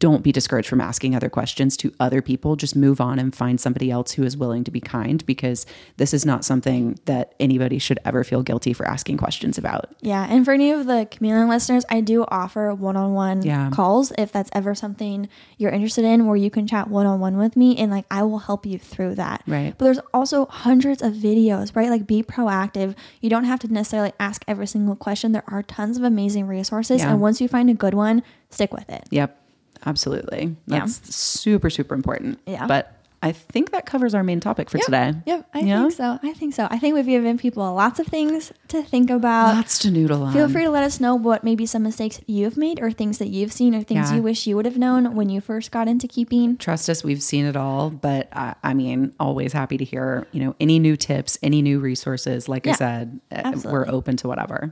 don't 0.02 0.24
be 0.24 0.32
discouraged 0.32 0.68
from 0.68 0.82
asking 0.82 1.16
other 1.16 1.30
questions 1.30 1.78
to 1.78 1.94
other 2.00 2.24
people. 2.24 2.56
Just 2.56 2.76
move 2.76 3.00
on 3.00 3.20
and 3.20 3.34
find 3.34 3.62
somebody 3.62 3.92
else 3.92 4.14
who 4.14 4.24
is 4.24 4.36
willing 4.36 4.64
to 4.64 4.72
be 4.72 4.82
kind 4.82 5.24
because 5.28 5.66
this 5.98 6.12
is 6.12 6.26
not 6.26 6.44
something 6.44 7.00
that 7.06 7.36
anybody 7.40 7.78
should 7.78 8.00
ever 8.04 8.24
feel 8.24 8.42
guilty 8.42 8.74
for 8.74 8.88
asking 8.88 9.18
questions 9.18 9.60
about. 9.60 9.96
Yeah, 10.02 10.26
and 10.28 10.44
for 10.44 10.54
any 10.54 10.72
of 10.72 10.88
the 10.88 11.08
chameleon 11.10 11.48
listeners, 11.48 11.86
I 11.90 12.02
do 12.02 12.26
offer 12.30 12.74
one-on-one 12.74 13.72
calls 13.72 14.12
if 14.18 14.32
that's 14.32 14.50
ever 14.54 14.74
something 14.74 15.30
you're 15.60 15.72
interested 15.72 16.04
in, 16.04 16.26
where 16.26 16.36
you 16.36 16.50
can 16.50 16.66
chat 16.66 16.90
one-on-one 16.90 17.38
with 17.38 17.56
me, 17.56 17.78
and 17.78 17.92
like 17.92 18.06
I 18.10 18.24
will 18.24 18.40
help 18.40 18.66
you 18.66 18.80
through 18.80 19.16
that. 19.16 19.44
Right. 19.46 19.76
But 19.78 19.86
there's 19.86 20.00
also 20.16 20.48
hundreds 20.48 21.04
of 21.04 21.14
videos, 21.14 21.76
right? 21.76 21.92
Like 21.92 22.08
be 22.08 22.24
proactive. 22.24 22.96
You 23.22 23.30
don't 23.30 23.44
have 23.46 23.60
to 23.60 23.68
necessarily 23.72 24.14
ask 24.20 24.44
every 24.48 24.66
single 24.66 24.96
question. 24.96 25.32
There 25.32 25.44
are 25.48 25.62
tons 25.62 25.98
of 25.98 26.04
amazing 26.04 26.48
resources, 26.48 27.02
Yeah. 27.02 27.12
and 27.12 27.22
once 27.22 27.40
you 27.40 27.48
find 27.48 27.70
a 27.70 27.76
good 27.76 27.94
one, 27.94 28.24
stick 28.50 28.74
with 28.74 28.90
it. 28.90 29.08
Yep, 29.12 29.41
absolutely. 29.86 30.56
Yeah. 30.68 30.80
That's 30.80 31.14
super, 31.16 31.70
super 31.70 31.94
important. 31.96 32.40
Yeah. 32.46 32.68
But 32.68 32.98
I 33.24 33.34
think 33.34 33.70
that 33.70 33.86
covers 33.86 34.16
our 34.16 34.24
main 34.24 34.40
topic 34.40 34.68
for 34.72 34.80
today. 34.80 35.14
Yep, 35.28 35.48
I 35.54 35.60
Yeah? 35.60 35.82
think 35.82 35.94
so. 35.94 36.20
I 36.24 36.34
think 36.34 36.56
so. 36.56 36.68
I 36.72 36.80
think 36.80 36.96
we've 36.96 37.06
given 37.06 37.38
people 37.38 37.72
lots 37.76 38.00
of 38.00 38.08
things 38.08 38.52
to 38.70 38.82
think 38.82 39.12
about. 39.12 39.54
Lots 39.54 39.78
to 39.80 39.92
noodle 39.92 40.24
on. 40.24 40.34
Feel 40.34 40.50
free 40.50 40.64
to 40.64 40.72
let 40.72 40.84
us 40.84 41.00
know 41.00 41.14
what 41.14 41.44
maybe 41.44 41.68
some 41.68 41.84
mistakes 41.84 42.20
you've 42.26 42.58
made 42.58 42.80
or 42.82 42.90
things 42.92 43.20
that 43.20 43.28
you've 43.28 43.54
seen 43.54 43.76
or 43.76 43.84
things 43.84 44.10
Yeah. 44.10 44.16
you 44.18 44.24
wish 44.24 44.48
you 44.48 44.56
would 44.56 44.66
have 44.66 44.80
known 44.80 45.14
when 45.14 45.30
you 45.30 45.40
first 45.40 45.70
got 45.70 45.88
into 45.88 46.08
keeping. 46.08 46.58
Trust 46.58 46.90
us, 46.90 47.04
we've 47.04 47.22
seen 47.22 47.46
it 47.46 47.56
all. 47.56 47.92
But 47.92 48.28
I, 48.34 48.56
I 48.64 48.74
mean, 48.74 49.14
always 49.20 49.54
happy 49.54 49.78
to 49.78 49.86
hear, 49.86 50.26
you 50.32 50.44
know, 50.44 50.56
any 50.60 50.80
new 50.80 50.96
tips, 50.98 51.38
any 51.44 51.62
new 51.62 51.80
resources. 51.80 52.50
Like 52.50 52.66
I 52.66 52.72
said, 52.72 53.20
uh, 53.32 53.54
we're 53.64 53.88
open 53.88 54.18
to 54.18 54.28
whatever. 54.28 54.72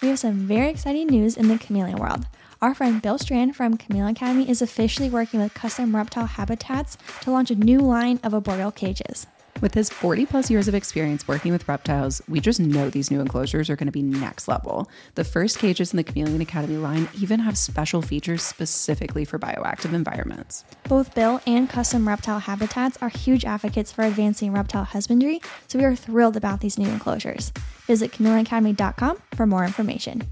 We 0.00 0.08
have 0.10 0.20
some 0.20 0.46
very 0.46 0.68
exciting 0.68 1.08
news 1.08 1.36
in 1.36 1.48
the 1.48 1.58
chameleon 1.58 1.98
world. 1.98 2.26
Our 2.64 2.72
friend 2.72 3.02
Bill 3.02 3.18
Strand 3.18 3.54
from 3.54 3.76
Chameleon 3.76 4.12
Academy 4.12 4.48
is 4.48 4.62
officially 4.62 5.10
working 5.10 5.38
with 5.38 5.52
custom 5.52 5.94
reptile 5.94 6.24
habitats 6.24 6.96
to 7.20 7.30
launch 7.30 7.50
a 7.50 7.54
new 7.54 7.78
line 7.78 8.18
of 8.22 8.32
arboreal 8.32 8.70
cages. 8.70 9.26
With 9.60 9.74
his 9.74 9.90
40 9.90 10.24
plus 10.24 10.50
years 10.50 10.66
of 10.66 10.74
experience 10.74 11.28
working 11.28 11.52
with 11.52 11.68
reptiles, 11.68 12.22
we 12.26 12.40
just 12.40 12.60
know 12.60 12.88
these 12.88 13.10
new 13.10 13.20
enclosures 13.20 13.68
are 13.68 13.76
going 13.76 13.88
to 13.88 13.92
be 13.92 14.00
next 14.00 14.48
level. 14.48 14.88
The 15.14 15.24
first 15.24 15.58
cages 15.58 15.92
in 15.92 15.98
the 15.98 16.04
Chameleon 16.04 16.40
Academy 16.40 16.78
line 16.78 17.06
even 17.20 17.40
have 17.40 17.58
special 17.58 18.00
features 18.00 18.42
specifically 18.42 19.26
for 19.26 19.38
bioactive 19.38 19.92
environments. 19.92 20.64
Both 20.88 21.14
Bill 21.14 21.42
and 21.46 21.68
Custom 21.68 22.08
Reptile 22.08 22.38
Habitats 22.38 22.96
are 23.02 23.10
huge 23.10 23.44
advocates 23.44 23.92
for 23.92 24.04
advancing 24.04 24.52
reptile 24.52 24.84
husbandry, 24.84 25.42
so 25.68 25.78
we 25.78 25.84
are 25.84 25.94
thrilled 25.94 26.38
about 26.38 26.60
these 26.60 26.78
new 26.78 26.88
enclosures. 26.88 27.52
Visit 27.86 28.12
chameleonacademy.com 28.12 29.18
for 29.34 29.44
more 29.44 29.66
information. 29.66 30.22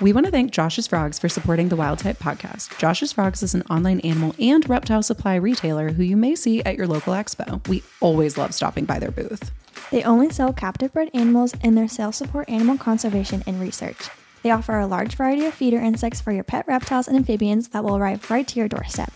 We 0.00 0.12
want 0.12 0.26
to 0.26 0.32
thank 0.32 0.50
Josh's 0.50 0.88
Frogs 0.88 1.20
for 1.20 1.28
supporting 1.28 1.68
the 1.68 1.76
Wild 1.76 2.00
Type 2.00 2.18
podcast. 2.18 2.76
Josh's 2.78 3.12
Frogs 3.12 3.44
is 3.44 3.54
an 3.54 3.62
online 3.70 4.00
animal 4.00 4.34
and 4.40 4.68
reptile 4.68 5.04
supply 5.04 5.36
retailer 5.36 5.92
who 5.92 6.02
you 6.02 6.16
may 6.16 6.34
see 6.34 6.60
at 6.64 6.76
your 6.76 6.88
local 6.88 7.12
expo. 7.12 7.66
We 7.68 7.84
always 8.00 8.36
love 8.36 8.54
stopping 8.54 8.86
by 8.86 8.98
their 8.98 9.12
booth. 9.12 9.52
They 9.92 10.02
only 10.02 10.30
sell 10.30 10.52
captive 10.52 10.92
bred 10.92 11.10
animals 11.14 11.54
and 11.62 11.78
their 11.78 11.86
sales 11.86 12.16
support 12.16 12.50
animal 12.50 12.76
conservation 12.76 13.44
and 13.46 13.60
research. 13.60 14.10
They 14.42 14.50
offer 14.50 14.80
a 14.80 14.86
large 14.88 15.14
variety 15.14 15.46
of 15.46 15.54
feeder 15.54 15.78
insects 15.78 16.20
for 16.20 16.32
your 16.32 16.44
pet 16.44 16.66
reptiles 16.66 17.06
and 17.06 17.16
amphibians 17.16 17.68
that 17.68 17.84
will 17.84 17.96
arrive 17.96 18.28
right 18.32 18.48
to 18.48 18.58
your 18.58 18.68
doorstep. 18.68 19.12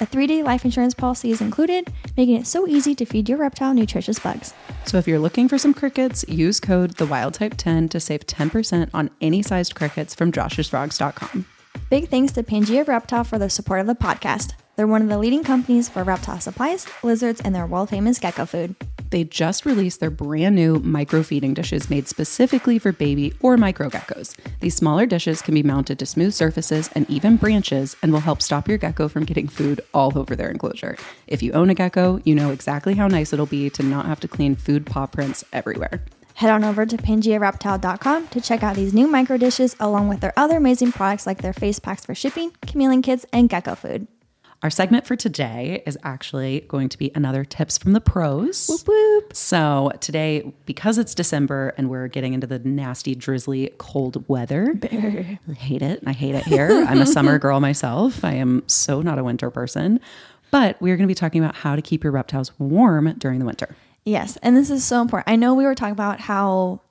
A 0.00 0.06
three 0.06 0.26
day 0.26 0.42
life 0.42 0.64
insurance 0.64 0.94
policy 0.94 1.30
is 1.30 1.40
included, 1.40 1.92
making 2.16 2.36
it 2.36 2.46
so 2.46 2.66
easy 2.66 2.94
to 2.94 3.04
feed 3.04 3.28
your 3.28 3.38
reptile 3.38 3.74
nutritious 3.74 4.18
bugs. 4.18 4.54
So 4.86 4.98
if 4.98 5.06
you're 5.06 5.18
looking 5.18 5.48
for 5.48 5.58
some 5.58 5.74
crickets, 5.74 6.24
use 6.28 6.60
code 6.60 6.92
the 6.92 7.06
Wild 7.06 7.34
Type 7.34 7.54
10 7.56 7.88
to 7.90 8.00
save 8.00 8.26
10% 8.26 8.90
on 8.94 9.10
any 9.20 9.42
sized 9.42 9.74
crickets 9.74 10.14
from 10.14 10.32
joshsfrogs.com. 10.32 11.46
Big 11.90 12.08
thanks 12.08 12.32
to 12.32 12.42
Pangea 12.42 12.86
Reptile 12.86 13.24
for 13.24 13.38
the 13.38 13.50
support 13.50 13.80
of 13.80 13.86
the 13.86 13.94
podcast. 13.94 14.54
They're 14.76 14.86
one 14.86 15.02
of 15.02 15.08
the 15.08 15.18
leading 15.18 15.44
companies 15.44 15.88
for 15.88 16.02
reptile 16.02 16.40
supplies, 16.40 16.86
lizards, 17.02 17.40
and 17.40 17.54
their 17.54 17.66
world 17.66 17.90
famous 17.90 18.18
gecko 18.18 18.46
food. 18.46 18.74
They 19.12 19.24
just 19.24 19.66
released 19.66 20.00
their 20.00 20.10
brand 20.10 20.56
new 20.56 20.76
micro 20.78 21.22
feeding 21.22 21.52
dishes 21.52 21.90
made 21.90 22.08
specifically 22.08 22.78
for 22.78 22.92
baby 22.92 23.34
or 23.40 23.58
micro 23.58 23.90
geckos. 23.90 24.34
These 24.60 24.74
smaller 24.74 25.04
dishes 25.04 25.42
can 25.42 25.52
be 25.52 25.62
mounted 25.62 25.98
to 25.98 26.06
smooth 26.06 26.32
surfaces 26.32 26.88
and 26.94 27.08
even 27.10 27.36
branches 27.36 27.94
and 28.02 28.10
will 28.10 28.20
help 28.20 28.40
stop 28.40 28.68
your 28.68 28.78
gecko 28.78 29.08
from 29.08 29.26
getting 29.26 29.48
food 29.48 29.82
all 29.92 30.18
over 30.18 30.34
their 30.34 30.50
enclosure. 30.50 30.96
If 31.26 31.42
you 31.42 31.52
own 31.52 31.68
a 31.68 31.74
gecko, 31.74 32.22
you 32.24 32.34
know 32.34 32.52
exactly 32.52 32.94
how 32.94 33.06
nice 33.06 33.34
it'll 33.34 33.44
be 33.44 33.68
to 33.68 33.82
not 33.82 34.06
have 34.06 34.20
to 34.20 34.28
clean 34.28 34.56
food 34.56 34.86
paw 34.86 35.04
prints 35.04 35.44
everywhere. 35.52 36.02
Head 36.36 36.48
on 36.48 36.64
over 36.64 36.86
to 36.86 36.96
PangeaReptile.com 36.96 38.28
to 38.28 38.40
check 38.40 38.62
out 38.62 38.76
these 38.76 38.94
new 38.94 39.06
micro 39.06 39.36
dishes 39.36 39.76
along 39.78 40.08
with 40.08 40.20
their 40.20 40.32
other 40.38 40.56
amazing 40.56 40.90
products 40.90 41.26
like 41.26 41.42
their 41.42 41.52
face 41.52 41.78
packs 41.78 42.06
for 42.06 42.14
shipping, 42.14 42.52
chameleon 42.66 43.02
kits, 43.02 43.26
and 43.30 43.50
gecko 43.50 43.74
food. 43.74 44.06
Our 44.62 44.70
segment 44.70 45.08
for 45.08 45.16
today 45.16 45.82
is 45.86 45.98
actually 46.04 46.60
going 46.68 46.88
to 46.90 46.96
be 46.96 47.10
another 47.16 47.44
tips 47.44 47.78
from 47.78 47.94
the 47.94 48.00
pros. 48.00 48.68
Whoop 48.68 48.86
whoop. 48.86 49.34
So 49.34 49.90
today, 49.98 50.52
because 50.66 50.98
it's 50.98 51.16
December 51.16 51.74
and 51.76 51.90
we're 51.90 52.06
getting 52.06 52.32
into 52.32 52.46
the 52.46 52.60
nasty, 52.60 53.16
drizzly, 53.16 53.72
cold 53.78 54.28
weather, 54.28 54.72
I 54.84 55.52
hate 55.54 55.82
it. 55.82 56.04
I 56.06 56.12
hate 56.12 56.36
it 56.36 56.44
here. 56.44 56.70
I'm 56.88 57.00
a 57.00 57.06
summer 57.06 57.40
girl 57.40 57.58
myself. 57.58 58.24
I 58.24 58.34
am 58.34 58.62
so 58.68 59.02
not 59.02 59.18
a 59.18 59.24
winter 59.24 59.50
person. 59.50 59.98
But 60.52 60.80
we're 60.80 60.96
going 60.96 61.08
to 61.08 61.10
be 61.10 61.16
talking 61.16 61.42
about 61.42 61.56
how 61.56 61.74
to 61.74 61.82
keep 61.82 62.04
your 62.04 62.12
reptiles 62.12 62.52
warm 62.60 63.14
during 63.18 63.40
the 63.40 63.44
winter. 63.44 63.74
Yes, 64.04 64.36
and 64.42 64.56
this 64.56 64.70
is 64.70 64.84
so 64.84 65.02
important. 65.02 65.32
I 65.32 65.34
know 65.34 65.54
we 65.54 65.64
were 65.64 65.74
talking 65.74 65.92
about 65.92 66.20
how, 66.20 66.82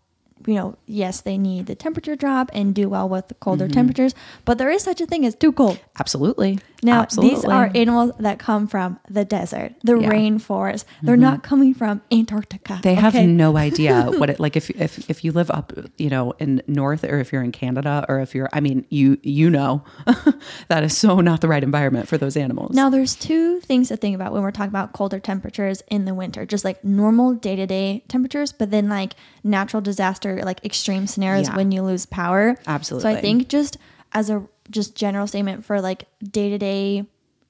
you 0.45 0.55
know, 0.55 0.77
yes, 0.85 1.21
they 1.21 1.37
need 1.37 1.65
the 1.65 1.75
temperature 1.75 2.15
drop 2.15 2.49
and 2.53 2.73
do 2.73 2.89
well 2.89 3.07
with 3.07 3.27
the 3.27 3.33
colder 3.35 3.65
mm-hmm. 3.65 3.73
temperatures, 3.73 4.13
but 4.45 4.57
there 4.57 4.69
is 4.69 4.83
such 4.83 5.01
a 5.01 5.05
thing 5.05 5.25
as 5.25 5.35
too 5.35 5.51
cold. 5.51 5.79
Absolutely. 5.99 6.59
Now, 6.83 7.01
Absolutely. 7.01 7.35
these 7.35 7.45
are 7.45 7.71
animals 7.75 8.11
that 8.19 8.39
come 8.39 8.67
from 8.67 8.99
the 9.09 9.23
desert, 9.23 9.73
the 9.83 9.99
Yeah. 9.99 10.09
rainforest. 10.09 10.85
They're 11.03 11.15
mm-hmm. 11.15 11.21
not 11.21 11.43
coming 11.43 11.73
from 11.75 12.01
Antarctica. 12.11 12.79
They 12.81 12.95
have 12.95 13.13
no 13.13 13.55
idea 13.55 14.05
what 14.17 14.29
it 14.31 14.39
like 14.39 14.55
if 14.55 14.69
if 14.71 15.09
if 15.09 15.23
you 15.23 15.31
live 15.31 15.51
up, 15.51 15.73
you 15.97 16.09
know, 16.09 16.33
in 16.39 16.61
north 16.67 17.03
or 17.03 17.19
if 17.19 17.31
you're 17.31 17.43
in 17.43 17.51
Canada 17.51 18.05
or 18.09 18.19
if 18.19 18.33
you're 18.33 18.49
I 18.51 18.61
mean, 18.61 18.85
you 18.89 19.19
you 19.21 19.49
know 19.49 19.83
that 20.69 20.83
is 20.83 20.97
so 20.97 21.19
not 21.19 21.41
the 21.41 21.47
right 21.47 21.63
environment 21.63 22.07
for 22.07 22.17
those 22.17 22.35
animals. 22.35 22.75
Now, 22.75 22.89
there's 22.89 23.15
two 23.15 23.59
things 23.59 23.89
to 23.89 23.97
think 23.97 24.15
about 24.15 24.33
when 24.33 24.41
we're 24.41 24.51
talking 24.51 24.69
about 24.69 24.93
colder 24.93 25.19
temperatures 25.19 25.83
in 25.87 26.05
the 26.05 26.15
winter, 26.15 26.45
just 26.45 26.65
like 26.65 26.83
normal 26.83 27.33
day 27.35 27.55
to 27.55 27.67
day 27.67 28.03
temperatures, 28.07 28.51
but 28.51 28.71
then 28.71 28.89
like 28.89 29.13
natural 29.43 29.81
disaster, 29.81 30.41
like 30.43 30.63
extreme 30.65 31.07
scenarios 31.07 31.47
Yeah. 31.49 31.55
when 31.55 31.71
you 31.71 31.81
lose 31.83 32.05
power. 32.05 32.57
Absolutely. 32.67 33.11
So 33.11 33.17
I 33.17 33.21
think 33.21 33.47
just 33.49 33.77
as 34.13 34.29
a 34.29 34.43
just 34.69 34.95
general 34.95 35.27
statement 35.27 35.65
for 35.65 35.81
like 35.81 36.05
day 36.23 36.49
to 36.49 36.57
day 36.57 37.05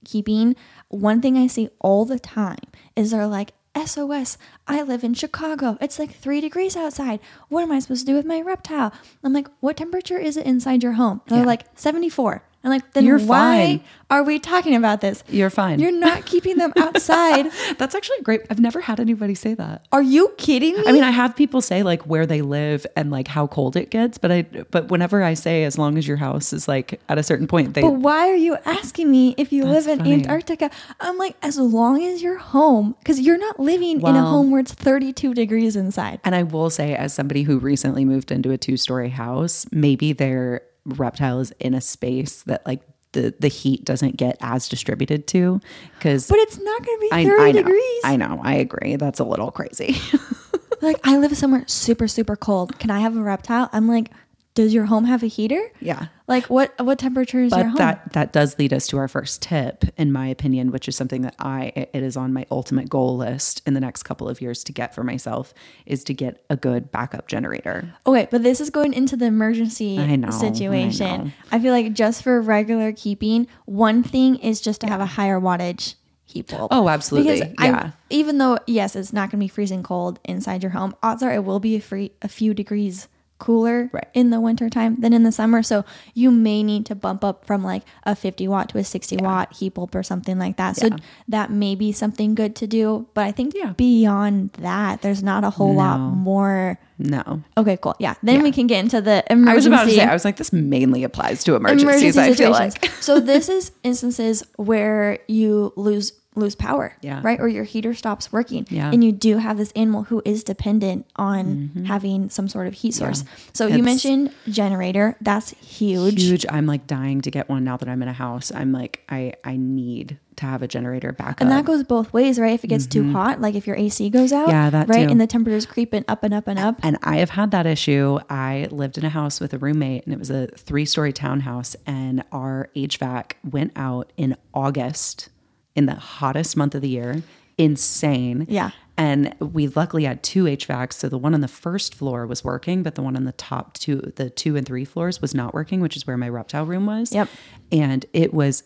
keeping, 0.05 0.55
one 0.89 1.21
thing 1.21 1.37
I 1.37 1.47
see 1.47 1.69
all 1.79 2.05
the 2.05 2.19
time 2.19 2.59
is 2.95 3.11
they're 3.11 3.27
like, 3.27 3.53
SOS, 3.85 4.37
I 4.67 4.81
live 4.81 5.03
in 5.03 5.13
Chicago. 5.13 5.77
It's 5.79 5.97
like 5.97 6.11
three 6.13 6.41
degrees 6.41 6.75
outside. 6.75 7.19
What 7.47 7.61
am 7.63 7.71
I 7.71 7.79
supposed 7.79 8.05
to 8.05 8.11
do 8.11 8.15
with 8.17 8.25
my 8.25 8.41
reptile? 8.41 8.91
I'm 9.23 9.31
like, 9.31 9.47
what 9.61 9.77
temperature 9.77 10.17
is 10.17 10.35
it 10.35 10.45
inside 10.45 10.83
your 10.83 10.93
home? 10.93 11.21
And 11.27 11.35
they're 11.37 11.39
Yeah. 11.43 11.47
like, 11.47 11.65
74. 11.75 12.43
I'm 12.63 12.69
like, 12.69 12.93
then 12.93 13.05
You're 13.05 13.19
why 13.19 13.65
fine. 13.65 13.83
are 14.11 14.23
we 14.23 14.37
talking 14.37 14.75
about 14.75 15.01
this? 15.01 15.23
You're 15.27 15.49
fine. 15.49 15.79
You're 15.79 15.91
not 15.91 16.25
keeping 16.27 16.57
them 16.57 16.71
outside. 16.77 17.47
That's 17.79 17.95
actually 17.95 18.21
great. 18.21 18.41
I've 18.51 18.59
never 18.59 18.81
had 18.81 18.99
anybody 18.99 19.33
say 19.33 19.55
that. 19.55 19.87
Are 19.91 20.01
you 20.01 20.31
kidding 20.37 20.75
me? 20.75 20.83
I 20.85 20.91
mean, 20.91 21.03
I 21.03 21.09
have 21.09 21.35
people 21.35 21.61
say 21.61 21.81
like 21.81 22.05
where 22.05 22.27
they 22.27 22.43
live 22.43 22.85
and 22.95 23.09
like 23.09 23.27
how 23.27 23.47
cold 23.47 23.75
it 23.75 23.89
gets, 23.89 24.19
but 24.19 24.31
I 24.31 24.43
but 24.43 24.89
whenever 24.89 25.23
I 25.23 25.33
say 25.33 25.63
as 25.63 25.77
long 25.79 25.97
as 25.97 26.07
your 26.07 26.17
house 26.17 26.53
is 26.53 26.67
like 26.67 27.01
at 27.09 27.17
a 27.17 27.23
certain 27.23 27.47
point, 27.47 27.73
they 27.73 27.81
but 27.81 27.95
why 27.95 28.29
are 28.29 28.35
you 28.35 28.57
asking 28.65 29.09
me 29.09 29.33
if 29.37 29.51
you 29.51 29.65
live 29.65 29.87
in 29.87 29.99
funny. 29.99 30.13
Antarctica? 30.13 30.69
I'm 30.99 31.17
like, 31.17 31.35
as 31.41 31.57
long 31.57 32.03
as 32.03 32.21
you're 32.21 32.37
home, 32.37 32.95
because 32.99 33.19
you're 33.19 33.39
not 33.39 33.59
living 33.59 34.01
in 34.01 34.15
a 34.15 34.21
home 34.21 34.51
where 34.51 34.61
it's 34.61 34.73
32 34.73 35.33
degrees 35.33 35.75
inside. 35.75 36.19
And 36.23 36.35
I 36.35 36.43
will 36.43 36.69
say, 36.69 36.95
as 36.95 37.13
somebody 37.13 37.43
who 37.43 37.57
recently 37.57 38.05
moved 38.05 38.31
into 38.31 38.51
a 38.51 38.57
two 38.57 38.77
story 38.77 39.09
house, 39.09 39.65
maybe 39.71 40.13
their 40.13 40.61
reptile 40.85 41.39
is 41.39 41.51
in 41.59 41.73
a 41.73 41.81
space 41.81 42.43
that 42.43 42.65
like 42.65 42.81
the, 43.13 43.33
the 43.39 43.47
heat 43.47 43.83
doesn't 43.83 44.17
get 44.17 44.37
as 44.41 44.69
distributed 44.69 45.27
to. 45.27 45.59
Cause 45.99 46.27
But 46.27 46.39
it's 46.39 46.57
not 46.57 46.85
going 46.85 46.97
to 46.97 47.01
be 47.01 47.09
I, 47.11 47.25
30 47.25 47.41
I 47.41 47.51
know, 47.51 47.63
degrees. 47.63 48.01
I 48.03 48.15
know. 48.15 48.41
I 48.43 48.53
agree. 48.55 48.95
That's 48.95 49.19
a 49.19 49.25
little 49.25 49.51
crazy. 49.51 49.97
like, 50.81 50.97
I 51.03 51.17
live 51.17 51.35
somewhere 51.35 51.65
super, 51.67 52.07
super 52.07 52.35
cold. 52.35 52.79
Can 52.79 52.89
I 52.89 52.99
have 52.99 53.17
a 53.17 53.21
reptile? 53.21 53.69
I'm 53.73 53.87
like, 53.87 54.11
does 54.53 54.73
your 54.73 54.85
home 54.85 55.05
have 55.05 55.23
a 55.23 55.27
heater? 55.27 55.61
yeah. 55.79 56.07
Like, 56.27 56.45
what 56.49 56.73
what 56.79 56.97
temperature 56.97 57.41
is 57.41 57.51
your 57.51 57.63
But 57.63 57.67
home? 57.67 57.75
that 57.77 58.13
that 58.13 58.31
does 58.33 58.57
lead 58.57 58.71
us 58.71 58.87
to 58.87 58.97
our 58.97 59.09
first 59.09 59.41
tip, 59.41 59.83
in 59.97 60.13
my 60.13 60.27
opinion, 60.27 60.71
which 60.71 60.87
is 60.87 60.95
something 60.95 61.23
that 61.23 61.35
I 61.39 61.73
it 61.75 62.03
is 62.03 62.15
on 62.15 62.31
my 62.31 62.45
ultimate 62.49 62.87
goal 62.89 63.17
list 63.17 63.61
in 63.65 63.73
the 63.73 63.81
next 63.81 64.03
couple 64.03 64.29
of 64.29 64.39
years 64.39 64.63
to 64.65 64.71
get 64.71 64.95
for 64.95 65.03
myself 65.03 65.53
is 65.85 66.03
to 66.05 66.13
get 66.13 66.45
a 66.49 66.55
good 66.55 66.89
backup 66.91 67.27
generator. 67.27 67.93
Okay, 68.07 68.29
but 68.31 68.43
this 68.43 68.61
is 68.61 68.69
going 68.69 68.93
into 68.93 69.17
the 69.17 69.25
emergency 69.25 69.99
I 69.99 70.15
know, 70.15 70.29
I 70.29 70.31
situation. 70.31 71.25
know. 71.25 71.31
I, 71.51 71.59
feel 71.59 71.73
like 71.73 71.91
just 71.93 72.23
for 72.23 72.41
regular 72.41 72.93
keeping, 72.93 73.47
one 73.65 74.03
thing 74.03 74.37
is 74.37 74.61
just 74.61 74.79
to 74.81 74.87
have 74.87 75.01
a 75.01 75.05
higher 75.05 75.39
wattage 75.39 75.95
heat 76.23 76.47
bulb. 76.47 76.69
Oh, 76.71 76.87
absolutely. 76.87 77.41
Because 77.41 77.53
Yeah. 77.59 77.87
I, 77.87 77.93
even 78.09 78.37
though 78.37 78.57
yes, 78.67 78.95
it's 78.95 79.11
not 79.11 79.31
going 79.31 79.39
to 79.39 79.43
be 79.43 79.49
freezing 79.49 79.83
cold 79.83 80.19
inside 80.23 80.63
your 80.63 80.71
home, 80.71 80.95
odds 81.03 81.21
are 81.23 81.33
it 81.33 81.43
will 81.43 81.59
be 81.59 81.75
a 81.75 81.81
free 81.81 82.13
a 82.21 82.29
few 82.29 82.53
degrees 82.53 83.09
cooler 83.41 83.89
Right. 83.91 84.07
in 84.13 84.29
the 84.29 84.39
winter 84.39 84.69
time 84.69 84.95
than 85.01 85.11
in 85.13 85.23
the 85.23 85.31
summer. 85.31 85.63
So 85.63 85.83
you 86.13 86.29
may 86.29 86.61
need 86.61 86.85
to 86.85 86.95
bump 86.95 87.23
up 87.25 87.43
from 87.43 87.63
like 87.63 87.81
a 88.05 88.15
50 88.15 88.47
watt 88.47 88.69
to 88.69 88.77
a 88.77 88.83
60 88.83 89.17
watt 89.17 89.51
heat 89.53 89.73
bulb 89.73 89.95
or 89.95 90.03
something 90.03 90.37
like 90.37 90.57
that. 90.57 90.77
So 90.77 90.87
Yeah. 90.87 90.97
that 91.27 91.49
may 91.49 91.73
be 91.73 91.91
something 91.91 92.35
good 92.35 92.55
to 92.61 92.67
do. 92.67 93.07
But 93.15 93.25
I 93.25 93.31
think 93.31 93.53
Yeah. 93.57 93.73
beyond 93.75 94.51
that, 94.61 95.01
there's 95.01 95.23
not 95.23 95.43
a 95.43 95.49
whole 95.49 95.73
lot 95.73 95.97
more. 95.99 96.77
No. 96.99 97.41
Okay, 97.57 97.77
cool. 97.81 97.95
Yeah. 97.97 98.13
Then 98.21 98.35
Yeah. 98.37 98.43
we 98.43 98.51
can 98.51 98.67
get 98.67 98.79
into 98.83 99.01
the 99.01 99.23
emergency. 99.29 99.51
I 99.51 99.55
was 99.55 99.65
about 99.65 99.83
to 99.85 99.91
say, 99.91 100.03
I 100.05 100.13
was 100.13 100.23
like, 100.23 100.37
this 100.37 100.53
mainly 100.53 101.03
applies 101.03 101.43
to 101.45 101.55
emergencies, 101.55 102.15
I 102.17 102.33
feel 102.33 102.51
like. 102.51 102.91
so 103.01 103.19
this 103.19 103.49
is 103.49 103.71
instances 103.83 104.43
where 104.57 105.17
you 105.27 105.73
lose 105.75 106.13
lose 106.35 106.55
power, 106.55 106.93
Yeah. 107.01 107.19
right? 107.23 107.39
Or 107.41 107.47
your 107.49 107.65
heater 107.65 107.93
stops 107.93 108.31
working, 108.31 108.65
Yeah. 108.69 108.89
and 108.91 109.03
you 109.03 109.11
do 109.11 109.37
have 109.37 109.57
this 109.57 109.71
animal 109.75 110.03
who 110.03 110.21
is 110.23 110.43
dependent 110.45 111.05
on 111.17 111.83
having 111.87 112.29
some 112.29 112.47
sort 112.47 112.67
of 112.67 112.73
heat 112.73 112.93
source. 112.93 113.25
So 113.53 113.67
you 113.67 113.75
Mm-hmm. 113.75 113.85
Mentioned 113.85 114.31
generator. 114.47 115.17
That's 115.19 115.49
huge. 115.51 116.21
Huge. 116.23 116.45
I'm 116.49 116.65
like 116.67 116.87
dying 116.87 117.19
to 117.21 117.31
get 117.31 117.49
one 117.49 117.63
now 117.65 117.75
that 117.77 117.89
I'm 117.89 118.01
in 118.01 118.07
a 118.07 118.13
house. 118.13 118.51
I'm 118.55 118.71
like, 118.71 119.01
I, 119.09 119.33
I 119.43 119.57
need 119.57 120.17
to 120.37 120.45
have 120.45 120.61
a 120.61 120.67
generator 120.67 121.11
backup. 121.11 121.41
And 121.41 121.51
that 121.51 121.65
goes 121.65 121.83
both 121.83 122.13
ways, 122.13 122.39
right? 122.39 122.53
If 122.53 122.63
it 122.63 122.67
gets 122.67 122.85
too 122.87 123.11
hot, 123.11 123.41
like 123.41 123.53
if 123.55 123.67
your 123.67 123.75
AC 123.75 124.09
goes 124.09 124.31
out, 124.31 124.47
Mm-hmm. 124.47 124.51
Yeah, 124.51 124.69
that 124.69 124.87
right, 124.87 125.05
too. 125.05 125.11
and 125.11 125.19
the 125.19 125.27
temperature's 125.27 125.65
creeping 125.65 126.05
up 126.07 126.23
and 126.23 126.33
up 126.33 126.47
and 126.47 126.57
up. 126.57 126.79
And 126.83 126.97
I 127.03 127.17
have 127.17 127.31
had 127.31 127.51
that 127.51 127.65
issue. 127.65 128.19
I 128.29 128.67
lived 128.71 128.97
in 128.97 129.03
a 129.03 129.09
house 129.09 129.41
with 129.41 129.53
a 129.53 129.57
roommate, 129.57 130.05
and 130.05 130.13
it 130.13 130.19
was 130.19 130.29
a 130.29 130.47
three 130.57 130.85
story 130.85 131.11
townhouse, 131.11 131.75
and 131.85 132.23
our 132.31 132.69
HVAC 132.75 133.33
went 133.43 133.73
out 133.75 134.13
in 134.15 134.37
August 134.53 135.27
in 135.75 135.85
the 135.85 135.95
hottest 135.95 136.57
month 136.57 136.75
of 136.75 136.81
the 136.81 136.89
year. 136.89 137.23
Insane. 137.57 138.45
Yeah. 138.49 138.71
And 138.97 139.33
we 139.39 139.67
luckily 139.67 140.03
had 140.03 140.21
two 140.21 140.43
HVACs. 140.43 140.93
So 140.93 141.09
the 141.09 141.17
one 141.17 141.33
on 141.33 141.41
the 141.41 141.47
first 141.47 141.95
floor 141.95 142.27
was 142.27 142.43
working, 142.43 142.83
but 142.83 142.95
the 142.95 143.01
one 143.01 143.15
on 143.15 143.23
the 143.23 143.31
top 143.31 143.73
two, 143.73 144.11
the 144.15 144.29
two 144.29 144.55
and 144.55 144.65
three 144.65 144.85
floors 144.85 145.21
was 145.21 145.33
not 145.33 145.53
working, 145.53 145.81
which 145.81 145.95
is 145.95 146.05
where 146.05 146.17
my 146.17 146.29
reptile 146.29 146.65
room 146.65 146.85
was. 146.85 147.13
Yep. 147.13 147.29
And 147.71 148.05
it 148.13 148.33
was 148.33 148.63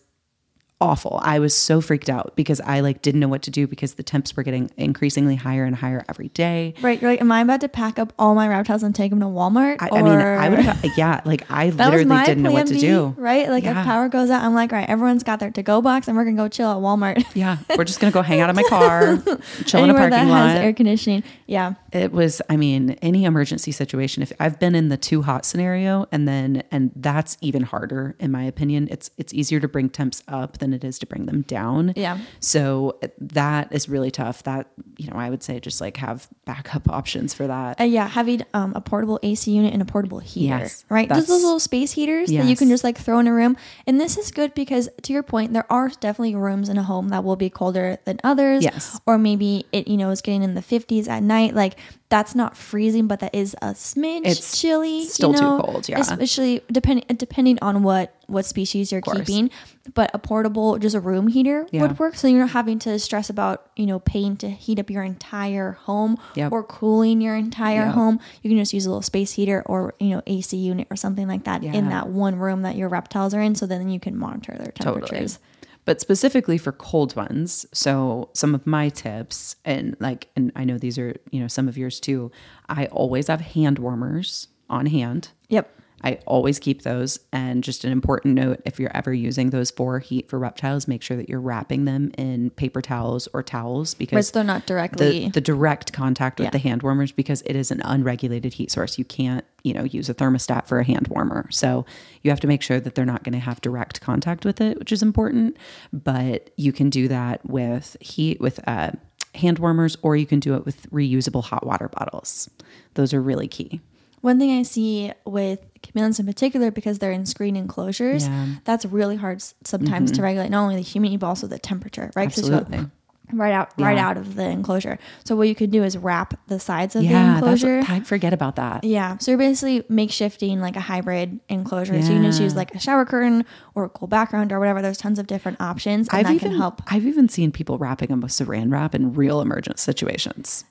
awful. 0.82 1.20
I 1.24 1.40
was 1.40 1.56
so 1.56 1.80
freaked 1.82 2.10
out 2.10 2.34
because 2.36 2.60
I 2.62 2.82
like 2.82 3.02
didn't 3.02 3.20
know 3.22 3.28
what 3.28 3.42
to 3.44 3.52
do 3.52 3.66
because 3.68 3.94
the 3.96 4.04
temps 4.04 4.36
were 4.36 4.44
getting 4.44 4.70
increasingly 4.78 5.36
higher 5.36 5.64
and 5.64 5.76
higher 5.76 6.04
every 6.10 6.30
day. 6.30 6.74
Right, 6.82 7.02
you're 7.02 7.12
like, 7.12 7.22
am 7.22 7.32
I 7.32 7.42
about 7.42 7.62
to 7.62 7.70
pack 7.70 7.98
up 7.98 8.14
all 8.20 8.36
my 8.36 8.48
reptiles 8.48 8.84
and 8.84 8.94
take 8.94 9.10
them 9.10 9.20
to 9.22 9.26
Walmart? 9.26 9.78
I, 9.80 9.90
I 9.92 10.02
mean, 10.02 10.12
I 10.14 10.50
would 10.50 10.60
have, 10.60 10.86
yeah, 10.98 11.22
like 11.26 11.50
I 11.50 11.70
literally 11.70 12.26
didn't 12.26 12.44
know 12.44 12.52
what 12.52 12.68
to 12.68 12.74
B, 12.74 12.80
do. 12.82 13.16
Right? 13.18 13.50
Like 13.50 13.64
Yeah. 13.64 13.80
if 13.80 13.86
power 13.86 14.10
goes 14.10 14.30
out, 14.30 14.44
I'm 14.44 14.54
like, 14.54 14.74
all 14.74 14.80
right, 14.80 14.90
everyone's 14.90 15.24
got 15.24 15.40
their 15.40 15.52
to-go 15.52 15.82
box 15.82 16.08
and 16.08 16.18
we're 16.18 16.26
gonna 16.26 16.36
go 16.38 16.48
chill 16.48 16.70
at 16.72 16.78
Walmart. 16.78 17.24
Yeah, 17.36 17.58
we're 17.78 17.84
just 17.84 18.00
gonna 18.00 18.12
go 18.12 18.22
hang 18.22 18.40
out 18.42 18.50
in 18.50 18.56
my 18.56 18.64
car, 18.70 19.18
chill 19.66 19.84
in 19.84 19.90
a 19.90 19.94
parking 19.94 20.30
lot. 20.30 20.50
has 20.50 20.60
air 20.60 20.74
conditioning. 20.74 21.24
Yeah. 21.48 21.74
it 21.92 22.12
was, 22.12 22.42
I 22.50 22.56
mean, 22.58 22.92
any 23.02 23.26
emergency 23.26 23.72
situation. 23.72 24.24
If 24.24 24.32
I've 24.40 24.60
been 24.60 24.74
in 24.76 24.90
the 24.90 24.98
too 24.98 25.22
hot 25.22 25.46
scenario, 25.46 26.06
and 26.12 26.28
then 26.28 26.64
and 26.72 26.92
that's 26.96 27.38
even 27.42 27.64
harder 27.64 28.16
in 28.20 28.32
my 28.32 28.44
opinion. 28.44 28.88
It's 28.92 29.10
it's 29.18 29.34
easier 29.34 29.60
to 29.60 29.68
bring 29.68 29.90
temps 29.90 30.24
up 30.28 30.58
than 30.66 30.74
it 30.74 30.84
is 30.84 30.98
to 31.00 31.06
bring 31.06 31.28
them 31.28 31.44
down. 31.44 31.94
Yeah. 31.96 32.18
So 32.40 33.00
that 33.20 33.72
is 33.72 33.88
really 33.88 34.10
tough. 34.10 34.44
That 34.44 34.68
you 34.98 35.10
know, 35.10 35.16
I 35.16 35.30
would 35.30 35.44
say 35.44 35.60
just 35.60 35.80
like 35.80 35.98
have 35.98 36.28
backup 36.46 36.90
options 37.00 37.34
for 37.34 37.46
that. 37.48 37.80
Uh, 37.80 37.84
yeah, 37.84 38.08
having 38.08 38.44
um, 38.54 38.74
a 38.76 38.82
portable 38.82 39.20
AC 39.22 39.52
unit 39.52 39.74
and 39.74 39.82
a 39.82 39.86
portable 39.86 40.20
heater, 40.20 40.58
Yes, 40.58 40.84
right? 40.90 41.08
Just 41.08 41.28
those 41.28 41.44
little 41.44 41.60
space 41.60 41.92
heaters 41.92 42.30
that 42.32 42.46
you 42.46 42.56
can 42.56 42.70
just 42.70 42.84
like 42.84 42.98
throw 42.98 43.20
in 43.20 43.28
a 43.28 43.34
room. 43.34 43.56
And 43.86 44.02
this 44.02 44.18
is 44.18 44.32
good 44.32 44.54
because, 44.56 44.90
to 45.04 45.14
your 45.14 45.24
point, 45.24 45.54
there 45.54 45.72
are 45.72 45.90
definitely 45.90 46.36
rooms 46.36 46.70
in 46.70 46.78
a 46.78 46.84
home 46.84 47.10
that 47.10 47.24
will 47.24 47.36
be 47.36 47.50
colder 47.50 47.98
than 48.06 48.20
others. 48.24 48.64
Yes. 48.64 49.00
Or 49.06 49.18
maybe 49.18 49.66
it, 49.72 49.88
you 49.88 49.98
know, 49.98 50.10
is 50.10 50.22
getting 50.22 50.42
in 50.42 50.56
the 50.56 50.62
50s 50.62 51.08
at 51.08 51.22
night. 51.22 51.54
Like 51.54 51.78
that's 52.16 52.34
not 52.34 52.56
freezing, 52.56 53.08
but 53.08 53.20
that 53.20 53.36
is 53.36 53.56
a 53.62 53.72
smidge 53.74 54.22
It's 54.26 54.62
chilly. 54.62 55.04
still 55.06 55.34
you 55.34 55.38
too 55.38 55.60
cold, 55.62 55.90
yeah. 55.90 56.00
Especially 56.00 56.62
depending 56.72 57.04
depending 57.18 57.60
on 57.62 57.84
what 57.84 58.14
what 58.28 58.46
species 58.46 58.90
you're 58.90 59.02
keeping. 59.02 59.52
But 59.94 60.12
a 60.14 60.18
portable, 60.18 60.80
just 60.80 60.96
a 60.96 61.02
room 61.02 61.28
heater 61.28 61.68
Yeah. 61.72 61.82
would 61.82 62.00
work. 62.00 62.16
So 62.16 62.28
you're 62.30 62.40
not 62.40 62.52
having 62.52 62.80
to 62.80 62.98
stress 63.00 63.30
about 63.30 63.70
you 63.76 63.86
know 63.86 64.00
paying 64.00 64.38
to 64.38 64.50
heat 64.50 64.80
up 64.80 64.90
your 64.90 65.04
entire 65.04 65.74
home 65.74 66.18
Yep. 66.36 66.54
or 66.54 66.64
cooling 66.64 67.20
your 67.20 67.36
entire 67.36 67.88
Yep. 67.88 67.96
home. 67.96 68.20
You 68.42 68.50
can 68.50 68.60
just 68.60 68.74
use 68.74 68.86
a 68.86 68.90
little 68.90 69.02
space 69.02 69.34
heater 69.34 69.62
or 69.66 69.94
you 70.00 70.12
know 70.12 70.22
AC 70.26 70.56
unit 70.56 70.88
or 70.90 70.96
something 70.96 71.28
like 71.28 71.44
that 71.44 71.66
in 71.66 71.90
that 71.90 72.08
one 72.08 72.38
room 72.40 72.62
that 72.62 72.78
your 72.78 72.88
reptiles 72.88 73.34
are 73.34 73.42
in. 73.42 73.56
So 73.56 73.66
then 73.66 73.90
you 73.90 74.00
can 74.00 74.18
monitor 74.18 74.56
their 74.58 74.72
temperatures. 74.72 75.40
But 75.86 76.02
specifically 76.02 76.58
for 76.58 76.72
cold 76.72 77.16
ones, 77.16 77.66
so 77.72 78.30
some 78.34 78.56
of 78.56 78.66
my 78.66 78.90
tips, 78.90 79.56
and 79.64 79.96
like, 80.00 80.30
and 80.36 80.52
I 80.56 80.66
know 80.66 80.78
these 80.78 80.98
are, 80.98 81.16
you 81.32 81.40
know, 81.40 81.48
some 81.48 81.68
of 81.68 81.78
yours 81.78 82.00
too. 82.00 82.32
I 82.68 82.88
always 82.88 83.28
have 83.28 83.42
hand 83.42 83.78
warmers 83.80 84.48
on 84.70 84.88
hand. 84.88 85.30
Yep. 85.50 85.75
I 86.04 86.20
always 86.28 86.60
keep 86.60 86.84
those. 86.84 87.20
And 87.32 87.64
just 87.64 87.84
an 87.84 87.92
important 87.92 88.36
note 88.36 88.62
if 88.66 88.80
you're 88.80 88.96
ever 88.96 89.14
using 89.14 89.50
those 89.50 89.72
for 89.72 90.00
heat 90.00 90.30
for 90.30 90.38
reptiles, 90.38 90.88
make 90.88 91.02
sure 91.02 91.18
that 91.18 91.30
you're 91.30 91.40
wrapping 91.42 91.86
them 91.86 92.12
in 92.18 92.52
paper 92.52 92.82
towels 92.82 93.28
or 93.34 93.42
towels 93.42 93.94
But 93.96 94.00
because 94.00 94.32
they're 94.32 94.44
not 94.44 94.68
directly. 94.68 95.26
the, 95.26 95.30
the 95.32 95.42
direct 95.42 95.94
contact 95.94 96.40
with 96.40 96.46
Yeah. 96.46 96.52
the 96.52 96.60
hand 96.60 96.84
warmers 96.84 97.12
because 97.12 97.42
it 97.44 97.56
is 97.56 97.72
an 97.72 97.82
unregulated 97.84 98.54
heat 98.54 98.70
source. 98.72 99.00
You 99.00 99.06
can't, 99.06 99.44
you 99.64 99.74
know, 99.74 99.84
use 99.84 100.08
a 100.10 100.14
thermostat 100.14 100.68
for 100.68 100.78
a 100.80 100.84
hand 100.84 101.08
warmer. 101.08 101.48
So 101.50 101.86
you 102.22 102.30
have 102.30 102.40
to 102.42 102.48
make 102.48 102.62
sure 102.62 102.80
that 102.80 102.94
they're 102.94 103.06
not 103.06 103.24
going 103.24 103.34
to 103.34 103.40
have 103.40 103.62
direct 103.62 104.02
contact 104.02 104.46
with 104.46 104.62
it, 104.62 104.78
which 104.78 104.92
is 104.92 105.02
important. 105.02 105.58
But 105.92 106.52
you 106.56 106.72
can 106.72 106.90
do 106.92 107.08
that 107.08 107.44
with 107.50 107.98
heat 108.00 108.40
with 108.40 108.60
uh, 108.68 108.92
hand 109.34 109.58
warmers, 109.60 109.98
or 110.04 110.16
you 110.16 110.26
can 110.28 110.40
do 110.40 110.54
it 110.56 110.66
with 110.66 110.90
reusable 110.92 111.44
hot 111.44 111.66
water 111.66 111.90
bottles. 111.90 112.50
Those 112.94 113.14
are 113.14 113.22
really 113.22 113.48
key. 113.48 113.82
One 114.22 114.40
thing 114.40 114.58
I 114.58 114.64
see 114.64 115.12
with 115.26 115.60
chameleons 115.96 116.20
in 116.20 116.26
particular, 116.26 116.72
because 116.72 117.00
they're 117.00 117.12
in 117.12 117.26
screen 117.26 117.56
enclosures, 117.56 118.28
Yeah. 118.28 118.34
Mm-hmm. 118.34 118.54
that's 118.66 118.86
really 118.86 119.16
hard 119.16 119.42
sometimes 119.64 120.12
to 120.12 120.22
regulate 120.22 120.50
not 120.50 120.62
only 120.64 120.76
the 120.76 120.82
humidity 120.82 121.18
but 121.18 121.28
also 121.28 121.48
the 121.48 121.60
temperature, 121.60 122.12
right? 122.16 122.28
Absolutely. 122.28 122.86
Right 123.34 123.54
out, 123.54 123.70
right 123.80 123.98
Yeah. 123.98 124.08
out 124.08 124.18
of 124.18 124.36
the 124.36 124.44
enclosure. 124.44 125.00
So 125.24 125.36
what 125.36 125.48
you 125.48 125.56
could 125.56 125.72
do 125.72 125.84
is 125.84 125.98
wrap 125.98 126.36
the 126.48 126.60
sides 126.60 126.96
of 126.96 127.02
the 127.02 127.08
Yeah, 127.08 127.40
that's 127.42 127.64
enclosure. 127.64 127.84
I 127.88 128.00
forget 128.02 128.34
about 128.34 128.56
that. 128.58 128.84
Yeah. 128.84 129.18
So 129.18 129.32
you're 129.32 129.40
basically 129.40 129.82
makeshifting 129.84 130.60
like 130.60 130.76
a 130.76 130.80
hybrid 130.82 131.40
enclosure. 131.50 132.00
So 132.04 132.10
you 132.10 132.20
can 132.20 132.24
just 132.24 132.40
use 132.40 132.56
like 132.56 132.76
a 132.76 132.80
shower 132.80 133.04
curtain 133.04 133.44
or 133.74 133.86
a 133.86 133.90
cool 133.90 134.08
background 134.08 134.52
or 134.52 134.60
whatever. 134.60 134.82
There's 134.84 135.00
tons 135.00 135.18
of 135.18 135.26
different 135.26 135.60
options 135.60 136.08
and 136.10 136.18
I've 136.20 136.26
that 136.28 136.34
even 136.36 136.50
can 136.52 136.58
help. 136.60 136.84
I've 136.88 137.08
even 137.08 137.28
seen 137.28 137.52
people 137.52 137.80
wrapping 137.80 138.10
them 138.10 138.22
with 138.22 138.32
saran 138.32 138.72
wrap 138.72 138.94
in 138.94 139.14
real 139.14 139.42
emergent 139.42 139.80
situations, 139.80 140.64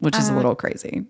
which 0.00 0.16
Uh, 0.16 0.18
is 0.18 0.28
a 0.28 0.34
little 0.34 0.54
crazy. 0.54 1.06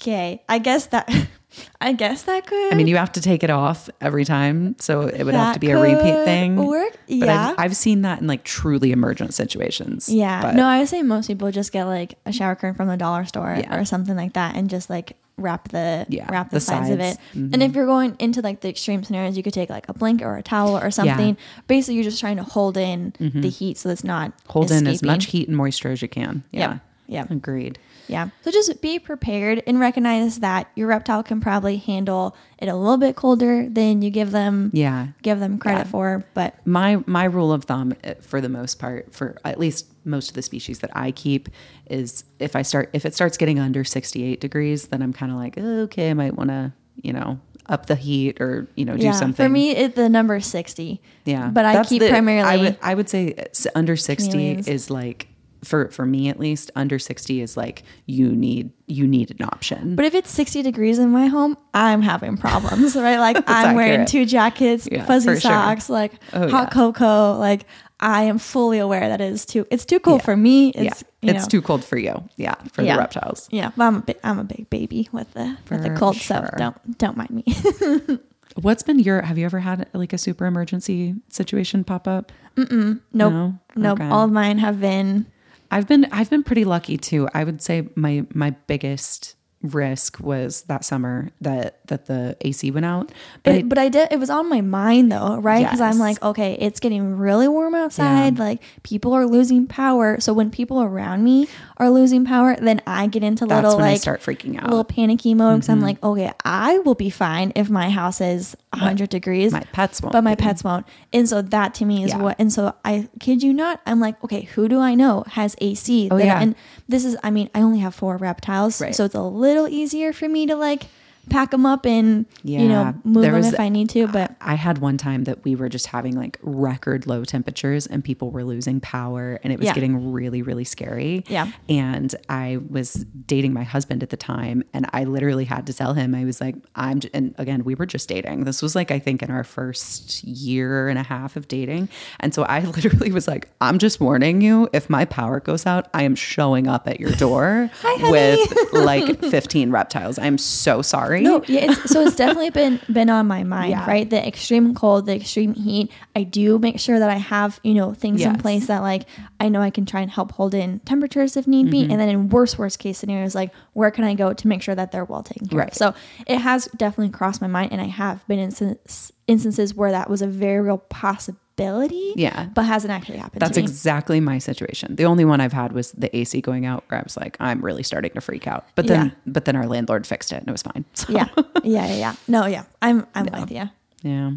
Okay. 0.00 0.42
I 0.48 0.58
guess 0.58 0.86
that 0.86 1.08
I 1.80 1.92
guess 1.92 2.22
that 2.22 2.46
could 2.46 2.72
I 2.72 2.76
mean, 2.76 2.86
you 2.86 2.96
have 2.96 3.12
to 3.12 3.20
take 3.20 3.42
it 3.42 3.50
off 3.50 3.90
every 4.00 4.24
time, 4.24 4.76
so 4.78 5.02
it 5.02 5.24
would 5.24 5.34
have 5.34 5.54
to 5.54 5.60
be 5.60 5.70
a 5.70 5.80
repeat 5.80 6.24
thing. 6.24 6.56
work, 6.56 6.92
But 7.08 7.26
yeah. 7.26 7.50
I've, 7.50 7.58
I've 7.58 7.76
seen 7.76 8.02
that 8.02 8.20
in 8.20 8.26
like 8.28 8.44
truly 8.44 8.92
emergent 8.92 9.34
situations. 9.34 10.08
Yeah. 10.08 10.42
But 10.42 10.54
No, 10.54 10.64
I 10.66 10.78
would 10.78 10.88
say 10.88 11.02
most 11.02 11.26
people 11.26 11.50
just 11.50 11.72
get 11.72 11.84
like 11.84 12.14
a 12.24 12.32
shower 12.32 12.54
curtain 12.54 12.74
from 12.76 12.88
the 12.88 12.96
dollar 12.96 13.24
store 13.24 13.56
Yeah. 13.58 13.76
or 13.78 13.84
something 13.84 14.16
like 14.16 14.34
that 14.34 14.54
and 14.56 14.70
just 14.70 14.88
like 14.88 15.16
wrap 15.36 15.68
the 15.70 16.06
Yeah, 16.08 16.30
wrap 16.30 16.50
the, 16.50 16.56
the 16.56 16.60
sides, 16.60 16.90
of 16.90 17.00
it. 17.00 17.16
Mm-hmm. 17.34 17.54
And 17.54 17.62
if 17.64 17.74
you're 17.74 17.86
going 17.86 18.14
into 18.20 18.42
like 18.42 18.60
the 18.60 18.68
extreme 18.68 19.02
scenarios, 19.02 19.36
you 19.36 19.42
could 19.42 19.54
take 19.54 19.70
like 19.70 19.88
a 19.88 19.92
blanket 19.94 20.26
or 20.26 20.36
a 20.36 20.42
towel 20.42 20.78
or 20.78 20.90
something. 20.92 21.36
Basically, 21.66 21.94
you're 21.96 22.04
just 22.04 22.20
trying 22.20 22.36
to 22.36 22.44
hold 22.44 22.76
in 22.76 23.12
the 23.18 23.48
heat 23.48 23.76
so 23.76 23.88
it's 23.90 24.04
not 24.04 24.30
Mm-hmm. 24.30 24.52
Hold 24.52 24.70
in 24.70 24.86
as 24.86 25.02
much 25.02 25.26
heat 25.26 25.48
and 25.48 25.56
moisture 25.56 25.90
as 25.90 26.00
you 26.00 26.08
can. 26.08 26.44
Yeah. 26.52 26.78
Yep. 27.08 27.30
Agreed. 27.32 27.78
Yeah. 28.10 28.30
So 28.42 28.50
just 28.50 28.82
be 28.82 28.98
prepared 28.98 29.62
and 29.66 29.78
recognize 29.80 30.40
that 30.40 30.68
your 30.74 30.88
reptile 30.88 31.22
can 31.22 31.40
probably 31.40 31.76
handle 31.78 32.36
it 32.58 32.68
a 32.68 32.74
little 32.74 32.96
bit 32.98 33.16
colder 33.16 33.68
than 33.68 34.02
you 34.02 34.10
give 34.10 34.30
them 34.32 34.70
Yeah. 34.74 35.08
give 35.22 35.38
them 35.40 35.58
credit 35.58 35.86
for. 35.86 36.24
But 36.34 36.54
my 36.66 37.02
my 37.06 37.24
rule 37.24 37.52
of 37.52 37.64
thumb 37.64 37.94
uh, 38.04 38.14
for 38.20 38.40
the 38.40 38.48
most 38.48 38.78
part 38.78 39.14
for 39.14 39.36
at 39.44 39.58
least 39.58 39.86
most 40.04 40.28
of 40.30 40.34
the 40.34 40.42
species 40.42 40.80
that 40.80 40.90
I 40.94 41.12
keep 41.12 41.48
is 41.88 42.24
if 42.38 42.56
I 42.56 42.62
start 42.62 42.90
if 42.92 43.04
it 43.06 43.14
starts 43.14 43.36
getting 43.36 43.58
under 43.58 43.84
68 43.84 44.40
degrees 44.40 44.88
then 44.88 45.02
I'm 45.02 45.12
kind 45.12 45.30
of 45.32 45.38
like 45.38 45.54
"Oh, 45.58 45.82
okay 45.82 46.10
I 46.10 46.14
might 46.14 46.34
want 46.36 46.50
to 46.50 46.72
you 46.96 47.12
know 47.12 47.38
up 47.66 47.86
the 47.86 47.94
heat 47.94 48.40
or 48.40 48.66
you 48.74 48.84
know 48.84 48.96
do 48.96 49.04
yeah, 49.04 49.12
something 49.12 49.44
for 49.46 49.48
me, 49.48 49.70
it, 49.76 49.94
the 49.94 50.08
number 50.08 50.36
is 50.36 50.46
sixty. 50.46 51.00
yeah 51.24 51.48
but 51.50 51.64
I 51.64 51.84
keep 51.84 52.00
the- 52.00 52.08
primarily. 52.08 52.48
I 52.48 52.56
would 52.56 52.78
I 52.82 52.94
would 52.94 53.08
say 53.08 53.34
under 53.76 53.94
60 53.96 54.30
Chameleons. 54.30 54.66
is 54.66 54.90
like 54.90 55.28
for 55.62 55.88
for 55.90 56.06
me 56.06 56.28
at 56.28 56.40
least 56.40 56.70
under 56.74 56.98
60 56.98 57.40
is 57.42 57.56
like 57.56 57.82
you 58.06 58.28
need 58.32 58.70
you 58.86 59.06
need 59.06 59.30
an 59.38 59.44
option 59.46 59.94
but 59.96 60.04
if 60.06 60.14
it's 60.14 60.30
60 60.30 60.62
degrees 60.62 60.98
in 60.98 61.10
my 61.10 61.26
home, 61.26 61.56
I'm 61.74 62.02
having 62.02 62.36
problems, 62.36 62.96
right? 62.96 63.18
Like 63.18 63.42
I'm 63.46 63.76
wearing 63.76 64.06
two 64.06 64.24
jackets, 64.26 64.88
Yeah, 64.90 65.04
fuzzy 65.04 65.28
for 65.28 65.32
sure. 65.40 65.50
socks, 65.50 65.88
like 65.90 66.12
Oh, 66.32 66.48
hot 66.48 66.64
yeah. 66.64 66.68
cocoa. 66.70 67.36
Like 67.38 67.66
I 68.02 68.22
am 68.22 68.38
fully 68.38 68.78
aware 68.78 69.08
that 69.10 69.20
it 69.20 69.32
is 69.32 69.44
too. 69.44 69.66
It's 69.70 69.84
too 69.84 70.00
cold 70.00 70.20
Yeah. 70.20 70.24
for 70.24 70.36
me. 70.36 70.72
yeah 70.74 70.82
It's 70.84 71.04
you 71.22 71.30
it's 71.34 71.44
know, 71.44 71.48
too 71.48 71.62
cold 71.62 71.84
for 71.84 71.98
you 71.98 72.24
yeah 72.36 72.54
for 72.72 72.80
Yeah. 72.82 72.94
the 72.96 73.00
reptiles 73.00 73.46
Yeah, 73.52 73.70
but 73.76 73.84
I'm 73.84 73.96
a 73.96 74.00
big, 74.00 74.16
I'm 74.24 74.38
a 74.38 74.44
big 74.44 74.70
baby 74.70 75.08
with 75.12 75.30
the 75.34 75.56
with 75.70 75.82
the 75.82 75.90
For 75.90 75.96
cold, 75.96 76.16
so 76.16 76.48
don't 76.56 76.98
don't 76.98 77.16
mind 77.18 77.30
me. 77.30 77.44
what's 78.60 78.82
been 78.82 78.98
your 78.98 79.22
have 79.22 79.38
you 79.38 79.44
ever 79.44 79.60
had 79.60 79.88
like 79.92 80.12
a 80.12 80.18
super 80.18 80.46
emergency 80.46 81.14
situation 81.28 81.84
pop 81.84 82.08
up 82.08 82.32
nope, 82.56 83.02
No? 83.12 83.58
nope. 83.76 84.00
Okay. 84.00 84.08
All 84.08 84.24
of 84.24 84.32
mine 84.32 84.58
have 84.58 84.80
been 84.80 85.26
I've 85.70 85.86
been 85.86 86.06
I've 86.10 86.30
been 86.30 86.42
pretty 86.42 86.64
lucky 86.64 86.96
too. 86.96 87.28
I 87.34 87.44
would 87.44 87.62
say 87.62 87.88
my 87.94 88.26
my 88.34 88.50
biggest 88.66 89.36
risk 89.62 90.18
was 90.20 90.62
that 90.62 90.84
summer 90.84 91.28
that 91.42 91.86
that 91.88 92.06
the 92.06 92.36
AC 92.40 92.70
went 92.70 92.86
out. 92.86 93.12
But 93.42 93.54
It, 93.54 93.68
but 93.68 93.78
I 93.78 93.88
did. 93.88 94.10
It 94.10 94.18
was 94.18 94.30
on 94.30 94.48
my 94.48 94.62
mind 94.62 95.12
though, 95.12 95.36
right? 95.36 95.64
Because 95.64 95.80
I'm 95.80 95.98
like, 95.98 96.22
okay, 96.22 96.56
it's 96.58 96.80
getting 96.80 97.16
really 97.16 97.46
warm 97.46 97.74
outside. 97.74 98.38
Like 98.38 98.62
people 98.82 99.12
are 99.12 99.26
losing 99.26 99.66
power. 99.66 100.18
So 100.20 100.32
when 100.32 100.50
people 100.50 100.82
around 100.82 101.24
me 101.24 101.46
are 101.80 101.90
losing 101.90 102.24
power, 102.24 102.54
then 102.56 102.82
I 102.86 103.06
get 103.06 103.24
into 103.24 103.46
that's 103.46 103.64
little 103.64 103.78
when 103.78 103.86
I 103.88 103.92
like 103.92 104.00
start 104.00 104.20
freaking 104.20 104.56
out. 104.56 104.64
little 104.64 104.84
panicky 104.84 105.34
mode. 105.34 105.56
Because 105.56 105.70
I'm 105.70 105.78
mm-hmm. 105.78 105.84
like, 105.86 106.04
okay, 106.04 106.32
I 106.44 106.78
will 106.80 106.94
be 106.94 107.10
fine 107.10 107.52
if 107.56 107.70
my 107.70 107.88
house 107.88 108.20
is 108.20 108.54
100 108.74 109.08
degrees. 109.08 109.50
my 109.50 109.64
pets 109.72 110.02
won't 110.02 110.12
but 110.12 110.22
my 110.22 110.34
be. 110.34 110.42
pets 110.42 110.62
won't. 110.62 110.86
And 111.12 111.28
so 111.28 111.40
that 111.42 111.74
to 111.74 111.84
me 111.84 112.04
is 112.04 112.10
Yeah. 112.10 112.18
what. 112.18 112.36
And 112.38 112.52
so 112.52 112.74
I 112.84 113.08
kid 113.18 113.42
you 113.42 113.52
not, 113.52 113.80
I'm 113.86 113.98
like, 113.98 114.22
okay, 114.22 114.42
who 114.42 114.68
do 114.68 114.78
I 114.78 114.94
know 114.94 115.24
has 115.26 115.56
AC? 115.60 116.08
Oh, 116.10 116.18
that- 116.18 116.24
yeah. 116.24 116.40
And 116.40 116.54
this 116.88 117.04
is, 117.04 117.16
I 117.22 117.30
mean, 117.30 117.48
I 117.54 117.62
only 117.62 117.78
have 117.78 117.94
four 117.94 118.16
reptiles, 118.18 118.80
Right. 118.80 118.94
so 118.94 119.04
it's 119.06 119.14
a 119.14 119.22
little 119.22 119.66
easier 119.66 120.12
for 120.12 120.28
me 120.28 120.46
to 120.46 120.56
like 120.56 120.86
pack 121.28 121.50
them 121.52 121.66
up 121.66 121.86
and 121.86 122.26
you 122.42 122.66
know 122.68 122.94
move 123.04 123.22
them 123.22 123.34
was- 123.34 123.52
if 123.52 123.60
I 123.60 123.68
need 123.68 123.88
to. 123.90 124.06
But 124.08 124.34
I 124.40 124.54
had 124.54 124.78
one 124.78 124.96
time 124.96 125.24
that 125.24 125.44
we 125.44 125.54
were 125.54 125.68
just 125.68 125.86
having 125.88 126.16
like 126.16 126.38
record 126.42 127.06
low 127.06 127.24
temperatures 127.24 127.86
and 127.86 128.02
people 128.02 128.30
were 128.30 128.42
losing 128.44 128.80
power 128.80 129.38
and 129.44 129.52
it 129.52 129.58
was 129.58 129.66
Yeah. 129.66 129.74
getting 129.74 130.12
really, 130.12 130.42
really 130.42 130.64
scary. 130.64 131.24
Yeah. 131.28 131.50
And 131.68 132.14
I 132.28 132.58
was 132.68 133.04
dating 133.26 133.52
my 133.52 133.62
husband 133.64 134.02
at 134.02 134.10
the 134.10 134.16
time 134.16 134.64
and 134.72 134.86
I 134.92 135.04
literally 135.04 135.44
had 135.44 135.66
to 135.66 135.72
tell 135.74 135.94
him, 135.94 136.14
I 136.14 136.24
was 136.24 136.40
like, 136.40 136.56
I'm, 136.74 137.00
j- 137.00 137.10
and 137.14 137.34
again, 137.38 137.64
we 137.64 137.74
were 137.74 137.86
just 137.86 138.08
dating. 138.08 138.44
This 138.44 138.62
was 138.62 138.74
like, 138.74 138.90
I 138.90 138.98
think 138.98 139.22
in 139.22 139.30
our 139.30 139.44
first 139.44 140.24
year 140.24 140.88
and 140.88 140.98
a 140.98 141.02
half 141.02 141.36
of 141.36 141.46
dating. 141.48 141.88
And 142.20 142.34
so 142.34 142.42
I 142.44 142.60
literally 142.76 143.12
was 143.12 143.28
like, 143.28 143.48
I'm 143.60 143.78
just 143.78 144.00
warning 144.00 144.40
you, 144.40 144.68
if 144.72 144.88
my 144.90 145.04
power 145.04 145.40
goes 145.40 145.66
out, 145.66 145.88
I 145.94 146.02
am 146.04 146.14
showing 146.14 146.66
up 146.66 146.88
at 146.88 146.98
your 146.98 147.12
door 147.12 147.70
with 148.00 148.52
like 148.72 149.20
15 149.20 149.70
reptiles. 149.70 150.18
I'm 150.18 150.38
so 150.38 150.82
sorry. 150.82 151.09
No, 151.18 151.42
yeah. 151.48 151.70
It's, 151.72 151.90
so 151.90 152.00
it's 152.02 152.16
definitely 152.24 152.50
been 152.50 152.80
been 152.92 153.10
on 153.10 153.26
my 153.26 153.42
mind, 153.42 153.70
Yeah. 153.70 153.86
right? 153.86 154.08
The 154.08 154.24
extreme 154.26 154.74
cold, 154.74 155.06
the 155.06 155.16
extreme 155.16 155.54
heat. 155.54 155.90
I 156.14 156.22
do 156.22 156.58
make 156.58 156.78
sure 156.78 156.98
that 156.98 157.10
I 157.10 157.16
have 157.16 157.58
you 157.64 157.74
know 157.74 157.92
things 157.94 158.22
in 158.22 158.38
place 158.38 158.68
that 158.68 158.80
like 158.82 159.02
I 159.40 159.48
know 159.48 159.60
I 159.60 159.70
can 159.70 159.86
try 159.86 160.00
and 160.02 160.10
help 160.10 160.32
hold 160.32 160.54
in 160.54 160.78
temperatures 160.80 161.36
if 161.36 161.46
need 161.46 161.66
Mm-hmm. 161.66 161.70
be, 161.70 161.82
and 161.90 161.98
then 162.00 162.08
in 162.08 162.28
worst 162.28 162.58
worst 162.58 162.78
case 162.78 162.98
scenarios, 162.98 163.34
like 163.34 163.52
where 163.72 163.90
can 163.90 164.04
I 164.04 164.14
go 164.14 164.32
to 164.32 164.48
make 164.48 164.62
sure 164.62 164.74
that 164.74 164.92
they're 164.92 165.04
well 165.04 165.22
taken 165.22 165.48
care 165.48 165.58
Right. 165.58 165.68
of. 165.70 165.74
So 165.74 165.94
it 166.26 166.38
has 166.38 166.66
definitely 166.76 167.10
crossed 167.10 167.40
my 167.40 167.48
mind, 167.48 167.72
and 167.72 167.80
I 167.80 167.86
have 167.86 168.26
been 168.28 168.38
in 168.38 168.44
instance, 168.50 169.12
instances 169.30 169.74
where 169.74 169.90
that 169.92 170.10
was 170.10 170.20
a 170.22 170.26
very 170.26 170.60
real 170.60 170.78
possibility. 170.78 172.14
Yeah. 172.16 172.46
but 172.54 172.62
hasn't 172.64 172.90
actually 172.90 173.18
happened. 173.18 173.42
That's 173.42 173.58
exactly 173.58 174.18
my 174.18 174.38
situation. 174.38 174.96
The 174.96 175.04
only 175.04 175.26
one 175.26 175.40
I've 175.42 175.52
had 175.52 175.72
was 175.72 175.92
the 175.92 176.14
AC 176.16 176.40
going 176.40 176.64
out 176.64 176.84
where 176.88 176.98
I 176.98 177.02
was 177.02 177.16
like, 177.18 177.36
I'm 177.38 177.60
really 177.62 177.82
starting 177.82 178.12
to 178.12 178.20
freak 178.22 178.46
out. 178.46 178.64
But 178.76 178.86
then 178.86 179.06
Yeah. 179.08 179.12
but 179.26 179.44
then 179.44 179.56
our 179.56 179.66
landlord 179.66 180.06
fixed 180.06 180.32
it 180.32 180.36
and 180.36 180.48
it 180.48 180.52
was 180.52 180.62
fine. 180.62 180.84
So, 180.94 181.12
yeah, 181.12 181.28
yeah, 181.62 181.86
yeah, 181.86 181.94
yeah. 181.96 182.14
No, 182.28 182.46
yeah, 182.46 182.64
I'm 182.80 183.06
I'm 183.14 183.26
with 183.26 183.50
you. 183.50 183.68
yeah. 184.02 184.30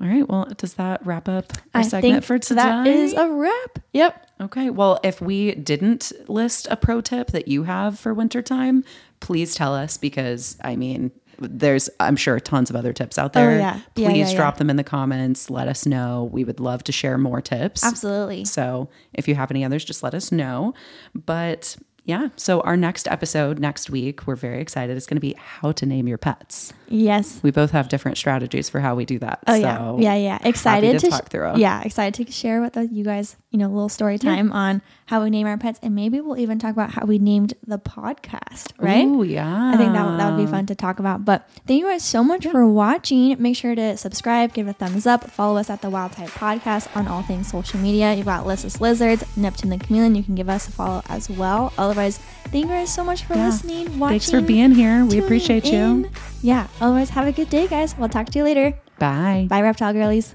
All 0.00 0.06
right. 0.06 0.28
Well, 0.28 0.46
does 0.56 0.74
that 0.74 1.04
wrap 1.06 1.28
up 1.28 1.52
our 1.74 1.80
I 1.80 1.82
segment 1.82 2.24
for 2.24 2.38
today? 2.38 2.54
that 2.62 2.86
is 2.86 3.14
a 3.14 3.28
wrap. 3.28 3.78
Yep. 3.92 4.26
okay. 4.42 4.70
Well, 4.70 5.00
if 5.02 5.20
we 5.20 5.54
didn't 5.56 6.12
list 6.28 6.68
a 6.70 6.76
pro 6.76 7.00
tip 7.00 7.28
that 7.32 7.48
you 7.48 7.64
have 7.64 7.98
for 7.98 8.14
wintertime, 8.14 8.84
please 9.20 9.54
tell 9.56 9.74
us 9.74 9.96
because 9.96 10.56
I 10.62 10.76
mean 10.76 11.10
there's 11.40 11.88
I'm 12.00 12.16
sure 12.16 12.38
tons 12.40 12.70
of 12.70 12.76
other 12.76 12.92
tips 12.92 13.18
out 13.18 13.36
oh, 13.36 13.40
there. 13.40 13.50
Oh, 13.50 13.58
yeah. 13.58 13.80
Please 13.94 14.32
yeah, 14.32 14.36
drop 14.36 14.54
yeah. 14.54 14.58
them 14.58 14.70
in 14.70 14.76
the 14.76 14.84
comments. 14.84 15.50
Let 15.50 15.68
us 15.68 15.86
know. 15.86 16.28
We 16.32 16.44
would 16.44 16.60
love 16.60 16.84
to 16.84 16.92
share 16.92 17.18
more 17.18 17.40
tips. 17.40 17.84
Absolutely. 17.84 18.44
So 18.44 18.88
if 19.14 19.28
you 19.28 19.34
have 19.34 19.50
any 19.50 19.64
others, 19.64 19.84
just 19.84 20.02
let 20.02 20.14
us 20.14 20.32
know. 20.32 20.74
But 21.14 21.76
yeah, 22.04 22.28
so 22.36 22.60
our 22.62 22.76
next 22.76 23.06
episode 23.08 23.58
next 23.58 23.90
week, 23.90 24.26
we're 24.26 24.36
very 24.36 24.60
excited. 24.60 24.96
It's 24.96 25.06
going 25.06 25.16
to 25.16 25.20
be 25.20 25.34
how 25.38 25.72
to 25.72 25.86
name 25.86 26.08
your 26.08 26.18
pets. 26.18 26.72
Yes. 26.90 27.40
We 27.42 27.50
both 27.50 27.70
have 27.72 27.88
different 27.88 28.18
strategies 28.18 28.68
for 28.68 28.80
how 28.80 28.94
we 28.94 29.04
do 29.04 29.18
that. 29.20 29.40
Oh 29.46 29.54
so 29.54 29.58
yeah, 30.00 30.14
yeah, 30.14 30.14
yeah. 30.16 30.38
Excited 30.48 30.92
to 31.00 31.06
to, 31.06 31.10
talk 31.10 31.28
through. 31.28 31.56
Yeah, 31.58 31.82
excited 31.82 32.24
to 32.26 32.32
share 32.32 32.60
with 32.60 32.74
the, 32.74 32.86
you 32.86 33.04
guys, 33.04 33.36
you 33.50 33.58
know, 33.58 33.66
a 33.66 33.74
little 33.74 33.88
story 33.88 34.18
time 34.18 34.52
on 34.52 34.82
how 35.06 35.22
we 35.22 35.30
name 35.30 35.46
our 35.46 35.56
pets, 35.56 35.78
and 35.82 35.94
maybe 35.94 36.20
we'll 36.20 36.38
even 36.38 36.58
talk 36.58 36.72
about 36.72 36.90
how 36.90 37.04
we 37.06 37.18
named 37.18 37.54
the 37.66 37.78
podcast. 37.78 38.72
Right? 38.78 39.06
Ooh, 39.06 39.22
yeah. 39.22 39.72
I 39.72 39.76
think 39.76 39.92
that 39.94 40.04
would- 40.08 40.18
that 40.20 40.32
would 40.36 40.44
be 40.44 40.50
fun 40.50 40.66
to 40.66 40.74
talk 40.74 40.98
about. 40.98 41.24
But 41.24 41.48
thank 41.66 41.80
you 41.80 41.86
guys 41.86 42.02
so 42.04 42.22
much 42.24 42.46
for 42.46 42.66
watching. 42.66 43.40
Make 43.40 43.56
sure 43.56 43.74
to 43.74 43.96
subscribe, 43.96 44.52
give 44.52 44.68
a 44.68 44.72
thumbs 44.72 45.06
up, 45.06 45.30
follow 45.30 45.56
us 45.58 45.70
at 45.70 45.80
the 45.80 45.88
Wild 45.90 46.12
Type 46.12 46.28
Podcast 46.30 46.94
on 46.96 47.06
all 47.08 47.22
things 47.22 47.48
social 47.50 47.78
media. 47.80 48.14
You've 48.14 48.26
got 48.26 48.46
Lyssa's 48.46 48.80
Lizards, 48.80 49.24
Neptune 49.36 49.70
the 49.70 49.78
Chameleon. 49.78 50.14
You 50.14 50.22
can 50.22 50.34
give 50.34 50.48
us 50.48 50.68
a 50.68 50.72
follow 50.72 51.02
as 51.08 51.30
well. 51.30 51.72
Otherwise, 51.78 52.18
thank 52.46 52.64
you 52.66 52.70
guys 52.70 52.92
so 52.92 53.02
much 53.04 53.24
for 53.24 53.34
Yeah. 53.34 53.46
listening, 53.46 53.98
watching. 53.98 54.08
Thanks 54.18 54.30
for 54.30 54.40
being 54.40 54.72
here. 54.72 55.04
We 55.06 55.18
appreciate 55.18 55.64
you. 55.66 55.78
in. 55.78 56.10
Yeah. 56.42 56.66
Otherwise, 56.80 57.10
have 57.10 57.26
a 57.26 57.32
good 57.32 57.50
day, 57.50 57.66
guys. 57.66 57.96
We'll 57.98 58.08
talk 58.08 58.26
to 58.30 58.38
you 58.38 58.44
later. 58.44 58.78
Bye. 58.98 59.46
Bye, 59.48 59.62
Reptile 59.62 59.92
Girlies. 59.92 60.34